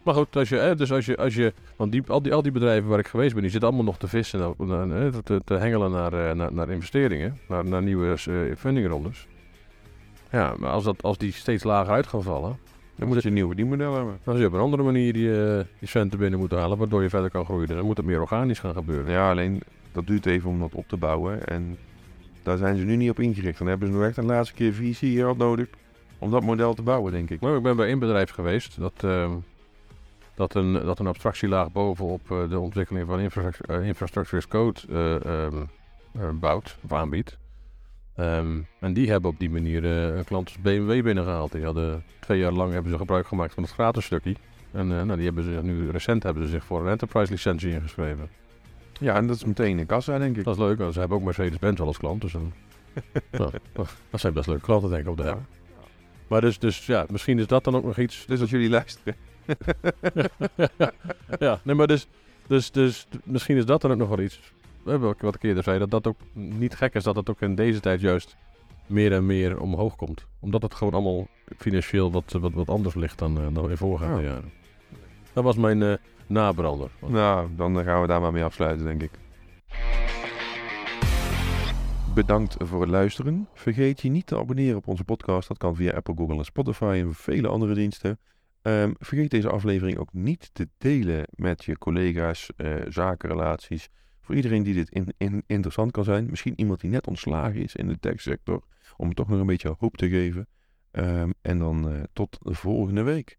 Maar 0.03 0.15
goed, 0.15 0.37
als 0.37 0.49
je, 0.49 0.57
hè, 0.57 0.77
dus 0.77 0.93
als 0.93 1.07
je, 1.07 1.17
als 1.17 1.35
je 1.35 1.53
want 1.77 1.93
die, 1.93 2.03
al, 2.07 2.23
die, 2.23 2.35
al 2.35 2.43
die 2.43 2.53
bedrijven 2.53 2.89
waar 2.89 2.99
ik 2.99 3.07
geweest 3.07 3.33
ben, 3.33 3.43
die 3.43 3.51
zitten 3.51 3.69
allemaal 3.69 3.87
nog 3.87 3.99
te 3.99 4.09
vissen, 4.09 4.39
naar, 4.39 4.87
naar, 4.87 5.01
hè, 5.01 5.23
te, 5.23 5.41
te 5.45 5.55
hengelen 5.55 5.91
naar, 5.91 6.13
eh, 6.13 6.35
naar, 6.35 6.53
naar 6.53 6.71
investeringen, 6.71 7.39
naar, 7.49 7.65
naar 7.65 7.83
nieuwe 7.83 8.17
eh, 8.27 8.57
fundingrondes. 8.57 9.27
Ja, 10.31 10.55
maar 10.59 10.71
als, 10.71 10.85
dat, 10.85 11.03
als 11.03 11.19
die 11.19 11.33
steeds 11.33 11.65
lager 11.65 11.93
uit 11.93 12.07
gaan 12.07 12.23
vallen, 12.23 12.57
Dan 12.95 13.09
moet 13.09 13.23
je 13.23 13.29
een 13.29 13.35
nieuw 13.35 13.47
verdienmodel 13.47 13.95
hebben. 13.95 14.19
dan 14.25 14.35
zul 14.35 14.43
je 14.43 14.49
op 14.49 14.53
een 14.53 14.61
andere 14.61 14.83
manier 14.83 15.13
die, 15.13 15.31
die 15.79 15.89
centen 15.89 16.19
binnen 16.19 16.39
moeten 16.39 16.59
halen, 16.59 16.79
waardoor 16.79 17.03
je 17.03 17.09
verder 17.09 17.31
kan 17.31 17.45
groeien. 17.45 17.69
Dan 17.69 17.85
moet 17.85 17.97
het 17.97 18.07
meer 18.07 18.21
organisch 18.21 18.59
gaan 18.59 18.75
gebeuren. 18.75 19.13
Ja, 19.13 19.31
alleen 19.31 19.63
dat 19.93 20.07
duurt 20.07 20.27
even 20.27 20.51
om 20.51 20.59
dat 20.59 20.75
op 20.75 20.89
te 20.89 20.97
bouwen. 20.97 21.47
En 21.47 21.79
daar 22.43 22.57
zijn 22.57 22.77
ze 22.77 22.85
nu 22.85 22.97
niet 22.97 23.11
op 23.11 23.21
ingericht. 23.21 23.59
Dan 23.59 23.67
hebben 23.67 23.89
ze 23.89 23.95
nog 23.95 24.05
echt 24.05 24.17
een 24.17 24.27
laatste 24.27 24.55
keer 24.55 24.73
visie 24.73 25.17
gehad 25.17 25.37
nodig 25.37 25.69
om 26.21 26.31
dat 26.31 26.43
model 26.43 26.75
te 26.75 26.83
bouwen, 26.83 27.13
denk 27.13 27.31
ik. 27.31 27.41
Maar 27.41 27.57
ik 27.57 27.63
ben 27.63 27.77
bij 27.77 27.87
één 27.87 27.99
bedrijf 27.99 28.31
geweest 28.31 28.81
dat, 28.81 28.93
ehm, 28.97 29.33
dat, 30.35 30.55
een, 30.55 30.73
dat 30.73 30.99
een 30.99 31.07
abstractielaag 31.07 31.73
bovenop 31.73 32.31
eh, 32.31 32.49
de 32.49 32.59
ontwikkeling 32.59 33.07
van 33.07 33.21
infrastructure, 33.21 33.81
eh, 33.81 33.87
infrastructure 33.87 34.37
as 34.37 34.49
code 34.49 34.81
eh, 34.89 35.25
ehm, 35.25 35.57
eh, 36.13 36.29
bouwt 36.35 36.77
of 36.85 36.93
aanbiedt. 36.93 37.39
Ehm, 38.15 38.59
en 38.81 38.93
die 38.93 39.11
hebben 39.11 39.31
op 39.31 39.39
die 39.39 39.51
manier 39.51 39.85
een 39.85 40.25
klant 40.25 40.49
als 40.49 40.59
BMW 40.59 41.03
binnengehaald. 41.03 41.53
Die 41.53 41.65
hadden 41.65 42.05
twee 42.21 42.39
jaar 42.39 42.53
lang 42.53 42.73
hebben 42.73 42.93
ze 42.93 42.99
gebruik 42.99 43.27
gemaakt 43.27 43.55
van 43.55 43.63
het 43.63 43.73
gratis 43.73 44.05
stukje. 44.05 44.35
En 44.73 44.87
nou, 44.87 45.15
die 45.15 45.25
hebben 45.25 45.45
zich 45.45 45.63
nu 45.63 45.91
recent 45.91 46.23
hebben 46.23 46.43
ze 46.43 46.49
zich 46.49 46.65
voor 46.65 46.81
een 46.81 46.91
enterprise 46.91 47.33
licentie 47.33 47.73
ingeschreven. 47.73 48.29
Ja, 49.01 49.15
en 49.15 49.27
dat 49.27 49.37
is 49.37 49.45
meteen 49.45 49.79
in 49.79 49.87
kassa, 49.87 50.19
denk 50.19 50.37
ik. 50.37 50.45
Dat 50.45 50.55
is 50.55 50.61
leuk, 50.61 50.79
want 50.79 50.93
ze 50.93 50.99
hebben 51.01 51.19
ook 51.19 51.25
Mercedes-Benz 51.25 51.81
al 51.81 51.87
als 51.87 51.99
klant. 51.99 52.21
Dus 52.21 52.33
dan, 52.33 52.53
nou, 53.31 53.51
dat 54.11 54.21
zijn 54.21 54.33
best 54.33 54.47
leuke 54.47 54.63
klanten 54.63 54.91
denk 54.91 55.03
ik 55.03 55.09
om 55.09 55.17
te 55.17 55.23
hebben. 55.23 55.47
Maar 56.31 56.41
dus, 56.41 56.59
dus 56.59 56.87
ja, 56.87 57.07
misschien 57.09 57.39
is 57.39 57.47
dat 57.47 57.65
dan 57.65 57.77
ook 57.77 57.85
nog 57.85 57.99
iets 57.99 58.27
Dus 58.27 58.41
als 58.41 58.51
jullie 58.51 58.69
luisteren. 58.71 59.17
ja, 61.39 61.61
nee, 61.63 61.75
maar 61.75 61.87
dus, 61.87 62.07
dus, 62.47 62.71
dus 62.71 63.07
misschien 63.25 63.57
is 63.57 63.65
dat 63.65 63.81
dan 63.81 63.91
ook 63.91 63.97
nog 63.99 64.09
wel 64.09 64.21
iets. 64.21 64.41
We 64.83 64.91
hebben 64.91 65.09
ook 65.09 65.21
wat 65.21 65.35
ik 65.35 65.43
eerder 65.43 65.63
zei, 65.63 65.79
dat 65.79 65.91
dat 65.91 66.07
ook 66.07 66.17
niet 66.33 66.75
gek 66.75 66.95
is 66.95 67.03
dat 67.03 67.17
het 67.17 67.31
ook 67.31 67.41
in 67.41 67.55
deze 67.55 67.81
tijd 67.81 68.01
juist 68.01 68.37
meer 68.87 69.13
en 69.13 69.27
meer 69.27 69.61
omhoog 69.61 69.97
komt. 69.97 70.27
Omdat 70.41 70.63
het 70.63 70.75
gewoon 70.75 70.93
allemaal 70.93 71.27
financieel 71.59 72.11
wat, 72.11 72.33
wat, 72.41 72.53
wat 72.53 72.69
anders 72.69 72.95
ligt 72.95 73.19
dan, 73.19 73.39
eh, 73.41 73.47
dan 73.53 73.71
in 73.71 73.77
voorgaande 73.77 74.23
Ja. 74.23 74.29
jaren. 74.29 74.53
Dat 75.33 75.45
was 75.45 75.57
mijn 75.57 75.83
eh, 75.83 75.93
nabrander. 76.27 76.91
Nou, 77.07 77.49
dan 77.57 77.85
gaan 77.85 78.01
we 78.01 78.07
daar 78.07 78.21
maar 78.21 78.33
mee 78.33 78.45
afsluiten, 78.45 78.85
denk 78.87 79.03
ik. 79.03 79.11
Bedankt 82.15 82.57
voor 82.59 82.81
het 82.81 82.91
luisteren. 82.91 83.49
Vergeet 83.55 84.01
je 84.01 84.09
niet 84.09 84.27
te 84.27 84.39
abonneren 84.39 84.77
op 84.77 84.87
onze 84.87 85.05
podcast. 85.05 85.49
Dat 85.49 85.59
kan 85.59 85.77
via 85.77 85.93
Apple, 85.93 86.15
Google 86.17 86.37
en 86.37 86.45
Spotify 86.45 87.03
en 87.05 87.15
vele 87.15 87.49
andere 87.49 87.75
diensten. 87.75 88.19
Ehm, 88.63 88.93
vergeet 88.99 89.31
deze 89.31 89.51
aflevering 89.51 89.99
ook 89.99 90.13
niet 90.13 90.51
te 90.53 90.69
delen 90.79 91.25
met 91.31 91.65
je 91.65 91.79
collega's, 91.79 92.51
uh, 92.57 92.75
zakenrelaties. 92.89 93.89
Voor 94.21 94.35
iedereen 94.35 94.63
die 94.63 94.75
dit 94.75 94.91
in, 94.91 95.15
in, 95.17 95.43
interessant 95.47 95.91
kan 95.91 96.05
zijn. 96.05 96.27
Misschien 96.31 96.61
iemand 96.61 96.81
die 96.81 96.91
net 96.91 97.07
ontslagen 97.07 97.63
is 97.63 97.75
in 97.75 97.89
de 97.89 97.99
techsector. 97.99 98.63
Om 98.97 99.15
toch 99.15 99.29
nog 99.29 99.41
een 99.41 99.47
beetje 99.47 99.75
hoop 99.79 99.97
te 99.97 100.09
geven. 100.09 100.49
Um, 100.93 101.35
en 101.43 101.59
dan 101.59 101.93
uh, 101.93 102.03
tot 102.13 102.39
de 102.41 102.55
volgende 102.55 103.03
week. 103.03 103.39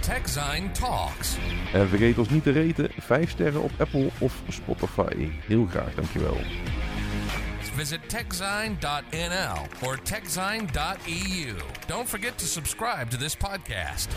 TechZine 0.00 0.70
Talks. 0.70 1.38
En 1.72 1.88
vergeet 1.88 2.18
ons 2.18 2.28
niet 2.28 2.42
te 2.42 2.50
reten. 2.50 2.90
5 2.90 3.30
sterren 3.30 3.62
op 3.62 3.70
Apple 3.78 4.10
of 4.18 4.42
Spotify. 4.48 5.28
Heel 5.46 5.66
graag, 5.66 5.94
dankjewel. 5.94 6.36
Visit 7.74 8.02
techzine.nl 8.02 9.58
or 9.82 9.96
techzine.eu. 9.96 11.56
Don't 11.88 12.08
forget 12.08 12.38
to 12.38 12.46
subscribe 12.46 13.10
to 13.10 13.16
this 13.16 13.34
podcast. 13.34 14.08